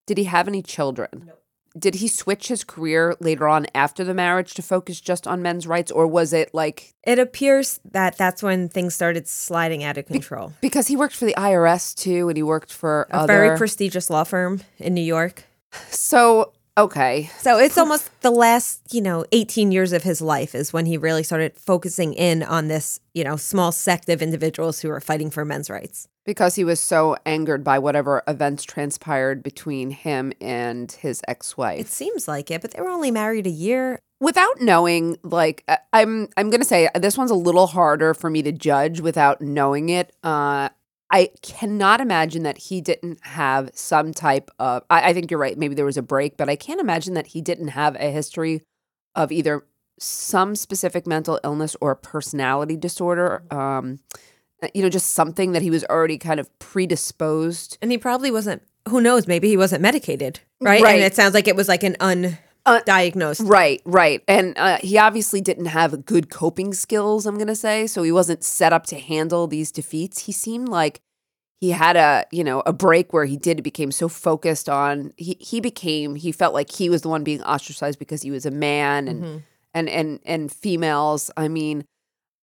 Did 0.06 0.18
he 0.18 0.24
have 0.24 0.48
any 0.48 0.62
children? 0.62 1.24
No. 1.26 1.32
Did 1.78 1.96
he 1.96 2.08
switch 2.08 2.48
his 2.48 2.64
career 2.64 3.14
later 3.20 3.46
on 3.46 3.66
after 3.74 4.02
the 4.04 4.14
marriage 4.14 4.54
to 4.54 4.62
focus 4.62 5.00
just 5.00 5.26
on 5.26 5.40
men's 5.40 5.66
rights, 5.66 5.90
or 5.92 6.06
was 6.06 6.32
it 6.32 6.52
like 6.52 6.94
It 7.04 7.18
appears 7.18 7.78
that 7.92 8.16
that's 8.18 8.42
when 8.42 8.68
things 8.68 8.94
started 8.94 9.28
sliding 9.28 9.84
out 9.84 9.96
of 9.96 10.06
control. 10.06 10.52
because 10.60 10.88
he 10.88 10.96
worked 10.96 11.14
for 11.14 11.26
the 11.26 11.34
IRS 11.34 11.94
too, 11.94 12.28
and 12.28 12.36
he 12.36 12.42
worked 12.42 12.72
for 12.72 13.06
A 13.10 13.16
other? 13.18 13.32
very 13.32 13.56
prestigious 13.56 14.10
law 14.10 14.24
firm 14.24 14.60
in 14.78 14.94
New 14.94 15.00
York. 15.02 15.44
so 15.90 16.52
okay, 16.78 17.30
So 17.38 17.58
it's 17.58 17.76
almost 17.76 18.08
the 18.22 18.30
last, 18.30 18.94
you 18.94 19.02
know, 19.02 19.24
18 19.32 19.70
years 19.70 19.92
of 19.92 20.02
his 20.02 20.22
life 20.22 20.54
is 20.54 20.72
when 20.72 20.86
he 20.86 20.96
really 20.96 21.22
started 21.22 21.54
focusing 21.56 22.14
in 22.14 22.42
on 22.42 22.68
this, 22.68 23.00
you 23.12 23.22
know, 23.22 23.36
small 23.36 23.70
sect 23.70 24.08
of 24.08 24.22
individuals 24.22 24.80
who 24.80 24.90
are 24.90 25.00
fighting 25.00 25.30
for 25.30 25.44
men's 25.44 25.68
rights. 25.68 26.08
Because 26.24 26.54
he 26.54 26.64
was 26.64 26.80
so 26.80 27.16
angered 27.26 27.64
by 27.64 27.78
whatever 27.78 28.22
events 28.28 28.64
transpired 28.64 29.42
between 29.42 29.90
him 29.90 30.32
and 30.40 30.92
his 30.92 31.22
ex-wife. 31.26 31.80
It 31.80 31.88
seems 31.88 32.28
like 32.28 32.50
it, 32.50 32.60
but 32.62 32.72
they 32.72 32.80
were 32.82 32.88
only 32.90 33.10
married 33.10 33.46
a 33.46 33.50
year. 33.50 33.98
without 34.20 34.60
knowing 34.60 35.16
like 35.22 35.64
I- 35.66 35.78
i'm 35.94 36.28
i'm 36.36 36.50
gonna 36.50 36.62
say 36.64 36.90
this 36.94 37.16
one's 37.16 37.30
a 37.30 37.34
little 37.34 37.66
harder 37.68 38.12
for 38.12 38.28
me 38.28 38.42
to 38.42 38.52
judge 38.52 39.00
without 39.00 39.40
knowing 39.40 39.88
it 39.88 40.12
uh 40.22 40.68
i 41.10 41.30
cannot 41.40 42.02
imagine 42.02 42.42
that 42.42 42.58
he 42.58 42.82
didn't 42.82 43.18
have 43.24 43.70
some 43.72 44.12
type 44.12 44.50
of 44.58 44.82
I, 44.90 45.08
I 45.08 45.14
think 45.14 45.30
you're 45.30 45.40
right 45.40 45.56
maybe 45.56 45.74
there 45.74 45.86
was 45.86 45.96
a 45.96 46.02
break 46.02 46.36
but 46.36 46.50
i 46.50 46.54
can't 46.56 46.80
imagine 46.82 47.14
that 47.14 47.28
he 47.28 47.40
didn't 47.40 47.68
have 47.68 47.96
a 47.96 48.10
history 48.10 48.60
of 49.14 49.32
either 49.32 49.64
some 49.98 50.54
specific 50.54 51.06
mental 51.06 51.40
illness 51.42 51.74
or 51.80 51.94
personality 51.94 52.76
disorder 52.76 53.42
um 53.50 54.00
you 54.74 54.82
know 54.82 54.88
just 54.88 55.10
something 55.12 55.52
that 55.52 55.62
he 55.62 55.70
was 55.70 55.84
already 55.84 56.18
kind 56.18 56.40
of 56.40 56.48
predisposed 56.58 57.78
And 57.82 57.90
he 57.90 57.98
probably 57.98 58.30
wasn't, 58.30 58.62
who 58.88 59.00
knows, 59.00 59.26
maybe 59.26 59.48
he 59.48 59.56
wasn't 59.56 59.82
medicated, 59.82 60.40
right? 60.60 60.82
Right. 60.82 60.94
And 60.96 61.02
it 61.04 61.14
sounds 61.14 61.34
like 61.34 61.48
it 61.48 61.56
was 61.56 61.68
like 61.68 61.82
an 61.82 61.96
undiagnosed. 62.00 63.48
Right, 63.48 63.80
right. 63.84 64.22
And 64.28 64.56
uh, 64.58 64.78
he 64.78 64.98
obviously 64.98 65.40
didn't 65.40 65.66
have 65.66 66.04
good 66.04 66.30
coping 66.30 66.74
skills, 66.74 67.26
I'm 67.26 67.36
going 67.36 67.46
to 67.48 67.54
say. 67.56 67.86
So 67.86 68.02
he 68.02 68.12
wasn't 68.12 68.44
set 68.44 68.72
up 68.72 68.86
to 68.86 68.98
handle 68.98 69.46
these 69.46 69.70
defeats. 69.72 70.20
He 70.26 70.32
seemed 70.32 70.68
like 70.68 71.00
he 71.60 71.70
had 71.70 71.96
a, 71.96 72.24
you 72.32 72.42
know, 72.44 72.62
a 72.66 72.72
break 72.72 73.12
where 73.12 73.26
he 73.26 73.36
did 73.36 73.62
became 73.62 73.92
so 73.92 74.08
focused 74.08 74.68
on 74.68 75.12
he 75.16 75.36
he 75.40 75.60
became 75.60 76.14
he 76.14 76.32
felt 76.32 76.54
like 76.54 76.70
he 76.72 76.88
was 76.88 77.02
the 77.02 77.08
one 77.08 77.22
being 77.22 77.42
ostracized 77.42 77.98
because 77.98 78.22
he 78.22 78.30
was 78.30 78.46
a 78.46 78.50
man 78.50 79.06
and 79.08 79.22
Mhm. 79.22 79.42
and 79.74 79.88
and 79.88 80.20
and 80.24 80.50
females, 80.52 81.30
I 81.36 81.48
mean, 81.48 81.84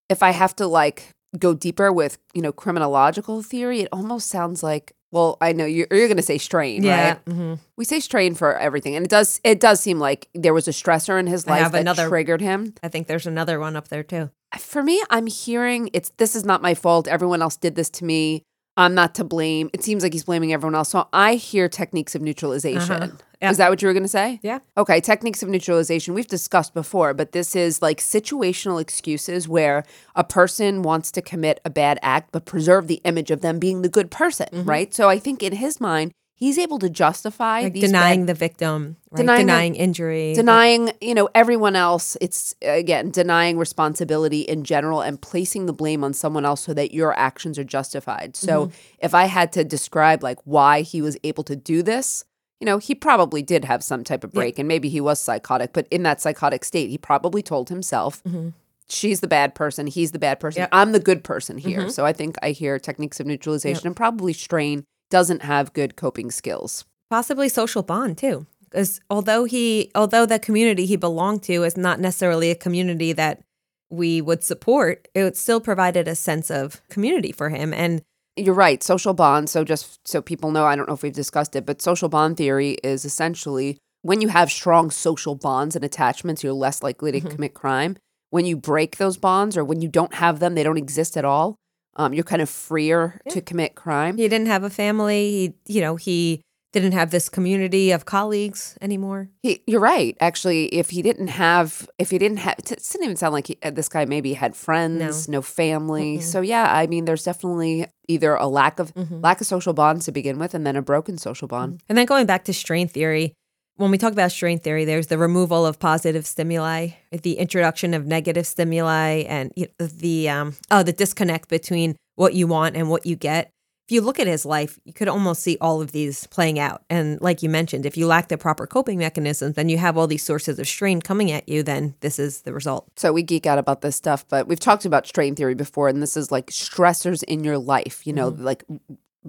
if 0.10 0.21
I 0.21 0.32
have 0.32 0.56
to 0.58 0.67
like 0.67 1.10
go 1.39 1.54
deeper 1.54 1.91
with, 1.91 2.17
you 2.34 2.41
know, 2.41 2.52
criminological 2.52 3.41
theory, 3.43 3.82
it 3.82 3.89
almost 3.91 4.28
sounds 4.30 4.63
like 4.63 4.93
well, 5.10 5.38
I 5.39 5.54
know 5.54 5.63
you're, 5.63 5.88
you're 5.89 6.08
going 6.10 6.17
to 6.17 6.21
say 6.23 6.38
strain, 6.38 6.84
Yeah. 6.84 7.08
right? 7.12 7.19
hmm 7.26 7.54
We 7.78 7.86
say 7.86 8.02
strain 8.02 8.36
for 8.36 8.58
everything, 8.58 8.93
and 8.97 9.06
it 9.06 9.10
does 9.10 9.39
it 9.43 9.62
does 9.62 9.80
seem 9.80 10.00
like 10.00 10.28
there 10.36 10.54
was 10.54 10.67
a 10.67 10.71
stressor 10.71 11.17
in 11.17 11.28
his 11.28 11.47
life 11.47 11.71
that 11.71 11.80
another- 11.82 12.10
triggered 12.10 12.41
him. 12.41 12.73
I 12.84 12.89
think 12.89 13.08
there's 13.08 13.26
another 13.26 13.58
one 13.60 13.78
up 13.78 13.88
there 13.88 14.04
too. 14.04 14.32
For 14.60 14.84
me, 14.84 15.02
I'm 15.10 15.28
hearing 15.28 15.89
it's 15.93 16.12
this 16.17 16.36
is 16.36 16.43
not 16.43 16.62
my 16.62 16.73
fault. 16.73 17.08
Everyone 17.08 17.41
else 17.41 17.56
did 17.56 17.76
this 17.76 17.89
to 17.91 18.06
me. 18.06 18.43
I'm 18.76 18.93
not 18.93 19.15
to 19.15 19.23
blame. 19.23 19.69
It 19.73 19.82
seems 19.84 20.04
like 20.04 20.13
he's 20.13 20.26
blaming 20.26 20.52
everyone 20.54 20.76
else. 20.76 20.89
So 20.89 21.08
I 21.13 21.36
hear 21.36 21.67
techniques 21.69 22.13
of 22.13 22.21
neutralization. 22.21 23.04
Uh-huh. 23.04 23.15
Yeah. 23.41 23.52
Is 23.52 23.58
that 23.58 23.69
what 23.69 23.82
you 23.82 23.88
were 23.88 23.93
going 23.93 24.04
to 24.04 24.10
say? 24.10 24.39
Yeah. 24.41 24.60
Okay, 24.78 25.00
techniques 25.00 25.43
of 25.43 25.50
neutralization 25.50 26.13
we've 26.15 26.28
discussed 26.28 26.73
before, 26.73 27.13
but 27.13 27.34
this 27.34 27.56
is 27.56 27.82
like 27.82 28.00
situational 28.00 28.82
excuses 28.82 29.47
where 29.47 29.84
a 30.15 30.23
person 30.23 30.82
wants 30.82 31.12
to 31.12 31.21
commit 31.21 31.60
a 31.63 31.69
bad 31.69 32.00
act 32.02 32.32
but 32.32 32.45
preserve 32.45 32.88
the 32.88 33.02
image 33.06 33.30
of 33.32 33.41
them 33.41 33.60
being 33.60 33.82
the 33.84 33.89
good 33.89 34.10
person, 34.12 34.47
Mm-hmm. 34.52 34.69
right? 34.69 34.93
So 34.93 35.08
I 35.10 35.19
think 35.19 35.43
in 35.43 35.54
his 35.54 35.80
mind, 35.80 36.12
he's 36.34 36.58
able 36.58 36.80
to 36.80 36.89
justify 36.89 37.62
Like 37.62 37.73
denying 37.73 38.21
bad, 38.21 38.28
the 38.28 38.34
victim, 38.34 38.97
right? 39.12 39.17
Denying 39.17 39.45
denying, 39.47 39.73
the- 39.73 39.80
injury. 39.80 40.34
denying, 40.34 40.91
you 41.02 41.13
know, 41.15 41.30
everyone 41.36 41.76
else. 41.76 42.15
It's 42.21 42.56
again 42.62 43.12
denying 43.12 43.58
responsibility 43.58 44.41
in 44.41 44.63
general 44.63 45.02
and 45.02 45.21
placing 45.21 45.65
the 45.67 45.73
blame 45.73 46.04
on 46.04 46.13
someone 46.13 46.45
else 46.45 46.62
so 46.62 46.73
that 46.73 46.91
your 46.93 47.17
actions 47.17 47.58
are 47.60 47.63
justified. 47.63 48.36
So 48.36 48.67
Mm-hmm. 48.67 48.76
if 49.06 49.13
I 49.13 49.26
had 49.26 49.52
to 49.54 49.63
describe 49.63 50.23
like 50.23 50.39
why 50.43 50.82
he 50.82 51.02
was 51.02 51.17
able 51.23 51.43
to 51.43 51.56
do 51.56 51.82
this, 51.84 52.23
you 52.60 52.65
know, 52.65 52.78
he 52.78 52.96
probably 52.96 53.41
did 53.41 53.65
have 53.65 53.84
some 53.84 54.04
type 54.04 54.24
of 54.24 54.32
break 54.32 54.58
and 54.58 54.67
maybe 54.67 54.89
he 54.89 55.02
was 55.02 55.20
psychotic, 55.20 55.74
but 55.74 55.88
in 55.91 56.04
that 56.04 56.20
psychotic 56.22 56.63
state, 56.63 56.89
he 56.89 56.98
probably 56.98 57.41
told 57.43 57.70
himself, 57.70 58.24
mm-hmm. 58.24 58.50
she's 58.89 59.20
the 59.20 59.28
bad 59.28 59.54
person, 59.54 59.88
he's 59.88 60.12
the 60.12 60.20
bad 60.20 60.39
person, 60.39 60.62
Yep. 60.62 60.70
I'm 60.72 60.91
the 60.91 61.00
good 61.00 61.24
person 61.24 61.58
here. 61.58 61.82
Mm-hmm. 61.82 61.89
So 61.89 62.06
I 62.06 62.13
think 62.13 62.36
I 62.41 62.52
hear 62.52 62.80
techniques 62.80 63.20
of 63.20 63.28
neutralization 63.28 63.86
and 63.88 63.96
probably 63.96 64.34
strain 64.34 64.86
doesn't 65.10 65.43
have 65.43 65.74
good 65.74 65.96
coping 65.96 66.32
skills. 66.32 66.86
possibly 67.10 67.48
social 67.48 67.84
bond 67.84 68.17
too 68.17 68.46
because 68.70 69.00
although 69.10 69.46
he 69.46 69.91
although 69.96 70.26
the 70.26 70.39
community 70.39 70.86
he 70.86 70.96
belonged 70.96 71.43
to 71.43 71.63
is 71.63 71.78
not 71.78 72.00
necessarily 72.00 72.52
a 72.52 72.56
community 72.56 73.13
that 73.13 73.41
we 73.89 74.22
would 74.22 74.43
support 74.43 75.08
it 75.13 75.38
still 75.38 75.62
provided 75.62 76.08
a 76.08 76.15
sense 76.15 76.52
of 76.52 76.82
community 76.89 77.32
for 77.32 77.50
him 77.50 77.74
and 77.74 78.02
You're 78.38 78.54
right. 78.54 78.82
Social 78.84 79.13
bond. 79.13 79.50
So, 79.50 79.63
just 79.63 80.08
so 80.08 80.21
people 80.21 80.52
know, 80.52 80.65
I 80.65 80.76
don't 80.76 80.88
know 80.88 80.93
if 80.93 81.04
we've 81.04 81.13
discussed 81.13 81.56
it, 81.56 81.65
but 81.65 81.82
social 81.82 82.10
bond 82.10 82.38
theory 82.38 82.78
is 82.84 83.04
essentially 83.04 83.78
when 84.02 84.21
you 84.21 84.30
have 84.30 84.52
strong 84.52 84.91
social 84.91 85.36
bonds 85.36 85.76
and 85.76 85.84
attachments, 85.84 86.43
you're 86.43 86.54
less 86.54 86.82
likely 86.84 87.12
to 87.12 87.19
commit 87.21 87.54
crime. 87.54 87.97
When 88.30 88.45
you 88.45 88.56
break 88.58 88.97
those 88.97 89.17
bonds 89.17 89.58
or 89.58 89.63
when 89.63 89.82
you 89.82 89.89
don't 89.89 90.13
have 90.13 90.39
them, 90.39 90.56
they 90.56 90.63
don't 90.63 90.78
exist 90.78 91.17
at 91.17 91.26
all, 91.26 91.58
um, 91.97 92.13
you're 92.13 92.23
kind 92.23 92.41
of 92.41 92.50
freer 92.50 93.19
to 93.30 93.41
commit 93.41 93.76
crime. 93.76 94.17
he 94.17 94.28
didn't 94.30 94.47
have 94.47 94.63
a 94.63 94.69
family 94.69 95.54
he 95.65 95.73
you 95.73 95.82
know 95.82 95.95
he 95.95 96.41
didn't 96.73 96.91
have 96.91 97.12
this 97.12 97.30
community 97.30 97.91
of 97.91 98.06
colleagues 98.06 98.77
anymore 98.82 99.30
He, 99.41 99.63
you're 99.67 99.80
right. 99.80 100.15
Actually, 100.19 100.65
if 100.67 100.89
he 100.89 101.01
didn't 101.01 101.30
have, 101.30 101.89
if 101.97 102.10
he 102.12 102.17
didn't 102.17 102.38
have, 102.38 102.56
it 102.60 102.65
didn't 102.65 103.03
even 103.03 103.15
sound 103.15 103.34
like 103.34 103.47
he, 103.47 103.58
uh, 103.63 103.71
this 103.71 103.89
guy 103.89 104.06
maybe 104.06 104.34
had 104.34 104.56
friends, 104.56 105.27
no, 105.30 105.41
family. 105.41 106.19
So 106.21 106.41
yeah, 106.41 106.71
I 106.71 106.88
mean, 106.88 107.06
there's 107.06 107.23
definitely 107.23 107.88
either 108.08 108.36
a 108.36 108.47
lack 108.47 108.80
of 108.80 108.91
lack 109.12 109.41
of 109.41 109.47
social 109.47 109.73
bonds 109.73 110.06
to 110.06 110.12
begin 110.12 110.39
with, 110.39 110.53
and 110.53 110.65
then 110.65 110.75
a 110.75 110.82
broken 110.82 111.17
social 111.17 111.47
bond. 111.47 111.82
and 111.89 111.97
then 111.97 112.06
going 112.06 112.25
back 112.25 112.43
to 112.45 112.53
strain 112.53 112.88
theory 112.88 113.34
when 113.75 113.91
we 113.91 113.97
talk 113.97 114.12
about 114.12 114.32
strain 114.32 114.58
theory 114.60 114.86
there's 114.86 115.08
the 115.08 115.17
removal 115.19 115.65
of 115.65 115.77
positive 115.77 116.25
stimuli 116.25 116.89
the 117.12 117.38
introduction 117.38 117.93
of 117.93 118.06
negative 118.08 118.47
stimuli 118.47 119.23
and 119.27 119.51
the 119.80 120.27
um 120.30 120.56
oh 120.71 120.82
the 120.84 120.93
disconnect 120.93 121.47
between 121.49 121.95
what 122.15 122.34
you 122.34 122.47
want 122.47 122.75
and 122.75 122.89
what 122.89 123.06
you 123.06 123.15
get 123.15 123.51
if 123.88 123.93
you 123.93 124.02
look 124.02 124.19
at 124.19 124.28
his 124.28 124.45
life, 124.45 124.78
you 124.84 124.91
could 124.91 125.08
almost 125.08 125.41
see 125.41 125.58
all 125.62 125.82
of 125.82 125.93
these 125.93 126.28
playing 126.28 126.60
out. 126.60 126.84
And 126.89 127.21
like 127.21 127.41
you 127.41 127.47
mentioned, 127.47 127.86
if 127.86 127.95
you 127.95 128.06
lack 128.06 128.28
the 128.28 128.38
proper 128.38 128.67
coping 128.67 128.97
mechanisms, 128.97 129.56
then 129.56 129.69
you 129.69 129.78
have 129.78 129.97
all 129.97 130.08
these 130.08 130.26
sources 130.26 130.60
of 130.60 130.67
strain 130.67 131.02
coming 131.02 131.32
at 131.32 131.47
you, 131.47 131.63
then 131.63 131.95
this 132.02 132.19
is 132.19 132.41
the 132.41 132.52
result. 132.52 132.86
So 132.97 133.13
we 133.13 133.23
geek 133.23 133.45
out 133.45 133.58
about 133.58 133.80
this 133.80 133.95
stuff, 133.95 134.28
but 134.28 134.45
we've 134.45 134.60
talked 134.60 134.84
about 134.84 135.08
strain 135.08 135.36
theory 135.36 135.56
before, 135.56 135.88
and 135.88 136.02
this 136.02 136.17
is 136.17 136.34
like 136.34 136.47
stressors 136.47 137.23
in 137.23 137.45
your 137.45 137.58
life. 137.58 138.06
You 138.06 138.12
know, 138.12 138.30
mm-hmm. 138.30 138.43
like 138.43 138.65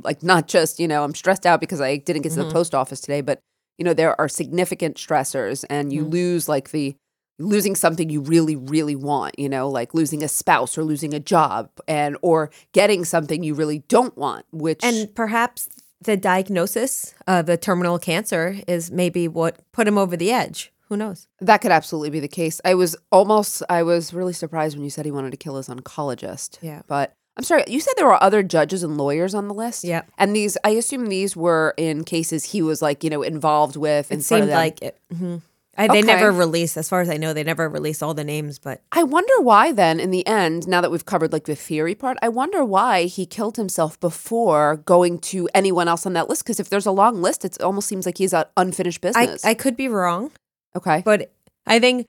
like 0.02 0.24
not 0.24 0.48
just 0.48 0.80
you 0.80 0.88
know 0.88 1.04
I'm 1.04 1.14
stressed 1.14 1.46
out 1.46 1.60
because 1.60 1.80
I 1.80 1.98
didn't 1.98 2.22
get 2.22 2.30
to 2.30 2.38
the 2.38 2.42
mm-hmm. 2.42 2.52
post 2.52 2.74
office 2.74 3.00
today, 3.00 3.20
but 3.20 3.38
you 3.78 3.84
know 3.84 3.94
there 3.94 4.20
are 4.20 4.28
significant 4.28 4.96
stressors, 4.96 5.64
and 5.70 5.92
you 5.92 6.02
mm-hmm. 6.02 6.10
lose 6.10 6.48
like 6.48 6.72
the 6.72 6.96
losing 7.38 7.76
something 7.76 8.10
you 8.10 8.20
really 8.20 8.56
really 8.56 8.96
want 8.96 9.38
you 9.38 9.48
know 9.48 9.68
like 9.68 9.94
losing 9.94 10.22
a 10.24 10.28
spouse 10.28 10.76
or 10.76 10.82
losing 10.84 11.14
a 11.14 11.20
job 11.20 11.70
and 11.86 12.16
or 12.22 12.50
getting 12.72 13.04
something 13.04 13.42
you 13.44 13.54
really 13.54 13.78
don't 13.88 14.16
want 14.18 14.44
which 14.52 14.80
And 14.82 15.14
perhaps 15.14 15.68
the 16.00 16.16
diagnosis 16.16 17.14
of 17.26 17.48
a 17.48 17.56
terminal 17.56 17.98
cancer 17.98 18.56
is 18.66 18.90
maybe 18.90 19.28
what 19.28 19.60
put 19.72 19.88
him 19.88 19.98
over 19.98 20.16
the 20.16 20.30
edge. 20.30 20.72
Who 20.88 20.96
knows? 20.96 21.26
that 21.40 21.58
could 21.60 21.70
absolutely 21.72 22.10
be 22.10 22.20
the 22.20 22.28
case 22.28 22.60
i 22.64 22.74
was 22.74 22.96
almost 23.12 23.62
i 23.68 23.82
was 23.82 24.12
really 24.14 24.32
surprised 24.32 24.74
when 24.76 24.84
you 24.84 24.90
said 24.90 25.04
he 25.04 25.10
wanted 25.12 25.30
to 25.32 25.36
kill 25.36 25.56
his 25.56 25.68
oncologist 25.68 26.58
Yeah. 26.62 26.82
but 26.88 27.14
i'm 27.36 27.44
sorry 27.44 27.62
you 27.68 27.78
said 27.80 27.92
there 27.96 28.06
were 28.06 28.22
other 28.22 28.42
judges 28.42 28.82
and 28.82 28.96
lawyers 28.96 29.34
on 29.34 29.48
the 29.48 29.54
list 29.54 29.84
Yeah. 29.84 30.02
and 30.16 30.34
these 30.34 30.56
i 30.64 30.70
assume 30.70 31.06
these 31.06 31.36
were 31.36 31.74
in 31.76 32.04
cases 32.04 32.44
he 32.46 32.62
was 32.62 32.80
like 32.82 33.04
you 33.04 33.10
know 33.10 33.22
involved 33.22 33.76
with 33.76 34.10
It 34.10 34.22
seemed 34.22 34.48
like 34.48 34.80
it. 34.82 34.98
mhm. 35.12 35.42
I, 35.78 35.86
they 35.86 35.98
Okay. 35.98 36.06
never 36.06 36.32
release, 36.32 36.76
as 36.76 36.88
far 36.88 37.00
as 37.00 37.08
I 37.08 37.16
know, 37.16 37.32
they 37.32 37.44
never 37.44 37.68
release 37.68 38.02
all 38.02 38.12
the 38.12 38.24
names, 38.24 38.58
but 38.58 38.82
I 38.92 39.04
wonder 39.04 39.40
why 39.40 39.70
then 39.72 40.00
in 40.00 40.10
the 40.10 40.26
end, 40.26 40.66
now 40.66 40.80
that 40.80 40.90
we've 40.90 41.06
covered 41.06 41.32
like 41.32 41.44
the 41.44 41.54
theory 41.54 41.94
part, 41.94 42.18
I 42.20 42.28
wonder 42.28 42.64
why 42.64 43.04
he 43.04 43.24
killed 43.26 43.56
himself 43.56 43.98
before 44.00 44.78
going 44.84 45.20
to 45.20 45.48
anyone 45.54 45.86
else 45.88 46.04
on 46.04 46.14
that 46.14 46.28
list. 46.28 46.42
Because 46.44 46.58
if 46.58 46.68
there's 46.68 46.84
a 46.86 46.90
long 46.90 47.22
list, 47.22 47.44
it 47.44 47.60
almost 47.62 47.86
seems 47.88 48.06
like 48.06 48.18
he's 48.18 48.32
got 48.32 48.50
unfinished 48.56 49.04
I, 49.04 49.08
business. 49.08 49.44
I 49.44 49.54
could 49.54 49.76
be 49.76 49.86
wrong. 49.88 50.32
okay. 50.76 51.00
But 51.04 51.30
I 51.64 51.78
think 51.78 52.06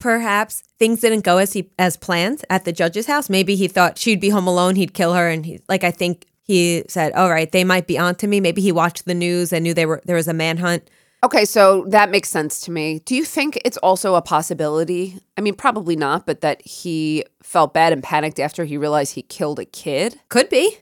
perhaps 0.00 0.62
things 0.78 1.00
didn't 1.00 1.22
go 1.24 1.38
as 1.38 1.52
he 1.52 1.70
as 1.78 1.96
planned 1.96 2.44
at 2.50 2.64
the 2.64 2.72
judge's 2.72 3.06
house. 3.06 3.28
Maybe 3.30 3.54
he 3.56 3.68
thought 3.68 3.98
she'd 3.98 4.20
be 4.20 4.30
home 4.30 4.46
alone, 4.46 4.76
he'd 4.76 4.94
kill 4.94 5.12
her, 5.14 5.28
and 5.28 5.44
he 5.46 5.60
like 5.68 5.84
I 5.84 5.90
think 5.90 6.26
he 6.42 6.82
said, 6.88 7.12
"All 7.12 7.30
right, 7.30 7.50
they 7.50 7.62
might 7.64 7.86
be 7.86 7.98
onto 7.98 8.26
me." 8.26 8.40
Maybe 8.40 8.60
he 8.62 8.72
watched 8.72 9.04
the 9.04 9.14
news 9.14 9.52
and 9.52 9.62
knew 9.62 9.74
they 9.74 9.86
were 9.86 10.02
there 10.04 10.16
was 10.16 10.28
a 10.28 10.32
manhunt. 10.34 10.88
Okay, 11.24 11.44
so 11.44 11.84
that 11.88 12.10
makes 12.10 12.28
sense 12.28 12.60
to 12.62 12.72
me. 12.72 12.98
Do 13.00 13.14
you 13.14 13.24
think 13.24 13.58
it's 13.64 13.76
also 13.76 14.16
a 14.16 14.22
possibility? 14.22 15.20
I 15.36 15.40
mean, 15.40 15.54
probably 15.54 15.94
not, 15.94 16.26
but 16.26 16.40
that 16.40 16.66
he 16.66 17.24
felt 17.42 17.72
bad 17.72 17.92
and 17.92 18.02
panicked 18.02 18.40
after 18.40 18.64
he 18.64 18.76
realized 18.76 19.14
he 19.14 19.22
killed 19.22 19.60
a 19.60 19.64
kid? 19.64 20.18
Could 20.30 20.48
be, 20.48 20.78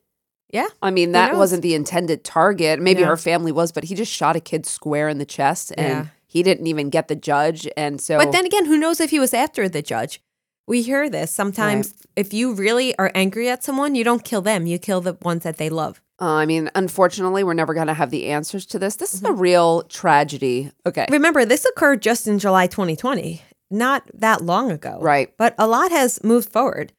yeah. 0.51 0.69
I 0.83 0.91
mean, 0.91 1.13
that 1.13 1.37
wasn't 1.37 1.63
the 1.63 1.75
intended 1.75 2.25
target. 2.25 2.81
Maybe 2.81 3.01
Yeah. 3.01 3.09
her 3.09 3.17
family 3.19 3.53
was, 3.53 3.71
but 3.71 3.85
he 3.85 3.95
just 3.95 4.11
shot 4.13 4.35
a 4.35 4.41
kid 4.41 4.65
square 4.65 5.09
in 5.11 5.19
the 5.19 5.27
chest 5.27 5.73
and 5.77 6.07
Yeah. 6.07 6.07
he 6.27 6.43
didn't 6.43 6.67
even 6.67 6.89
get 6.89 7.09
the 7.09 7.17
judge. 7.17 7.69
And 7.77 8.01
so, 8.01 8.17
But 8.17 8.33
then 8.33 8.47
again, 8.47 8.65
who 8.65 8.79
knows 8.79 8.99
if 8.99 9.11
he 9.11 9.21
was 9.21 9.35
after 9.35 9.69
the 9.69 9.83
judge? 9.83 10.23
We 10.71 10.83
hear 10.83 11.11
this 11.11 11.33
sometimes. 11.33 11.95
If 12.15 12.33
you 12.33 12.55
really 12.55 12.97
are 12.97 13.11
angry 13.13 13.49
at 13.49 13.65
someone, 13.65 13.97
you 13.97 14.05
don't 14.05 14.23
kill 14.25 14.41
them; 14.41 14.69
you 14.69 14.79
kill 14.79 15.01
the 15.01 15.15
ones 15.21 15.43
that 15.43 15.57
they 15.57 15.69
love. 15.69 16.01
Uh, 16.23 16.27
I 16.35 16.47
mean, 16.47 16.71
unfortunately, 16.77 17.43
we're 17.43 17.55
never 17.55 17.75
going 17.75 17.89
to 17.89 17.95
have 17.95 18.11
the 18.11 18.27
answers 18.29 18.67
to 18.67 18.79
this. 18.79 18.95
This 18.95 19.13
is 19.13 19.23
Mm-hmm. 19.23 19.33
a 19.33 19.37
real 19.37 19.83
tragedy. 19.83 20.71
Okay. 20.87 21.07
Remember, 21.11 21.45
this 21.45 21.65
occurred 21.65 22.03
just 22.03 22.29
in 22.29 22.39
July 22.39 22.69
2020, 22.69 23.43
not 23.69 24.09
that 24.15 24.43
long 24.43 24.71
ago. 24.71 24.99
Right. 25.01 25.37
But 25.37 25.57
a 25.59 25.67
lot 25.67 25.91
has 25.91 26.23
moved 26.23 26.53
forward. 26.53 26.93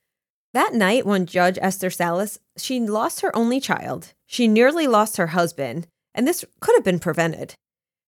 That 0.53 0.73
night, 0.73 1.05
when 1.05 1.25
Judge 1.25 1.57
Esther 1.61 1.89
Salas, 1.89 2.39
she 2.57 2.81
lost 2.81 3.21
her 3.21 3.33
only 3.33 3.61
child. 3.61 4.11
She 4.25 4.49
nearly 4.49 4.85
lost 4.85 5.15
her 5.15 5.27
husband, 5.27 5.87
and 6.13 6.27
this 6.27 6.43
could 6.59 6.75
have 6.75 6.83
been 6.83 6.99
prevented. 6.99 7.53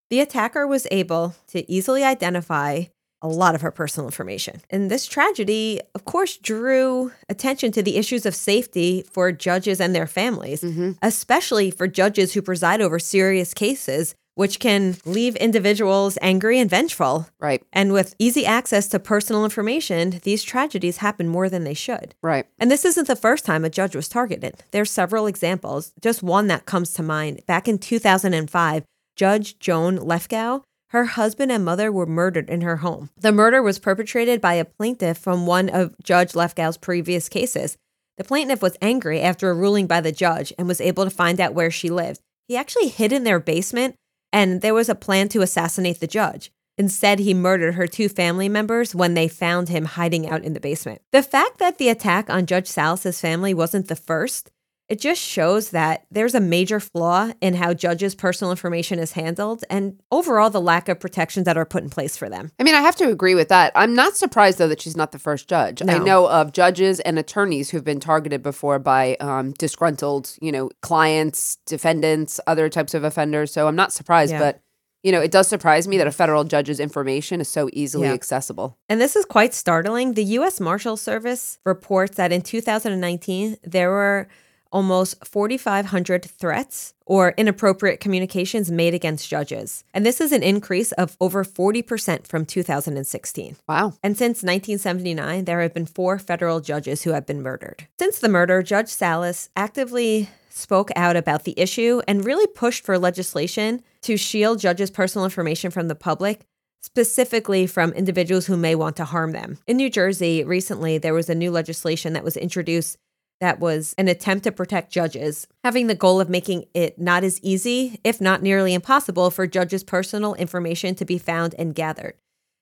The 0.09 0.19
attacker 0.19 0.67
was 0.67 0.87
able 0.91 1.35
to 1.47 1.71
easily 1.71 2.03
identify 2.03 2.83
a 3.23 3.27
lot 3.27 3.55
of 3.55 3.61
her 3.61 3.71
personal 3.71 4.07
information. 4.07 4.61
And 4.69 4.91
this 4.91 5.07
tragedy, 5.07 5.79
of 5.95 6.05
course, 6.05 6.37
drew 6.37 7.11
attention 7.29 7.71
to 7.71 7.81
the 7.81 7.95
issues 7.95 8.25
of 8.25 8.35
safety 8.35 9.03
for 9.09 9.31
judges 9.31 9.79
and 9.79 9.95
their 9.95 10.07
families, 10.07 10.61
mm-hmm. 10.61 10.91
especially 11.01 11.71
for 11.71 11.87
judges 11.87 12.33
who 12.33 12.41
preside 12.41 12.81
over 12.81 12.99
serious 12.99 13.53
cases, 13.53 14.13
which 14.35 14.59
can 14.59 14.97
leave 15.05 15.35
individuals 15.37 16.17
angry 16.21 16.59
and 16.59 16.69
vengeful. 16.69 17.27
Right. 17.39 17.63
And 17.71 17.93
with 17.93 18.15
easy 18.19 18.45
access 18.45 18.87
to 18.89 18.99
personal 18.99 19.43
information, 19.43 20.19
these 20.23 20.43
tragedies 20.43 20.97
happen 20.97 21.27
more 21.27 21.49
than 21.49 21.63
they 21.63 21.73
should. 21.73 22.15
Right. 22.21 22.45
And 22.59 22.69
this 22.69 22.83
isn't 22.83 23.07
the 23.07 23.15
first 23.15 23.45
time 23.45 23.63
a 23.63 23.69
judge 23.69 23.95
was 23.95 24.09
targeted. 24.09 24.55
There's 24.71 24.91
several 24.91 25.27
examples. 25.27 25.93
Just 26.01 26.23
one 26.23 26.47
that 26.47 26.65
comes 26.65 26.93
to 26.93 27.03
mind. 27.03 27.41
Back 27.47 27.67
in 27.67 27.77
2005, 27.77 28.83
Judge 29.15 29.59
Joan 29.59 29.99
Lefkow, 29.99 30.63
her 30.93 31.05
husband 31.05 31.51
and 31.51 31.65
mother 31.65 31.91
were 31.91 32.05
murdered 32.05 32.49
in 32.49 32.61
her 32.61 32.77
home. 32.77 33.09
The 33.17 33.31
murder 33.31 33.63
was 33.63 33.79
perpetrated 33.79 34.39
by 34.39 34.53
a 34.53 34.63
plaintiff 34.63 35.17
from 35.17 35.47
one 35.47 35.67
of 35.67 35.95
Judge 36.03 36.33
Lefkow's 36.33 36.77
previous 36.77 37.27
cases. 37.27 37.77
The 38.17 38.23
plaintiff 38.23 38.61
was 38.61 38.77
angry 38.79 39.19
after 39.19 39.49
a 39.49 39.55
ruling 39.55 39.87
by 39.87 40.01
the 40.01 40.11
judge 40.11 40.53
and 40.57 40.67
was 40.67 40.79
able 40.79 41.03
to 41.03 41.09
find 41.09 41.41
out 41.41 41.55
where 41.55 41.71
she 41.71 41.89
lived. 41.89 42.21
He 42.47 42.55
actually 42.55 42.89
hid 42.89 43.11
in 43.11 43.23
their 43.23 43.39
basement, 43.39 43.95
and 44.31 44.61
there 44.61 44.75
was 44.75 44.87
a 44.87 44.95
plan 44.95 45.29
to 45.29 45.41
assassinate 45.41 45.99
the 45.99 46.05
judge. 46.05 46.51
Instead, 46.77 47.19
he 47.19 47.33
murdered 47.33 47.73
her 47.73 47.87
two 47.87 48.07
family 48.07 48.47
members 48.47 48.93
when 48.93 49.15
they 49.15 49.27
found 49.27 49.69
him 49.69 49.85
hiding 49.85 50.29
out 50.29 50.43
in 50.43 50.53
the 50.53 50.59
basement. 50.59 51.01
The 51.11 51.23
fact 51.23 51.57
that 51.57 51.79
the 51.79 51.89
attack 51.89 52.29
on 52.29 52.45
Judge 52.45 52.67
Salas's 52.67 53.19
family 53.19 53.53
wasn't 53.53 53.87
the 53.87 53.95
first 53.95 54.51
it 54.89 54.99
just 54.99 55.21
shows 55.21 55.69
that 55.69 56.05
there's 56.11 56.35
a 56.35 56.41
major 56.41 56.79
flaw 56.79 57.31
in 57.41 57.53
how 57.53 57.73
judges' 57.73 58.15
personal 58.15 58.51
information 58.51 58.99
is 58.99 59.13
handled 59.13 59.63
and 59.69 59.99
overall 60.11 60.49
the 60.49 60.61
lack 60.61 60.89
of 60.89 60.99
protections 60.99 61.45
that 61.45 61.57
are 61.57 61.65
put 61.65 61.83
in 61.83 61.89
place 61.89 62.17
for 62.17 62.29
them. 62.29 62.51
I 62.59 62.63
mean, 62.63 62.75
I 62.75 62.81
have 62.81 62.95
to 62.97 63.09
agree 63.09 63.33
with 63.33 63.47
that. 63.49 63.71
I'm 63.75 63.95
not 63.95 64.17
surprised, 64.17 64.57
though, 64.57 64.67
that 64.67 64.81
she's 64.81 64.97
not 64.97 65.11
the 65.11 65.19
first 65.19 65.47
judge. 65.47 65.81
No. 65.81 65.93
I 65.93 65.97
know 65.99 66.29
of 66.29 66.51
judges 66.51 66.99
and 66.99 67.17
attorneys 67.17 67.69
who've 67.69 67.83
been 67.83 68.01
targeted 68.01 68.43
before 68.43 68.77
by 68.77 69.15
um, 69.19 69.53
disgruntled, 69.53 70.35
you 70.41 70.51
know, 70.51 70.69
clients, 70.81 71.57
defendants, 71.65 72.39
other 72.45 72.67
types 72.67 72.93
of 72.93 73.03
offenders. 73.03 73.53
So 73.53 73.67
I'm 73.67 73.75
not 73.75 73.93
surprised, 73.93 74.33
yeah. 74.33 74.39
but 74.39 74.61
you 75.03 75.11
know, 75.11 75.21
it 75.21 75.31
does 75.31 75.49
surprise 75.49 75.85
me 75.85 75.97
that 75.97 76.07
a 76.07 76.11
federal 76.11 76.45
judge's 76.45 76.79
information 76.79 77.41
is 77.41 77.49
so 77.49 77.69
easily 77.73 78.07
yeah. 78.07 78.13
accessible. 78.13 78.77
And 78.87 79.01
this 79.01 79.17
is 79.17 79.25
quite 79.25 79.53
startling. 79.53 80.13
The 80.13 80.23
U.S. 80.23 80.61
Marshal 80.61 80.95
Service 80.95 81.59
reports 81.65 82.15
that 82.15 82.31
in 82.31 82.41
2019, 82.41 83.57
there 83.63 83.89
were 83.89 84.29
almost 84.73 85.25
4,500 85.25 86.25
threats 86.25 86.93
or 87.05 87.33
inappropriate 87.37 87.99
communications 87.99 88.71
made 88.71 88.93
against 88.93 89.29
judges. 89.29 89.83
And 89.93 90.05
this 90.05 90.19
is 90.19 90.31
an 90.31 90.43
increase 90.43 90.91
of 90.93 91.15
over 91.21 91.45
40% 91.45 92.27
from 92.27 92.45
2016. 92.45 93.55
Wow. 93.67 93.93
And 94.03 94.17
since 94.17 94.43
1979, 94.43 95.45
there 95.45 95.61
have 95.61 95.73
been 95.73 95.85
four 95.85 96.19
federal 96.19 96.59
judges 96.59 97.03
who 97.03 97.11
have 97.11 97.25
been 97.25 97.41
murdered. 97.41 97.87
Since 97.99 98.19
the 98.19 98.29
murder, 98.29 98.63
Judge 98.63 98.89
Salas 98.89 99.49
actively 99.55 100.29
spoke 100.49 100.91
out 100.95 101.15
about 101.15 101.43
the 101.43 101.57
issue 101.57 102.01
and 102.07 102.25
really 102.25 102.47
pushed 102.47 102.85
for 102.85 102.97
legislation 102.97 103.83
to 104.01 104.17
shield 104.17 104.59
judges' 104.59 104.91
personal 104.91 105.25
information 105.25 105.71
from 105.71 105.87
the 105.87 105.95
public 105.95 106.41
specifically 106.83 107.65
from 107.65 107.93
individuals 107.93 108.45
who 108.45 108.57
may 108.57 108.75
want 108.75 108.97
to 108.97 109.05
harm 109.05 109.31
them. 109.31 109.57
In 109.65 109.77
New 109.77 109.89
Jersey, 109.89 110.43
recently, 110.43 110.97
there 110.97 111.13
was 111.13 111.29
a 111.29 111.35
new 111.35 111.49
legislation 111.49 112.11
that 112.13 112.25
was 112.25 112.35
introduced 112.35 112.97
that 113.43 113.59
was 113.59 113.93
an 113.97 114.07
attempt 114.07 114.45
to 114.45 114.53
protect 114.53 114.89
judges, 114.89 115.47
having 115.65 115.87
the 115.87 115.95
goal 115.95 116.21
of 116.21 116.29
making 116.29 116.63
it 116.73 116.97
not 116.97 117.25
as 117.25 117.41
easy, 117.43 117.99
if 118.01 118.21
not 118.21 118.41
nearly 118.41 118.73
impossible, 118.73 119.29
for 119.29 119.45
judges' 119.45 119.83
personal 119.83 120.33
information 120.35 120.95
to 120.95 121.03
be 121.03 121.17
found 121.17 121.53
and 121.59 121.75
gathered. 121.75 122.13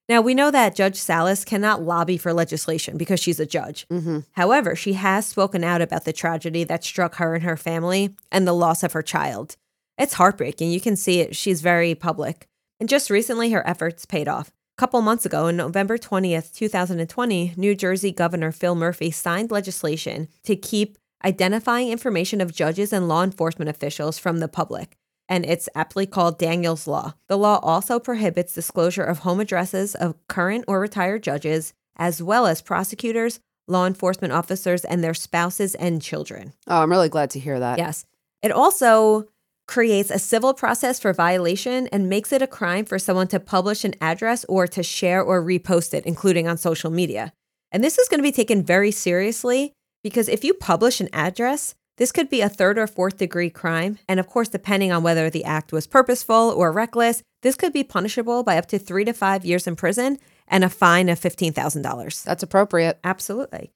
Now, 0.09 0.21
we 0.21 0.33
know 0.33 0.49
that 0.49 0.75
Judge 0.75 0.95
Salas 0.95 1.45
cannot 1.45 1.83
lobby 1.83 2.17
for 2.17 2.33
legislation 2.33 2.97
because 2.97 3.19
she's 3.19 3.39
a 3.39 3.45
judge. 3.45 3.87
Mm-hmm. 3.89 4.21
However, 4.31 4.75
she 4.75 4.93
has 4.93 5.27
spoken 5.27 5.63
out 5.63 5.83
about 5.83 6.05
the 6.05 6.11
tragedy 6.11 6.63
that 6.63 6.83
struck 6.83 7.15
her 7.15 7.35
and 7.35 7.43
her 7.43 7.57
family 7.57 8.15
and 8.31 8.47
the 8.47 8.53
loss 8.53 8.81
of 8.81 8.93
her 8.93 9.03
child. 9.03 9.57
It's 9.99 10.15
heartbreaking. 10.15 10.71
You 10.71 10.81
can 10.81 10.95
see 10.95 11.19
it. 11.19 11.35
She's 11.35 11.61
very 11.61 11.93
public. 11.93 12.47
And 12.79 12.89
just 12.89 13.11
recently, 13.11 13.51
her 13.51 13.65
efforts 13.67 14.07
paid 14.07 14.27
off 14.27 14.51
couple 14.81 14.99
months 15.03 15.27
ago, 15.27 15.45
on 15.45 15.55
November 15.55 15.95
20th, 15.95 16.55
2020, 16.55 17.53
New 17.55 17.75
Jersey 17.75 18.11
Governor 18.11 18.51
Phil 18.51 18.73
Murphy 18.73 19.11
signed 19.11 19.51
legislation 19.51 20.27
to 20.43 20.55
keep 20.55 20.97
identifying 21.23 21.89
information 21.89 22.41
of 22.41 22.51
judges 22.51 22.91
and 22.91 23.07
law 23.07 23.23
enforcement 23.23 23.69
officials 23.69 24.17
from 24.17 24.39
the 24.39 24.47
public. 24.47 24.97
And 25.29 25.45
it's 25.45 25.69
aptly 25.75 26.07
called 26.07 26.39
Daniels 26.39 26.87
Law. 26.87 27.13
The 27.27 27.37
law 27.37 27.59
also 27.61 27.99
prohibits 27.99 28.55
disclosure 28.55 29.03
of 29.03 29.19
home 29.19 29.39
addresses 29.39 29.93
of 29.93 30.15
current 30.27 30.65
or 30.67 30.79
retired 30.79 31.21
judges, 31.21 31.75
as 31.97 32.23
well 32.23 32.47
as 32.47 32.63
prosecutors, 32.63 33.39
law 33.67 33.85
enforcement 33.85 34.33
officers, 34.33 34.83
and 34.83 35.03
their 35.03 35.13
spouses 35.13 35.75
and 35.75 36.01
children. 36.01 36.53
Oh, 36.67 36.81
I'm 36.81 36.89
really 36.89 37.07
glad 37.07 37.29
to 37.29 37.39
hear 37.39 37.59
that. 37.59 37.77
Yes. 37.77 38.03
It 38.41 38.51
also 38.51 39.27
creates 39.71 40.11
a 40.11 40.19
civil 40.19 40.53
process 40.53 40.99
for 40.99 41.13
violation 41.13 41.87
and 41.93 42.09
makes 42.09 42.33
it 42.33 42.41
a 42.41 42.47
crime 42.47 42.83
for 42.83 42.99
someone 42.99 43.27
to 43.29 43.39
publish 43.39 43.85
an 43.85 43.95
address 44.01 44.43
or 44.49 44.67
to 44.67 44.83
share 44.83 45.23
or 45.23 45.41
repost 45.41 45.93
it, 45.93 46.05
including 46.05 46.45
on 46.45 46.57
social 46.57 46.91
media. 46.91 47.31
And 47.71 47.81
this 47.81 47.97
is 47.97 48.09
going 48.09 48.17
to 48.17 48.23
be 48.23 48.33
taken 48.33 48.65
very 48.65 48.91
seriously 48.91 49.71
because 50.03 50.27
if 50.27 50.43
you 50.43 50.53
publish 50.53 50.99
an 50.99 51.07
address, 51.13 51.73
this 51.95 52.11
could 52.11 52.29
be 52.29 52.41
a 52.41 52.49
third 52.49 52.77
or 52.77 52.85
fourth 52.85 53.15
degree 53.15 53.49
crime. 53.49 53.97
And 54.09 54.19
of 54.19 54.27
course, 54.27 54.49
depending 54.49 54.91
on 54.91 55.03
whether 55.03 55.29
the 55.29 55.45
act 55.45 55.71
was 55.71 55.87
purposeful 55.87 56.53
or 56.53 56.73
reckless, 56.73 57.23
this 57.41 57.55
could 57.55 57.71
be 57.71 57.85
punishable 57.85 58.43
by 58.43 58.57
up 58.57 58.65
to 58.67 58.79
three 58.79 59.05
to 59.05 59.13
five 59.13 59.45
years 59.45 59.67
in 59.67 59.77
prison 59.77 60.17
and 60.49 60.65
a 60.65 60.69
fine 60.69 61.07
of 61.07 61.17
$15,000. 61.17 62.23
That's 62.23 62.43
appropriate. 62.43 62.99
Absolutely. 63.05 63.71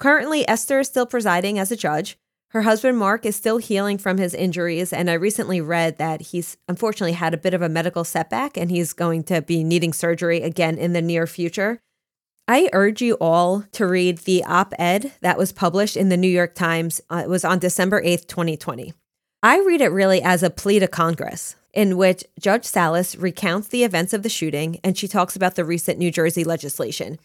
Currently, 0.00 0.48
Esther 0.48 0.80
is 0.80 0.88
still 0.88 1.06
presiding 1.06 1.56
as 1.60 1.70
a 1.70 1.76
judge. 1.76 2.18
Her 2.56 2.62
husband, 2.62 2.96
Mark, 2.96 3.26
is 3.26 3.36
still 3.36 3.58
healing 3.58 3.98
from 3.98 4.16
his 4.16 4.32
injuries. 4.32 4.90
And 4.90 5.10
I 5.10 5.12
recently 5.12 5.60
read 5.60 5.98
that 5.98 6.22
he's 6.22 6.56
unfortunately 6.70 7.12
had 7.12 7.34
a 7.34 7.36
bit 7.36 7.52
of 7.52 7.60
a 7.60 7.68
medical 7.68 8.02
setback 8.02 8.56
and 8.56 8.70
he's 8.70 8.94
going 8.94 9.24
to 9.24 9.42
be 9.42 9.62
needing 9.62 9.92
surgery 9.92 10.40
again 10.40 10.78
in 10.78 10.94
the 10.94 11.02
near 11.02 11.26
future. 11.26 11.80
I 12.48 12.70
urge 12.72 13.02
you 13.02 13.18
all 13.20 13.64
to 13.72 13.86
read 13.86 14.20
the 14.20 14.42
op 14.44 14.72
ed 14.78 15.12
that 15.20 15.36
was 15.36 15.52
published 15.52 15.98
in 15.98 16.08
the 16.08 16.16
New 16.16 16.30
York 16.30 16.54
Times. 16.54 17.02
Uh, 17.10 17.24
it 17.24 17.28
was 17.28 17.44
on 17.44 17.58
December 17.58 18.02
8th, 18.02 18.26
2020. 18.26 18.94
I 19.42 19.58
read 19.58 19.82
it 19.82 19.92
really 19.92 20.22
as 20.22 20.42
a 20.42 20.48
plea 20.48 20.78
to 20.78 20.88
Congress, 20.88 21.56
in 21.74 21.98
which 21.98 22.24
Judge 22.40 22.64
Salas 22.64 23.16
recounts 23.16 23.68
the 23.68 23.84
events 23.84 24.14
of 24.14 24.22
the 24.22 24.30
shooting 24.30 24.80
and 24.82 24.96
she 24.96 25.08
talks 25.08 25.36
about 25.36 25.56
the 25.56 25.64
recent 25.66 25.98
New 25.98 26.10
Jersey 26.10 26.42
legislation. 26.42 27.18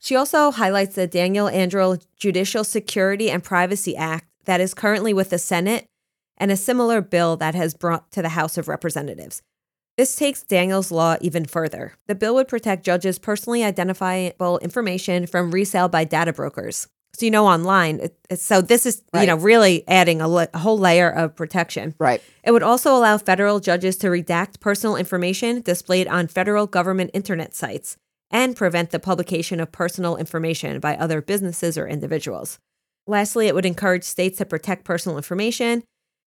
She 0.00 0.16
also 0.16 0.50
highlights 0.50 0.96
the 0.96 1.06
Daniel 1.06 1.48
Anderl 1.48 2.04
Judicial 2.16 2.64
Security 2.64 3.30
and 3.30 3.44
Privacy 3.44 3.96
Act 3.96 4.26
that 4.44 4.60
is 4.60 4.74
currently 4.74 5.12
with 5.12 5.30
the 5.30 5.38
Senate 5.38 5.86
and 6.36 6.50
a 6.50 6.56
similar 6.56 7.00
bill 7.00 7.36
that 7.36 7.54
has 7.54 7.74
brought 7.74 8.10
to 8.12 8.22
the 8.22 8.30
House 8.30 8.58
of 8.58 8.68
Representatives. 8.68 9.42
This 9.98 10.16
takes 10.16 10.42
Daniel's 10.42 10.90
law 10.90 11.16
even 11.20 11.44
further. 11.44 11.94
The 12.06 12.14
bill 12.14 12.34
would 12.36 12.48
protect 12.48 12.84
judges' 12.84 13.18
personally 13.18 13.62
identifiable 13.62 14.58
information 14.58 15.26
from 15.26 15.50
resale 15.50 15.88
by 15.88 16.04
data 16.04 16.32
brokers. 16.32 16.88
So 17.14 17.26
you 17.26 17.30
know 17.30 17.46
online. 17.46 18.00
It, 18.00 18.40
so 18.40 18.62
this 18.62 18.86
is 18.86 19.02
right. 19.12 19.20
you 19.20 19.26
know 19.26 19.36
really 19.36 19.86
adding 19.86 20.22
a, 20.22 20.28
a, 20.28 20.58
whole 20.58 20.78
layer 20.78 21.10
of 21.10 21.36
protection. 21.36 21.94
Right. 21.98 22.22
It 22.42 22.52
would 22.52 22.62
also 22.62 22.96
allow 22.96 23.18
federal 23.18 23.60
judges 23.60 23.96
to 23.98 24.06
redact 24.06 24.60
personal 24.60 24.96
information 24.96 25.60
displayed 25.60 26.08
on 26.08 26.26
federal 26.26 26.66
government 26.66 27.10
internet 27.12 27.54
sites 27.54 27.98
and 28.30 28.56
prevent 28.56 28.90
the 28.90 28.98
publication 28.98 29.60
of 29.60 29.70
personal 29.70 30.16
information 30.16 30.80
by 30.80 30.96
other 30.96 31.20
businesses 31.20 31.76
or 31.76 31.86
individuals. 31.86 32.58
Lastly, 33.06 33.48
it 33.48 33.54
would 33.54 33.66
encourage 33.66 34.04
states 34.04 34.38
to 34.38 34.44
protect 34.44 34.84
personal 34.84 35.16
information, 35.16 35.82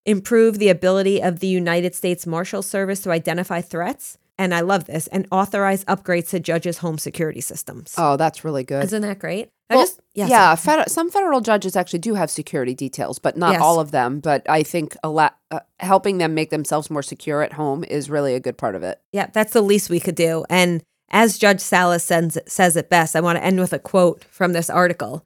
improve 0.05 0.59
the 0.59 0.69
ability 0.69 1.21
of 1.21 1.39
the 1.39 1.47
United 1.47 1.95
States 1.95 2.27
Marshal 2.27 2.61
Service 2.61 3.01
to 3.01 3.11
identify 3.11 3.61
threats, 3.61 4.17
and 4.37 4.53
I 4.53 4.61
love 4.61 4.85
this, 4.85 5.07
and 5.07 5.27
authorize 5.31 5.85
upgrades 5.85 6.29
to 6.29 6.39
judges' 6.39 6.79
home 6.79 6.97
security 6.97 7.41
systems. 7.41 7.95
Oh, 7.97 8.17
that's 8.17 8.43
really 8.43 8.63
good. 8.63 8.83
Isn't 8.83 9.01
that 9.03 9.19
great? 9.19 9.49
Well, 9.69 9.79
just, 9.79 9.99
yeah, 10.13 10.27
yeah 10.27 10.55
fed- 10.55 10.91
some 10.91 11.09
federal 11.09 11.41
judges 11.41 11.75
actually 11.75 11.99
do 11.99 12.13
have 12.13 12.29
security 12.29 12.75
details, 12.75 13.17
but 13.17 13.35
not 13.35 13.53
yes. 13.53 13.61
all 13.61 13.79
of 13.79 13.91
them. 13.91 14.19
But 14.19 14.47
I 14.47 14.61
think 14.61 14.95
a 15.03 15.09
lot, 15.09 15.37
uh, 15.49 15.61
helping 15.79 16.19
them 16.19 16.35
make 16.35 16.51
themselves 16.51 16.91
more 16.91 17.01
secure 17.01 17.41
at 17.41 17.53
home 17.53 17.83
is 17.83 18.09
really 18.09 18.35
a 18.35 18.39
good 18.39 18.57
part 18.57 18.75
of 18.75 18.83
it. 18.83 19.01
Yeah, 19.11 19.27
that's 19.33 19.53
the 19.53 19.61
least 19.61 19.89
we 19.89 19.99
could 19.99 20.15
do. 20.15 20.45
And 20.49 20.83
as 21.09 21.39
Judge 21.39 21.61
Salas 21.61 22.03
sends, 22.03 22.37
says 22.47 22.75
it 22.75 22.89
best, 22.89 23.15
I 23.15 23.21
want 23.21 23.37
to 23.37 23.43
end 23.43 23.59
with 23.59 23.73
a 23.73 23.79
quote 23.79 24.23
from 24.25 24.53
this 24.53 24.69
article. 24.69 25.25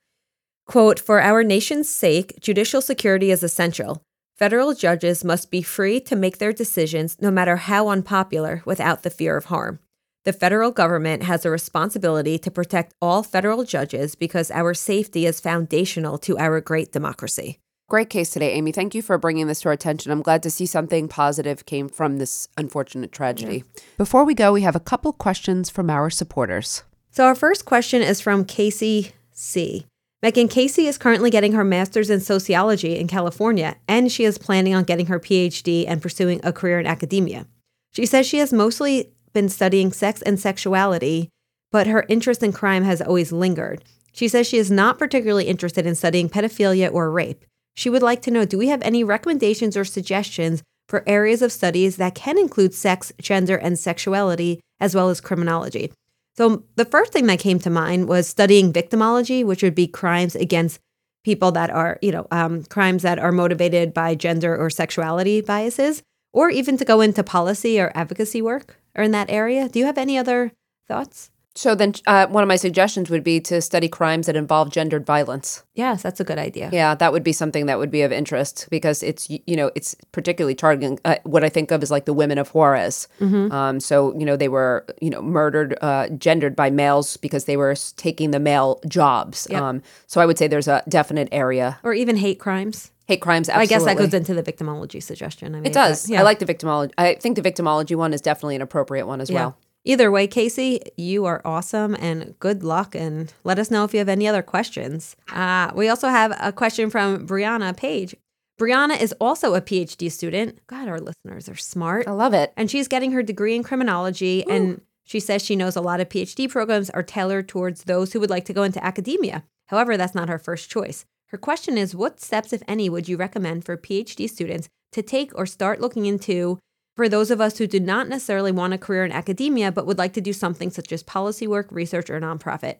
Quote 0.69 0.99
For 0.99 1.19
our 1.19 1.43
nation's 1.43 1.89
sake, 1.89 2.39
judicial 2.39 2.79
security 2.79 3.31
is 3.31 3.41
essential. 3.41 4.03
Federal 4.37 4.75
judges 4.75 5.23
must 5.23 5.49
be 5.49 5.63
free 5.63 5.99
to 6.01 6.15
make 6.15 6.37
their 6.37 6.53
decisions, 6.53 7.17
no 7.19 7.31
matter 7.31 7.55
how 7.55 7.89
unpopular, 7.89 8.61
without 8.65 9.01
the 9.01 9.09
fear 9.09 9.35
of 9.35 9.45
harm. 9.45 9.79
The 10.25 10.31
federal 10.31 10.69
government 10.69 11.23
has 11.23 11.43
a 11.43 11.49
responsibility 11.49 12.37
to 12.37 12.51
protect 12.51 12.93
all 13.01 13.23
federal 13.23 13.63
judges 13.63 14.13
because 14.13 14.51
our 14.51 14.75
safety 14.75 15.25
is 15.25 15.39
foundational 15.39 16.19
to 16.19 16.37
our 16.37 16.61
great 16.61 16.91
democracy. 16.91 17.57
Great 17.89 18.11
case 18.11 18.29
today, 18.29 18.53
Amy. 18.53 18.71
Thank 18.71 18.93
you 18.93 19.01
for 19.01 19.17
bringing 19.17 19.47
this 19.47 19.61
to 19.61 19.69
our 19.69 19.73
attention. 19.73 20.11
I'm 20.11 20.21
glad 20.21 20.43
to 20.43 20.51
see 20.51 20.67
something 20.67 21.07
positive 21.07 21.65
came 21.65 21.89
from 21.89 22.17
this 22.17 22.47
unfortunate 22.57 23.11
tragedy. 23.11 23.63
Yeah. 23.75 23.81
Before 23.97 24.23
we 24.23 24.35
go, 24.35 24.53
we 24.53 24.61
have 24.61 24.75
a 24.75 24.79
couple 24.79 25.13
questions 25.13 25.71
from 25.71 25.89
our 25.89 26.11
supporters. 26.11 26.83
So, 27.09 27.25
our 27.25 27.33
first 27.33 27.65
question 27.65 28.03
is 28.03 28.21
from 28.21 28.45
Casey 28.45 29.13
C. 29.31 29.87
Meghan 30.21 30.49
Casey 30.49 30.85
is 30.85 30.97
currently 30.97 31.29
getting 31.29 31.53
her 31.53 31.63
master's 31.63 32.09
in 32.09 32.19
sociology 32.19 32.97
in 32.97 33.07
California, 33.07 33.77
and 33.87 34.11
she 34.11 34.25
is 34.25 34.37
planning 34.37 34.75
on 34.75 34.83
getting 34.83 35.05
her 35.05 35.17
PhD 35.17 35.85
and 35.87 36.01
pursuing 36.01 36.41
a 36.43 36.51
career 36.51 36.77
in 36.77 36.85
academia. 36.85 37.47
She 37.93 38.05
says 38.05 38.27
she 38.27 38.39
has 38.39 38.51
mostly 38.51 39.13
been 39.31 39.47
studying 39.47 39.93
sex 39.93 40.21
and 40.21 40.37
sexuality, 40.37 41.29
but 41.71 41.87
her 41.87 42.05
interest 42.09 42.43
in 42.43 42.51
crime 42.51 42.83
has 42.83 43.01
always 43.01 43.31
lingered. 43.31 43.85
She 44.11 44.27
says 44.27 44.45
she 44.45 44.57
is 44.57 44.69
not 44.69 44.99
particularly 44.99 45.45
interested 45.45 45.85
in 45.85 45.95
studying 45.95 46.27
pedophilia 46.27 46.91
or 46.91 47.09
rape. 47.09 47.45
She 47.75 47.89
would 47.89 48.03
like 48.03 48.21
to 48.23 48.31
know 48.31 48.43
do 48.43 48.57
we 48.57 48.67
have 48.67 48.81
any 48.81 49.05
recommendations 49.05 49.77
or 49.77 49.85
suggestions 49.85 50.63
for 50.89 51.07
areas 51.07 51.41
of 51.41 51.53
studies 51.53 51.95
that 51.95 52.15
can 52.15 52.37
include 52.37 52.73
sex, 52.73 53.13
gender, 53.21 53.55
and 53.55 53.79
sexuality, 53.79 54.59
as 54.81 54.93
well 54.93 55.09
as 55.09 55.21
criminology? 55.21 55.93
So 56.39 56.63
the 56.77 56.85
first 56.85 57.11
thing 57.11 57.25
that 57.25 57.39
came 57.39 57.59
to 57.59 57.69
mind 57.69 58.07
was 58.07 58.25
studying 58.25 58.71
victimology, 58.71 59.43
which 59.43 59.61
would 59.61 59.75
be 59.75 59.87
crimes 59.87 60.37
against 60.37 60.79
people 61.25 61.51
that 61.51 61.69
are, 61.69 61.99
you 62.01 62.13
know, 62.13 62.27
um, 62.31 62.63
crimes 62.63 63.03
that 63.03 63.19
are 63.19 63.33
motivated 63.33 63.93
by 63.93 64.15
gender 64.15 64.55
or 64.55 64.69
sexuality 64.69 65.41
biases, 65.41 66.01
or 66.31 66.49
even 66.49 66.77
to 66.77 66.85
go 66.85 67.01
into 67.01 67.25
policy 67.25 67.77
or 67.77 67.91
advocacy 67.93 68.41
work 68.41 68.77
or 68.95 69.03
in 69.03 69.11
that 69.11 69.29
area. 69.29 69.67
Do 69.67 69.79
you 69.79 69.85
have 69.85 69.97
any 69.97 70.17
other 70.17 70.53
thoughts? 70.87 71.29
So 71.59 71.75
then, 71.75 71.91
uh, 72.07 72.25
one 72.27 72.41
of 72.41 72.47
my 72.47 72.55
suggestions 72.55 73.09
would 73.09 73.21
be 73.21 73.41
to 73.41 73.59
study 73.61 73.89
crimes 73.89 74.27
that 74.27 74.37
involve 74.37 74.69
gendered 74.71 75.05
violence. 75.05 75.61
Yes, 75.75 76.01
that's 76.01 76.21
a 76.21 76.23
good 76.23 76.37
idea. 76.39 76.69
Yeah, 76.71 76.95
that 76.95 77.11
would 77.11 77.21
be 77.21 77.33
something 77.33 77.65
that 77.65 77.77
would 77.77 77.91
be 77.91 78.01
of 78.01 78.13
interest 78.13 78.69
because 78.71 79.03
it's 79.03 79.29
you 79.29 79.57
know 79.57 79.69
it's 79.75 79.93
particularly 80.13 80.55
targeting 80.55 80.99
uh, 81.03 81.17
what 81.23 81.43
I 81.43 81.49
think 81.49 81.71
of 81.71 81.83
as 81.83 81.91
like 81.91 82.05
the 82.05 82.13
women 82.13 82.37
of 82.37 82.47
Juarez. 82.55 83.09
Mm-hmm. 83.19 83.51
Um, 83.51 83.79
so 83.81 84.17
you 84.17 84.25
know 84.25 84.37
they 84.37 84.47
were 84.47 84.85
you 85.01 85.09
know 85.09 85.21
murdered, 85.21 85.77
uh, 85.81 86.07
gendered 86.17 86.55
by 86.55 86.69
males 86.69 87.17
because 87.17 87.43
they 87.43 87.57
were 87.57 87.75
taking 87.97 88.31
the 88.31 88.39
male 88.39 88.79
jobs. 88.87 89.45
Yep. 89.49 89.61
Um, 89.61 89.81
so 90.07 90.21
I 90.21 90.25
would 90.25 90.37
say 90.37 90.47
there's 90.47 90.69
a 90.69 90.81
definite 90.87 91.27
area 91.33 91.77
Or 91.83 91.93
even 91.93 92.15
hate 92.15 92.39
crimes. 92.39 92.91
hate 93.05 93.19
crimes. 93.19 93.49
I 93.49 93.65
guess 93.65 93.83
that 93.83 93.97
goes 93.97 94.13
into 94.13 94.33
the 94.33 94.43
victimology 94.43 95.03
suggestion. 95.03 95.55
I 95.55 95.57
mean, 95.59 95.65
It 95.65 95.73
does. 95.73 96.03
but, 96.03 96.13
yeah. 96.13 96.21
I 96.21 96.23
like 96.23 96.39
the 96.39 96.45
victimology. 96.45 96.91
I 96.97 97.15
think 97.15 97.35
the 97.35 97.41
victimology 97.41 97.97
one 97.97 98.13
is 98.13 98.21
definitely 98.21 98.55
an 98.55 98.61
appropriate 98.61 99.07
one 99.07 99.19
as 99.19 99.29
Yeah. 99.29 99.41
well. 99.41 99.57
Either 99.85 100.11
way, 100.11 100.27
Casey, 100.27 100.81
you 100.97 101.25
are 101.25 101.41
awesome 101.45 101.95
and 101.99 102.35
good 102.39 102.63
luck. 102.63 102.95
And 102.95 103.33
let 103.43 103.59
us 103.59 103.71
know 103.71 103.83
if 103.83 103.93
you 103.93 103.99
have 103.99 104.09
any 104.09 104.27
other 104.27 104.41
questions. 104.41 105.15
Uh, 105.31 105.71
we 105.73 105.87
also 105.87 106.09
have 106.09 106.35
a 106.39 106.51
question 106.51 106.89
from 106.89 107.25
Brianna 107.25 107.75
Page. 107.75 108.15
Brianna 108.59 108.99
is 108.99 109.13
also 109.21 109.55
a 109.55 109.61
PhD 109.61 110.11
student. 110.11 110.59
God, 110.67 110.89
our 110.89 110.99
listeners 110.99 111.47
are 111.47 111.55
smart. 111.55 112.07
I 112.07 112.11
love 112.11 112.33
it. 112.33 112.51
And 112.57 112.69
she's 112.69 112.89
getting 112.89 113.13
her 113.13 113.23
degree 113.23 113.55
in 113.55 113.63
criminology. 113.63 114.45
And 114.45 114.81
she 115.05 115.21
says 115.21 115.41
she 115.41 115.55
knows 115.55 115.77
a 115.77 115.81
lot 115.81 116.01
of 116.01 116.09
PhD 116.09 116.49
programs 116.49 116.89
are 116.89 117.01
tailored 117.01 117.47
towards 117.47 117.85
those 117.85 118.11
who 118.11 118.19
would 118.19 118.29
like 118.29 118.45
to 118.45 118.53
go 118.53 118.63
into 118.63 118.83
academia. 118.83 119.45
However, 119.67 119.95
that's 119.95 120.13
not 120.13 120.29
her 120.29 120.37
first 120.37 120.69
choice. 120.69 121.05
Her 121.27 121.37
question 121.37 121.77
is 121.77 121.95
What 121.95 122.19
steps, 122.19 122.51
if 122.51 122.61
any, 122.67 122.89
would 122.89 123.07
you 123.07 123.15
recommend 123.15 123.63
for 123.63 123.77
PhD 123.77 124.29
students 124.29 124.67
to 124.91 125.01
take 125.01 125.31
or 125.35 125.45
start 125.45 125.79
looking 125.79 126.05
into 126.05 126.59
for 126.99 127.07
those 127.07 127.31
of 127.31 127.39
us 127.39 127.57
who 127.57 127.65
do 127.65 127.79
not 127.79 128.09
necessarily 128.09 128.51
want 128.51 128.73
a 128.73 128.77
career 128.77 129.05
in 129.05 129.13
academia 129.13 129.71
but 129.71 129.85
would 129.85 129.97
like 129.97 130.11
to 130.11 130.19
do 130.19 130.33
something 130.33 130.69
such 130.69 130.91
as 130.91 131.01
policy 131.01 131.47
work, 131.47 131.71
research, 131.71 132.09
or 132.09 132.19
nonprofit? 132.19 132.75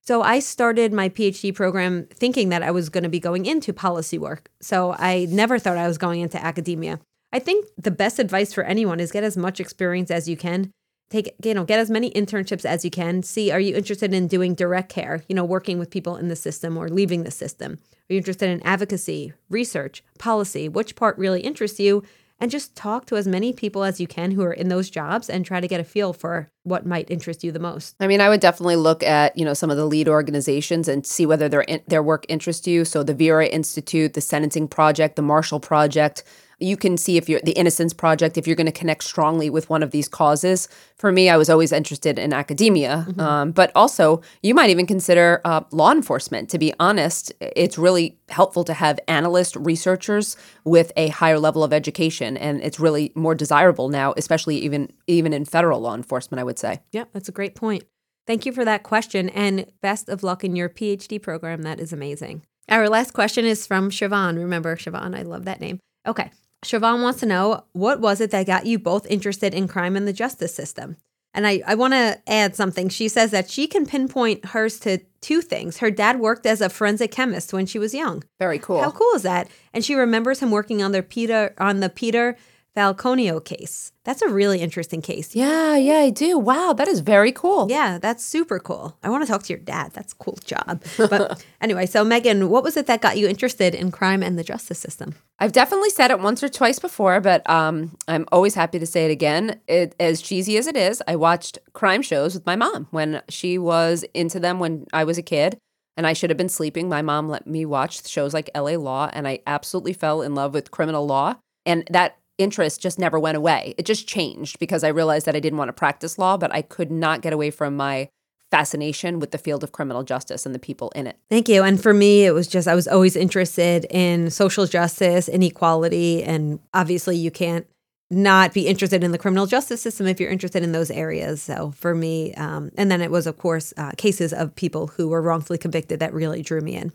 So 0.00 0.22
I 0.22 0.38
started 0.38 0.94
my 0.94 1.10
PhD 1.10 1.54
program 1.54 2.06
thinking 2.06 2.48
that 2.48 2.62
I 2.62 2.70
was 2.70 2.88
going 2.88 3.02
to 3.02 3.10
be 3.10 3.20
going 3.20 3.44
into 3.44 3.74
policy 3.74 4.16
work. 4.16 4.50
So 4.62 4.96
I 4.98 5.26
never 5.28 5.58
thought 5.58 5.76
I 5.76 5.86
was 5.86 5.98
going 5.98 6.20
into 6.20 6.42
academia. 6.42 7.00
I 7.34 7.38
think 7.38 7.66
the 7.76 7.90
best 7.90 8.18
advice 8.18 8.54
for 8.54 8.64
anyone 8.64 8.98
is 8.98 9.12
get 9.12 9.24
as 9.24 9.36
much 9.36 9.60
experience 9.60 10.10
as 10.10 10.26
you 10.26 10.38
can. 10.38 10.70
Take, 11.10 11.34
you 11.44 11.52
know, 11.52 11.64
get 11.64 11.80
as 11.80 11.90
many 11.90 12.10
internships 12.12 12.64
as 12.64 12.82
you 12.82 12.90
can. 12.90 13.22
See, 13.22 13.50
are 13.50 13.60
you 13.60 13.76
interested 13.76 14.14
in 14.14 14.26
doing 14.26 14.54
direct 14.54 14.88
care, 14.88 15.22
you 15.28 15.34
know, 15.34 15.44
working 15.44 15.78
with 15.78 15.90
people 15.90 16.16
in 16.16 16.28
the 16.28 16.36
system 16.36 16.78
or 16.78 16.88
leaving 16.88 17.24
the 17.24 17.30
system? 17.30 17.74
Are 17.74 18.14
you 18.14 18.16
interested 18.16 18.48
in 18.48 18.62
advocacy, 18.62 19.34
research, 19.50 20.02
policy? 20.18 20.66
Which 20.66 20.96
part 20.96 21.18
really 21.18 21.42
interests 21.42 21.78
you? 21.78 22.04
And 22.40 22.50
just 22.50 22.74
talk 22.74 23.04
to 23.06 23.16
as 23.16 23.28
many 23.28 23.52
people 23.52 23.84
as 23.84 24.00
you 24.00 24.06
can 24.06 24.30
who 24.30 24.42
are 24.42 24.52
in 24.52 24.68
those 24.68 24.88
jobs 24.88 25.28
and 25.28 25.44
try 25.44 25.60
to 25.60 25.68
get 25.68 25.78
a 25.80 25.84
feel 25.84 26.14
for 26.14 26.50
what 26.62 26.86
might 26.86 27.10
interest 27.10 27.44
you 27.44 27.52
the 27.52 27.58
most. 27.58 27.96
I 28.00 28.06
mean, 28.06 28.20
I 28.20 28.30
would 28.30 28.40
definitely 28.40 28.76
look 28.76 29.02
at 29.02 29.36
you 29.36 29.44
know 29.44 29.54
some 29.54 29.70
of 29.70 29.76
the 29.76 29.84
lead 29.84 30.08
organizations 30.08 30.88
and 30.88 31.06
see 31.06 31.26
whether 31.26 31.48
their 31.48 31.64
their 31.86 32.02
work 32.02 32.24
interests 32.28 32.66
you. 32.66 32.84
So 32.84 33.02
the 33.02 33.14
Vera 33.14 33.46
Institute, 33.46 34.14
the 34.14 34.20
Sentencing 34.20 34.68
Project, 34.68 35.16
the 35.16 35.22
Marshall 35.22 35.60
Project. 35.60 36.24
You 36.60 36.76
can 36.76 36.96
see 36.96 37.16
if 37.16 37.28
you're 37.28 37.40
the 37.42 37.52
Innocence 37.52 37.92
Project 37.92 38.38
if 38.38 38.46
you're 38.46 38.56
going 38.56 38.66
to 38.66 38.72
connect 38.72 39.02
strongly 39.02 39.50
with 39.50 39.68
one 39.70 39.82
of 39.82 39.90
these 39.90 40.08
causes. 40.08 40.68
For 40.96 41.10
me, 41.10 41.28
I 41.30 41.36
was 41.36 41.48
always 41.48 41.72
interested 41.72 42.18
in 42.18 42.32
academia, 42.32 43.06
um, 43.18 43.52
but 43.52 43.72
also 43.74 44.20
you 44.42 44.54
might 44.54 44.70
even 44.70 44.86
consider 44.86 45.40
uh, 45.44 45.62
law 45.70 45.90
enforcement. 45.90 46.50
To 46.50 46.58
be 46.58 46.72
honest, 46.78 47.32
it's 47.40 47.78
really 47.78 48.18
helpful 48.28 48.62
to 48.64 48.74
have 48.74 49.00
analyst 49.08 49.56
researchers 49.56 50.36
with 50.64 50.92
a 50.96 51.08
higher 51.08 51.38
level 51.38 51.64
of 51.64 51.72
education, 51.72 52.36
and 52.36 52.62
it's 52.62 52.78
really 52.78 53.10
more 53.14 53.34
desirable 53.34 53.88
now, 53.88 54.12
especially 54.16 54.58
even 54.58 54.92
even 55.06 55.32
in 55.32 55.44
federal 55.44 55.80
law 55.80 55.94
enforcement. 55.94 56.40
I 56.40 56.44
would 56.44 56.58
say. 56.58 56.80
Yeah, 56.92 57.04
that's 57.12 57.28
a 57.28 57.32
great 57.32 57.54
point. 57.54 57.84
Thank 58.26 58.46
you 58.46 58.52
for 58.52 58.64
that 58.64 58.82
question 58.82 59.28
and 59.30 59.66
best 59.80 60.08
of 60.08 60.22
luck 60.22 60.44
in 60.44 60.54
your 60.54 60.68
PhD 60.68 61.20
program. 61.20 61.62
That 61.62 61.80
is 61.80 61.92
amazing. 61.92 62.42
Our 62.68 62.88
last 62.88 63.12
question 63.12 63.44
is 63.44 63.66
from 63.66 63.90
Siobhan. 63.90 64.36
Remember, 64.36 64.76
Siobhan, 64.76 65.18
I 65.18 65.22
love 65.22 65.44
that 65.46 65.60
name. 65.60 65.80
Okay. 66.06 66.30
Siobhan 66.64 67.02
wants 67.02 67.20
to 67.20 67.26
know 67.26 67.64
what 67.72 68.00
was 68.00 68.20
it 68.20 68.30
that 68.30 68.46
got 68.46 68.66
you 68.66 68.78
both 68.78 69.06
interested 69.06 69.54
in 69.54 69.68
crime 69.68 69.96
and 69.96 70.06
the 70.06 70.12
justice 70.12 70.54
system? 70.54 70.96
And 71.32 71.46
I, 71.46 71.62
I 71.66 71.76
want 71.76 71.94
to 71.94 72.20
add 72.26 72.56
something. 72.56 72.88
She 72.88 73.08
says 73.08 73.30
that 73.30 73.48
she 73.48 73.66
can 73.66 73.86
pinpoint 73.86 74.46
hers 74.46 74.80
to 74.80 74.98
two 75.20 75.40
things. 75.40 75.78
Her 75.78 75.90
dad 75.90 76.18
worked 76.18 76.44
as 76.44 76.60
a 76.60 76.68
forensic 76.68 77.12
chemist 77.12 77.52
when 77.52 77.66
she 77.66 77.78
was 77.78 77.94
young. 77.94 78.24
Very 78.38 78.58
cool. 78.58 78.82
How 78.82 78.90
cool 78.90 79.12
is 79.14 79.22
that? 79.22 79.48
And 79.72 79.84
she 79.84 79.94
remembers 79.94 80.40
him 80.40 80.50
working 80.50 80.82
on 80.82 80.92
the 80.92 81.02
Peter 81.02 81.54
on 81.58 81.80
the 81.80 81.88
Peter 81.88 82.36
Falconio 82.76 83.44
case. 83.44 83.92
That's 84.04 84.22
a 84.22 84.28
really 84.28 84.60
interesting 84.60 85.02
case. 85.02 85.34
Yeah, 85.34 85.76
yeah, 85.76 85.98
I 85.98 86.10
do. 86.10 86.38
Wow, 86.38 86.72
that 86.72 86.88
is 86.88 87.00
very 87.00 87.32
cool. 87.32 87.66
Yeah, 87.68 87.98
that's 87.98 88.24
super 88.24 88.58
cool. 88.58 88.96
I 89.02 89.10
want 89.10 89.24
to 89.24 89.30
talk 89.30 89.42
to 89.44 89.52
your 89.52 89.60
dad. 89.60 89.92
That's 89.92 90.12
a 90.12 90.16
cool 90.16 90.38
job. 90.44 90.82
But 90.96 91.44
anyway, 91.60 91.86
so 91.86 92.04
Meghan, 92.04 92.48
what 92.48 92.62
was 92.62 92.76
it 92.76 92.86
that 92.86 93.00
got 93.00 93.18
you 93.18 93.28
interested 93.28 93.74
in 93.74 93.90
crime 93.90 94.22
and 94.22 94.38
the 94.38 94.44
justice 94.44 94.78
system? 94.78 95.16
I've 95.38 95.52
definitely 95.52 95.90
said 95.90 96.10
it 96.10 96.20
once 96.20 96.42
or 96.42 96.48
twice 96.48 96.78
before, 96.78 97.20
but 97.20 97.48
um, 97.48 97.96
I'm 98.06 98.26
always 98.30 98.54
happy 98.54 98.78
to 98.78 98.86
say 98.86 99.06
it 99.06 99.10
again. 99.10 99.60
It, 99.66 99.94
as 99.98 100.22
cheesy 100.22 100.56
as 100.56 100.66
it 100.66 100.76
is, 100.76 101.02
I 101.08 101.16
watched 101.16 101.58
crime 101.72 102.02
shows 102.02 102.34
with 102.34 102.46
my 102.46 102.56
mom 102.56 102.86
when 102.90 103.22
she 103.28 103.58
was 103.58 104.04
into 104.14 104.38
them 104.38 104.58
when 104.60 104.86
I 104.92 105.04
was 105.04 105.18
a 105.18 105.22
kid, 105.22 105.58
and 105.96 106.06
I 106.06 106.12
should 106.12 106.30
have 106.30 106.36
been 106.36 106.48
sleeping. 106.48 106.88
My 106.88 107.02
mom 107.02 107.28
let 107.28 107.46
me 107.46 107.66
watch 107.66 108.06
shows 108.08 108.32
like 108.32 108.50
LA 108.54 108.72
Law, 108.72 109.10
and 109.12 109.26
I 109.26 109.40
absolutely 109.46 109.92
fell 109.92 110.22
in 110.22 110.34
love 110.34 110.54
with 110.54 110.70
criminal 110.70 111.06
law. 111.06 111.36
And 111.66 111.84
that 111.90 112.16
interest 112.40 112.80
just 112.80 112.98
never 112.98 113.18
went 113.18 113.36
away. 113.36 113.74
It 113.78 113.86
just 113.86 114.06
changed 114.06 114.58
because 114.58 114.82
I 114.82 114.88
realized 114.88 115.26
that 115.26 115.36
I 115.36 115.40
didn't 115.40 115.58
want 115.58 115.68
to 115.68 115.72
practice 115.72 116.18
law, 116.18 116.36
but 116.36 116.52
I 116.52 116.62
could 116.62 116.90
not 116.90 117.22
get 117.22 117.32
away 117.32 117.50
from 117.50 117.76
my 117.76 118.08
fascination 118.50 119.20
with 119.20 119.30
the 119.30 119.38
field 119.38 119.62
of 119.62 119.72
criminal 119.72 120.02
justice 120.02 120.44
and 120.44 120.54
the 120.54 120.58
people 120.58 120.90
in 120.94 121.06
it. 121.06 121.16
Thank 121.28 121.48
you. 121.48 121.62
And 121.62 121.80
for 121.80 121.94
me, 121.94 122.24
it 122.24 122.32
was 122.32 122.48
just 122.48 122.66
I 122.66 122.74
was 122.74 122.88
always 122.88 123.16
interested 123.16 123.86
in 123.90 124.30
social 124.30 124.66
justice, 124.66 125.28
inequality, 125.28 126.22
and 126.22 126.58
obviously 126.74 127.16
you 127.16 127.30
can't 127.30 127.66
not 128.10 128.52
be 128.52 128.66
interested 128.66 129.04
in 129.04 129.12
the 129.12 129.18
criminal 129.18 129.46
justice 129.46 129.80
system 129.80 130.08
if 130.08 130.18
you're 130.18 130.30
interested 130.30 130.64
in 130.64 130.72
those 130.72 130.90
areas. 130.90 131.40
So 131.40 131.70
for 131.76 131.94
me, 131.94 132.34
um, 132.34 132.72
and 132.76 132.90
then 132.90 133.00
it 133.00 133.10
was 133.10 133.26
of 133.26 133.38
course 133.38 133.72
uh, 133.76 133.92
cases 133.96 134.32
of 134.32 134.54
people 134.56 134.88
who 134.88 135.08
were 135.08 135.22
wrongfully 135.22 135.58
convicted 135.58 136.00
that 136.00 136.12
really 136.12 136.42
drew 136.42 136.60
me 136.60 136.74
in. 136.74 136.92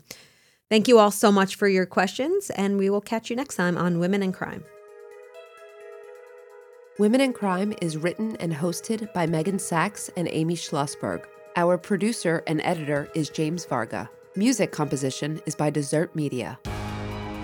Thank 0.68 0.88
you 0.88 0.98
all 0.98 1.12
so 1.12 1.30
much 1.30 1.54
for 1.54 1.68
your 1.68 1.86
questions, 1.86 2.50
and 2.50 2.76
we 2.76 2.90
will 2.90 3.00
catch 3.00 3.30
you 3.30 3.36
next 3.36 3.56
time 3.56 3.78
on 3.78 3.98
Women 3.98 4.22
and 4.22 4.34
Crime. 4.34 4.64
Women 6.98 7.20
and 7.20 7.34
Crime 7.34 7.74
is 7.82 7.98
written 7.98 8.36
and 8.36 8.54
hosted 8.54 9.12
by 9.12 9.26
Meghan 9.26 9.60
Sacks 9.60 10.08
and 10.16 10.26
Amy 10.30 10.54
Shlosberg. 10.56 11.26
Our 11.54 11.76
producer 11.76 12.42
and 12.46 12.58
editor 12.62 13.10
is 13.14 13.28
James 13.28 13.66
Varga. 13.66 14.08
Music 14.34 14.72
composition 14.72 15.42
is 15.44 15.54
by 15.54 15.68
Dessert 15.68 16.16
Media. 16.16 16.58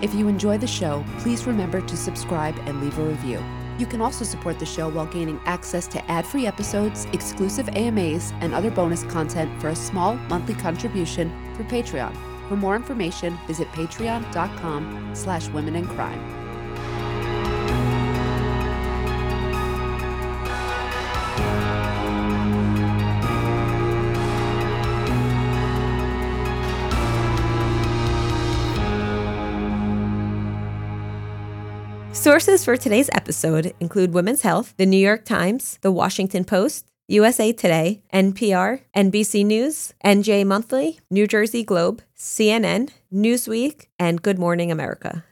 If 0.01 0.11
you 0.15 0.27
enjoy 0.27 0.57
the 0.57 0.65
show, 0.65 1.05
please 1.19 1.45
remember 1.45 1.81
to 1.81 1.95
subscribe 1.95 2.57
and 2.65 2.81
leave 2.81 2.97
a 2.97 3.03
review. 3.03 3.43
You 3.77 3.85
can 3.85 4.01
also 4.01 4.25
support 4.25 4.57
the 4.57 4.65
show 4.65 4.89
while 4.89 5.05
gaining 5.05 5.39
access 5.45 5.85
to 5.89 6.03
ad-free 6.09 6.47
episodes, 6.47 7.05
exclusive 7.13 7.69
AMAs, 7.69 8.33
and 8.41 8.55
other 8.55 8.71
bonus 8.71 9.03
content 9.03 9.61
for 9.61 9.69
a 9.69 9.75
small 9.75 10.15
monthly 10.15 10.55
contribution 10.55 11.29
through 11.53 11.65
Patreon. 11.65 12.17
For 12.49 12.55
more 12.55 12.75
information, 12.75 13.37
visit 13.45 13.67
patreon.com 13.67 15.11
slash 15.13 15.47
women 15.49 15.75
and 15.75 15.87
crime. 15.89 16.42
Sources 32.23 32.63
for 32.63 32.77
today's 32.77 33.09
episode 33.11 33.73
include 33.81 34.13
Women's 34.13 34.43
Health, 34.43 34.73
The 34.77 34.85
New 34.85 34.95
York 34.95 35.25
Times, 35.25 35.77
The 35.81 35.91
Washington 35.91 36.45
Post, 36.45 36.85
USA 37.09 37.51
Today, 37.51 38.01
NPR, 38.13 38.79
NBC 38.95 39.45
News, 39.45 39.93
NJ 40.05 40.45
Monthly, 40.45 41.01
New 41.11 41.27
Jersey 41.27 41.65
Globe, 41.65 42.01
CNN, 42.17 42.91
Newsweek, 43.13 43.87
and 43.99 44.21
Good 44.21 44.39
Morning 44.39 44.71
America. 44.71 45.25